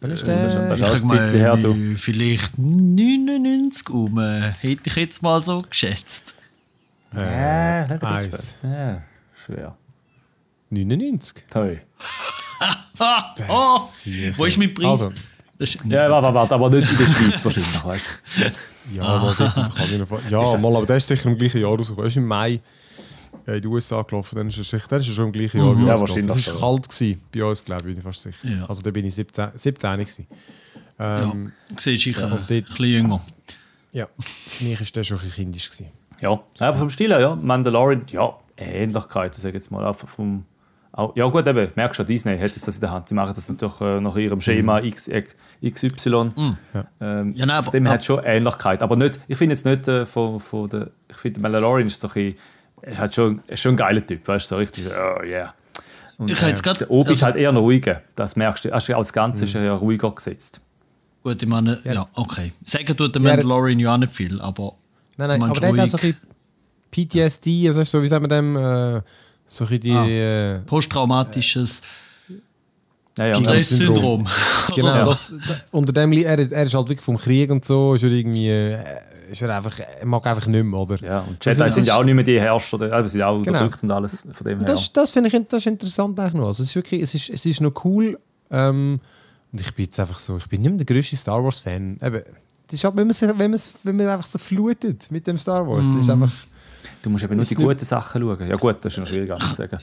das 0.00 0.12
ist 0.12 0.26
der? 0.26 0.68
das 0.76 0.80
Ich 0.80 1.08
sag 1.08 1.30
her, 1.32 1.56
mal, 1.56 1.62
du. 1.62 1.94
vielleicht 1.96 2.58
99 2.58 3.90
um. 3.90 4.18
äh, 4.18 4.52
Hätte 4.60 4.82
ich 4.86 4.94
jetzt 4.96 5.22
mal 5.22 5.42
so 5.42 5.58
geschätzt. 5.58 6.34
Äh, 7.16 7.82
nicht 7.88 8.02
ein 8.02 8.24
bisschen. 8.28 8.70
Ja, 8.70 9.02
schwer. 9.46 9.76
99. 10.70 11.44
Toll. 11.50 11.80
Ah, 13.00 13.34
oh, 13.48 13.78
wo 14.36 14.44
ist 14.44 14.58
mein 14.58 14.74
Preis? 14.74 14.86
Also, 14.86 15.12
Das 15.58 15.74
ist- 15.74 15.84
Ja, 15.84 16.10
warte, 16.10 16.34
warte, 16.34 16.54
aber 16.54 16.68
nicht 16.70 16.90
in 16.90 16.96
der 16.98 17.04
Schweiz 17.06 17.44
wahrscheinlich, 17.44 17.84
weißt 17.84 18.06
du? 18.36 18.96
ja, 18.96 19.02
aber 19.04 19.28
jetzt 19.30 19.54
kann 19.76 19.88
ich 19.90 19.98
noch 19.98 20.30
Ja, 20.30 20.58
mal, 20.58 20.76
aber 20.76 20.86
der 20.86 20.96
ist 20.96 21.06
sicher 21.06 21.28
im 21.30 21.38
gleichen 21.38 21.60
Jahr 21.60 21.70
rausgekommen. 21.70 22.04
Er 22.04 22.08
ist 22.08 22.16
im 22.16 22.26
Mai 22.26 22.60
äh, 23.48 23.56
in 23.56 23.62
die 23.62 23.68
USA 23.68 24.02
gelaufen, 24.02 24.36
dann 24.36 24.48
ist 24.48 24.56
sicher, 24.56 24.86
dann 24.88 25.00
ist 25.00 25.08
er 25.08 25.14
schon 25.14 25.26
im 25.26 25.32
gleichen 25.32 25.58
Jahr 25.58 25.76
wie 25.76 25.84
Ja, 25.86 25.92
uns 25.92 26.00
wahrscheinlich 26.02 26.26
gelaufen. 26.26 26.40
Es 26.54 26.60
war 26.62 26.70
kalt 26.72 26.88
gewesen, 26.88 27.20
bei 27.34 27.44
uns, 27.44 27.64
glaube 27.64 27.80
ich, 27.82 27.86
bin 27.86 27.96
ich 27.98 28.02
fast 28.04 28.22
sicher. 28.22 28.48
Ja. 28.48 28.66
Also 28.68 28.82
da 28.82 28.90
bin 28.90 29.04
ich 29.04 29.14
17, 29.14 29.48
17 29.54 29.92
gewesen. 29.98 30.26
Ähm, 30.98 31.52
Siehst 31.76 32.06
du, 32.06 32.10
ich 32.10 32.18
äh, 32.18 32.22
ein 32.22 32.32
und 32.32 32.38
dort- 32.40 32.48
bisschen 32.66 32.84
jünger. 32.86 33.20
ja. 33.92 34.06
für 34.48 34.64
mich 34.64 34.80
war 34.80 34.86
der 34.94 35.02
schon 35.04 35.16
ein 35.16 35.20
bisschen 35.24 35.44
kindisch. 35.44 35.70
Gewesen. 35.70 35.90
Ja, 36.20 36.40
aber 36.58 36.76
vom 36.78 36.90
Stil 36.90 37.10
her, 37.10 37.20
ja. 37.20 37.36
Mandalorian, 37.36 38.02
ja, 38.10 38.32
Ähnlichkeit, 38.56 39.34
sag 39.36 39.48
ich 39.50 39.54
jetzt 39.54 39.70
mal. 39.70 39.86
Einfach 39.86 40.08
vom, 40.08 40.44
auch, 40.90 41.14
ja, 41.14 41.26
gut, 41.26 41.46
eben, 41.46 41.70
merkst 41.76 41.96
schon, 41.96 42.06
Disney 42.06 42.36
hat 42.36 42.54
jetzt 42.56 42.66
das 42.66 42.74
in 42.74 42.80
der 42.80 42.90
Hand. 42.90 43.08
Die 43.10 43.14
machen 43.14 43.32
das 43.34 43.48
natürlich 43.48 43.80
äh, 43.80 44.00
nach 44.00 44.16
ihrem 44.16 44.40
Schema 44.40 44.80
X, 44.80 45.06
X, 45.06 45.36
XY. 45.64 46.32
Ähm, 47.00 47.34
Ja, 47.36 47.46
nein, 47.46 47.50
aber- 47.50 47.70
dem 47.70 47.86
aber- 47.86 47.94
hat 47.94 48.04
schon 48.04 48.24
Ähnlichkeit. 48.24 48.82
Aber 48.82 48.96
nicht, 48.96 49.20
ich 49.28 49.38
finde 49.38 49.54
jetzt 49.54 49.64
nicht 49.64 49.86
äh, 49.86 50.04
von, 50.04 50.40
von 50.40 50.68
der. 50.68 50.90
Ich 51.08 51.16
finde, 51.16 51.38
Mandalorian 51.40 51.86
ist 51.86 52.00
so 52.00 52.08
ein 52.08 52.14
bisschen. 52.14 52.34
Er 52.82 52.98
hat 52.98 53.14
schon, 53.14 53.40
er 53.46 53.54
ist 53.54 53.60
schon 53.60 53.74
ein 53.74 53.76
geiler 53.76 54.06
Typ, 54.06 54.26
weißt 54.26 54.46
du, 54.50 54.54
so 54.54 54.56
richtig, 54.58 54.86
oh 54.86 55.22
yeah. 55.24 55.54
Und, 56.16 56.30
Ich 56.30 56.40
jetzt 56.40 56.62
grad- 56.62 56.80
der 56.80 56.90
Obi 56.90 57.12
ist 57.12 57.22
also- 57.22 57.26
halt 57.26 57.36
eher 57.36 57.52
ruhiger. 57.52 58.02
Das 58.16 58.34
merkst 58.36 58.64
du. 58.64 58.74
Also 58.74 58.94
als 58.96 59.12
Ganzes 59.12 59.48
ist 59.50 59.54
er 59.54 59.62
ja 59.64 59.74
ruhiger 59.74 60.10
gesetzt. 60.10 60.60
Gut, 61.22 61.40
ich 61.42 61.48
meine, 61.48 61.78
ja, 61.84 62.08
okay. 62.14 62.52
Sagen 62.64 62.96
tut 62.96 63.14
der 63.14 63.22
Ja, 63.22 63.28
Mandalorian 63.28 63.78
ja 63.78 63.94
auch 63.94 63.98
nicht 63.98 64.12
viel, 64.12 64.40
aber. 64.40 64.74
Nein, 65.16 65.28
nein, 65.28 65.42
aber 65.42 65.60
der 65.60 65.70
hat 65.72 65.78
auch 65.80 65.86
so 65.86 65.98
ein 65.98 66.00
bisschen 66.00 66.16
PTSD, 66.90 67.68
also 67.68 67.82
so, 67.84 68.02
wie 68.02 68.08
sagen 68.08 68.24
wir 68.24 68.28
dem, 68.28 68.56
äh, 68.56 69.02
so 69.46 69.64
ein 69.66 69.80
die... 69.80 69.92
Ah. 69.92 70.06
Äh, 70.06 70.58
Posttraumatisches 70.60 71.82
Ja, 73.16 73.26
ja, 73.26 73.34
Stresssyndrom. 73.36 74.28
Genau, 74.74 75.04
das, 75.04 75.34
da, 75.46 75.56
unter 75.72 75.92
dem, 75.92 76.12
Li- 76.12 76.22
er, 76.24 76.38
er 76.38 76.62
ist 76.64 76.74
halt 76.74 76.88
wirklich 76.88 77.00
vom 77.04 77.18
Krieg 77.18 77.50
und 77.50 77.64
so, 77.64 77.94
ist 77.94 78.04
er 78.04 78.10
irgendwie, 78.10 78.48
äh, 78.48 78.78
ist 79.30 79.42
er 79.42 79.54
einfach, 79.56 79.78
er 79.78 80.06
mag 80.06 80.26
einfach 80.26 80.46
nicht 80.46 80.64
mehr, 80.64 80.78
oder? 80.80 80.96
ja, 80.96 81.20
und 81.20 81.44
Jedi 81.44 81.64
ist- 81.66 81.74
sind 81.74 81.86
ja 81.86 81.96
auch 81.96 82.04
nicht 82.04 82.14
mehr 82.14 82.24
die 82.24 82.40
Herrscher, 82.40 82.74
oder? 82.76 82.88
Ja, 82.88 83.08
sind 83.08 83.22
auch 83.22 83.34
Genau. 83.42 83.58
unterdrückt 83.58 83.82
und 83.82 83.90
alles 83.90 84.22
von 84.32 84.44
dem 84.46 84.58
her. 84.58 84.66
Das, 84.66 84.92
das 84.92 85.10
finde 85.10 85.28
ich 85.28 85.46
das 85.48 85.58
ist 85.60 85.66
interessant 85.66 86.18
eigentlich 86.18 86.34
noch. 86.34 86.46
Also 86.46 86.62
es 86.62 86.70
ist 86.70 86.74
wirklich, 86.76 87.02
es 87.02 87.14
ist, 87.14 87.28
es 87.30 87.44
ist 87.46 87.60
noch 87.60 87.72
cool. 87.84 88.18
Ähm, 88.50 89.00
und 89.52 89.60
ich 89.60 89.74
bin 89.74 89.84
jetzt 89.86 89.98
einfach 90.00 90.18
so, 90.18 90.36
ich 90.36 90.46
bin 90.48 90.60
nicht 90.62 90.70
mehr 90.70 90.84
der 90.84 90.86
größte 90.94 91.16
Star 91.16 91.42
Wars 91.42 91.58
Fan. 91.58 91.98
Eben, 92.02 92.22
das 92.66 92.74
ist 92.74 92.84
halt, 92.84 92.96
wenn 92.96 93.06
man, 93.06 93.14
sich, 93.14 93.28
wenn, 93.36 93.50
man, 93.50 93.60
wenn 93.84 93.96
man 93.96 94.08
einfach 94.08 94.26
so 94.26 94.38
flutet 94.38 95.10
mit 95.10 95.26
dem 95.26 95.38
Star 95.38 95.66
Wars, 95.66 95.90
das 95.92 96.02
ist 96.02 96.10
einfach, 96.10 96.30
Du 97.02 97.10
musst 97.10 97.22
eben 97.24 97.36
nur 97.36 97.44
die 97.44 97.54
nicht- 97.54 97.64
guten 97.64 97.84
Sachen 97.84 98.20
schauen. 98.22 98.48
Ja 98.48 98.56
gut, 98.56 98.76
das 98.82 98.92
ist 98.92 98.98
noch 98.98 99.06
schwierig 99.06 99.32
zu 99.40 99.54
sagen. 99.54 99.78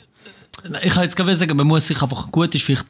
Ich 0.84 0.94
kann 0.94 1.04
jetzt 1.04 1.16
gerade 1.16 1.36
sagen, 1.36 1.56
man 1.58 1.66
muss 1.68 1.88
sich 1.88 2.02
einfach 2.02 2.32
gut 2.32 2.54
ist, 2.56 2.64
vielleicht, 2.64 2.86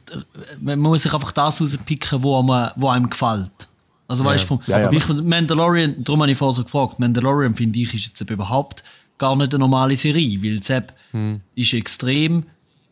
man 0.60 0.78
muss 0.80 1.02
sich 1.02 1.12
einfach 1.14 1.32
das 1.32 1.60
rauspicken, 1.60 2.22
wo, 2.22 2.42
man, 2.42 2.70
wo 2.76 2.88
einem 2.88 3.08
gefällt. 3.08 3.68
Also 4.08 4.24
weißt 4.24 4.44
du, 4.44 4.48
vom- 4.48 4.60
Ja, 4.66 4.90
ich, 4.92 5.08
Mandalorian, 5.08 6.04
darum 6.04 6.22
habe 6.22 6.30
ich 6.30 6.38
vorher 6.38 6.54
so 6.54 6.62
gefragt, 6.64 6.98
Mandalorian 7.00 7.54
finde 7.54 7.78
ich 7.78 7.92
ist 7.94 8.06
jetzt 8.20 8.30
überhaupt 8.30 8.84
gar 9.18 9.34
nicht 9.34 9.52
eine 9.52 9.58
normale 9.60 9.96
Serie, 9.96 10.40
weil 10.42 10.58
es 10.58 10.68
Hm. 11.12 11.40
ist 11.54 11.72
extrem 11.74 12.44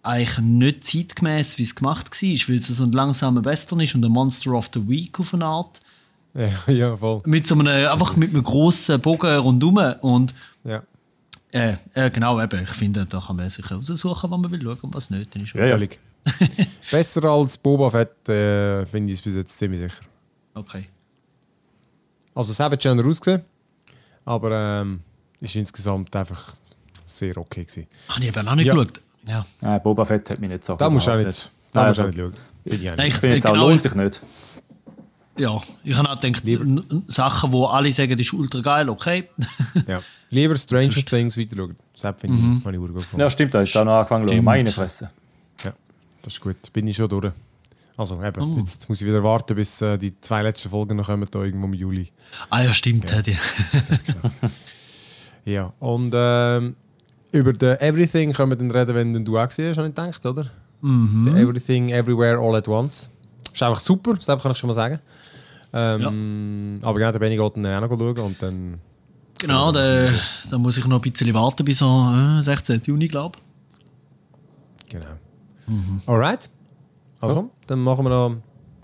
eigentlich 0.02 0.38
nicht 0.38 0.84
zeitgemäß, 0.84 1.56
wie 1.58 1.62
es 1.62 1.74
gemacht 1.74 2.10
war, 2.10 2.28
weil 2.48 2.56
es 2.56 2.66
so 2.68 2.84
ein 2.84 2.92
langsamer 2.92 3.44
Western 3.44 3.80
ist 3.80 3.94
und 3.94 4.04
ein 4.04 4.10
Monster 4.12 4.52
of 4.52 4.70
the 4.74 4.86
Week 4.88 5.18
auf 5.20 5.32
eine 5.34 5.44
Art. 5.46 5.80
ja, 6.34 6.50
ja, 6.72 6.96
voll. 6.96 7.22
Mit 7.26 7.46
so 7.46 7.54
einem, 7.54 7.68
einfach 7.68 8.16
mit 8.16 8.30
einem 8.30 8.42
grossen 8.42 9.00
Bogen 9.00 9.36
rundum 9.38 9.76
und 10.02 10.34
Ja. 10.64 10.82
äh, 11.52 11.76
äh, 11.94 12.10
genau, 12.10 12.40
eben, 12.42 12.62
ich 12.62 12.70
finde, 12.70 13.06
da 13.06 13.20
kann 13.20 13.36
man 13.36 13.48
sich 13.48 13.70
aussuchen, 13.70 14.30
was 14.30 14.38
man 14.40 14.50
will 14.50 14.60
schauen 14.62 14.78
und 14.82 14.94
was 14.94 15.10
nicht. 15.10 15.34
Dann 15.34 15.42
ist 15.44 15.54
Ja, 15.54 15.66
ja. 15.76 15.78
Besser 16.90 17.24
als 17.24 17.56
Boba 17.58 17.90
Fett, 17.90 18.28
äh, 18.28 18.84
finde 18.86 19.12
ich 19.12 19.18
es 19.18 19.22
bis 19.24 19.34
jetzt 19.36 19.56
ziemlich 19.58 19.80
sicher. 19.80 20.02
Okay. 20.54 20.86
Also 22.35 22.53
es 22.53 22.61
hat 22.61 22.82
schöner 22.82 23.07
ausgesehen, 23.07 23.43
aber 24.24 24.80
ähm, 24.82 25.01
ist 25.41 25.55
insgesamt 25.57 26.14
einfach 26.16 26.55
sehr 27.05 27.37
okay 27.37 27.64
gewesen. 27.64 27.87
Habe 28.09 28.20
ich 28.24 28.28
eben 28.37 28.49
auch 28.49 28.55
nicht 28.55 28.66
Ja. 28.66 28.74
geschaut. 28.74 29.01
Ja. 29.26 29.47
Nein, 29.61 29.82
Boba 29.82 30.05
Fett 30.05 30.28
hat 30.30 30.39
mich 30.41 30.51
nicht 30.51 30.64
so 30.64 30.74
Da 30.76 30.91
musst 30.91 31.07
du 31.07 31.11
auch 31.12 31.16
nicht, 31.16 31.51
da 31.72 31.80
Nein, 31.80 31.89
musst 31.89 31.99
du 31.99 32.03
auch 32.03 32.07
also, 32.07 32.22
nicht 32.22 32.35
schauen. 32.37 32.45
Bin 32.64 32.82
ich 32.82 32.97
Nein. 32.97 33.07
Ich 33.09 33.14
finde 33.14 33.37
jetzt 33.37 33.47
auch, 33.47 33.53
Genau. 33.53 33.68
lohnt 33.68 33.82
sich 33.82 33.95
nicht. 33.95 34.20
Ja, 35.37 35.61
ich 35.82 35.97
habe 35.97 36.09
auch 36.11 36.20
gedacht, 36.20 36.45
Lieber- 36.45 36.82
Sachen, 37.09 37.53
wo 37.53 37.66
alle 37.66 37.93
sagen, 37.93 38.12
das 38.12 38.20
ist 38.26 38.32
ultra 38.32 38.61
geil, 38.61 38.89
okay. 38.89 39.28
Ja. 39.87 40.01
Lieber 40.30 40.57
Stranger 40.57 40.91
Things 40.95 41.37
weiter 41.37 41.57
schauen. 41.57 41.76
Das 42.01 42.14
finde 42.20 42.37
Mhm. 42.37 42.59
ich, 42.59 42.64
habe 42.64 42.76
ich 42.76 42.82
auch 42.82 42.87
gut 42.87 42.95
gefunden. 42.97 43.20
Ja, 43.20 43.30
stimmt, 43.30 43.53
da 43.55 43.62
ist 43.62 43.76
auch 43.76 43.85
noch 43.85 43.93
angefangen 43.99 44.28
zu. 44.28 44.35
Meine 44.43 44.70
Fresse. 44.70 45.11
Ja, 45.64 45.72
das 46.22 46.35
ist 46.35 46.41
gut. 46.41 46.57
Bin 46.72 46.87
ich 46.87 46.97
schon 46.97 47.09
durch. 47.09 47.32
Also 47.97 48.20
eben, 48.22 48.40
Oh. 48.42 48.59
jetzt 48.59 48.88
muss 48.88 49.01
ich 49.01 49.07
wieder 49.07 49.22
warten, 49.22 49.55
bis 49.55 49.80
äh, 49.80 49.97
die 49.99 50.20
zwei 50.20 50.42
letzten 50.42 50.70
Folgen 50.70 50.97
noch 50.97 51.07
kommen, 51.07 51.26
da 51.30 51.42
irgendwo 51.42 51.66
im 51.68 51.74
Juli. 51.74 52.11
Ah 52.51 52.62
ja, 52.62 52.72
stimmt. 52.74 53.11
Ja. 53.11 53.22
Die. 53.22 53.36
Ja, 55.47 55.72
und 55.78 56.12
ähm, 56.16 56.74
über 57.32 57.53
den 57.53 57.78
Everything 57.80 58.32
können 58.32 58.51
wir 58.53 58.57
dann 58.57 58.70
reden, 58.70 58.95
wenn 58.95 59.24
du 59.24 59.36
auch 59.38 59.42
hast, 59.42 59.59
habe 59.59 59.70
ich 59.88 59.95
gedacht, 59.95 60.24
oder? 60.24 60.47
Mhm. 60.80 61.22
The 61.24 61.30
Everything, 61.30 61.90
Everywhere, 61.90 62.38
All 62.38 62.57
at 62.57 62.66
Once. 62.66 63.11
Ist 63.53 63.62
einfach 63.62 63.78
super, 63.80 64.14
das 64.14 64.26
kann 64.42 64.53
ich 64.53 64.59
schon 64.59 64.68
mal 64.68 64.74
sagen. 64.74 65.01
Ähm, 65.72 66.78
Aber 66.82 66.99
genau, 66.99 67.12
da 67.12 67.18
bin 67.18 67.32
ich 67.32 67.38
gerade 67.38 67.61
dann 67.61 67.84
auch 67.84 67.88
noch 67.90 67.99
schauen 67.99 68.18
und 68.18 68.42
dann... 68.42 68.80
Genau, 69.38 69.72
da, 69.72 70.09
da 70.49 70.57
muss 70.59 70.78
ich 70.78 70.86
noch 70.86 71.03
ein 71.05 71.11
bisschen 71.11 71.34
warten 71.34 71.64
bis 71.64 71.78
so 71.78 72.11
äh, 72.38 72.40
16. 72.40 72.80
Juni, 72.86 73.09
glaube 73.09 73.38
Genau. 74.88 75.05
Mhm. 75.66 76.01
Alright. 76.07 76.49
Also, 77.28 77.50
dann 77.66 77.80
machen 77.80 78.04
wir 78.04 78.10
noch 78.10 78.36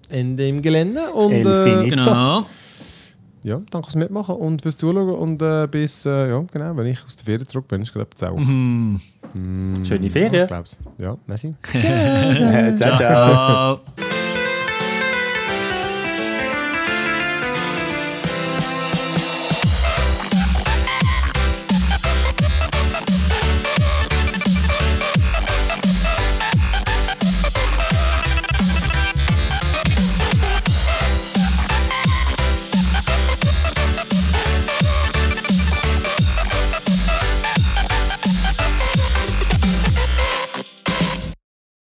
Ende 0.09 0.49
im 0.49 0.61
Gelände 0.63 1.11
und... 1.13 1.33
Äh. 1.47 1.89
Genau. 1.89 2.45
ja, 3.45 3.61
danke 3.71 3.87
fürs 3.87 3.97
Mitmachen 3.97 4.35
und 4.37 4.63
fürs 4.63 4.77
Zuschauen 4.77 5.15
und 5.15 5.41
äh, 5.43 5.67
bis, 5.71 6.05
äh, 6.07 6.29
ja, 6.31 6.45
genau, 6.53 6.77
wenn 6.77 6.87
ich 6.87 7.05
aus 7.05 7.17
der 7.17 7.25
Ferien 7.25 7.47
zurück 7.47 7.69
bin, 7.69 7.83
ist 7.83 7.93
glaube 7.93 8.09
ich 8.13 8.17
zwei 8.19 8.31
Wochen. 8.33 9.01
Schöne 9.85 10.07
Ich 10.07 10.13
Ferien. 10.13 10.47
glaube 10.47 10.65
Ja, 10.99 11.17
merci. 11.27 11.55
ciao, 11.63 12.77
ciao. 12.77 12.97
Ciao. 12.99 13.81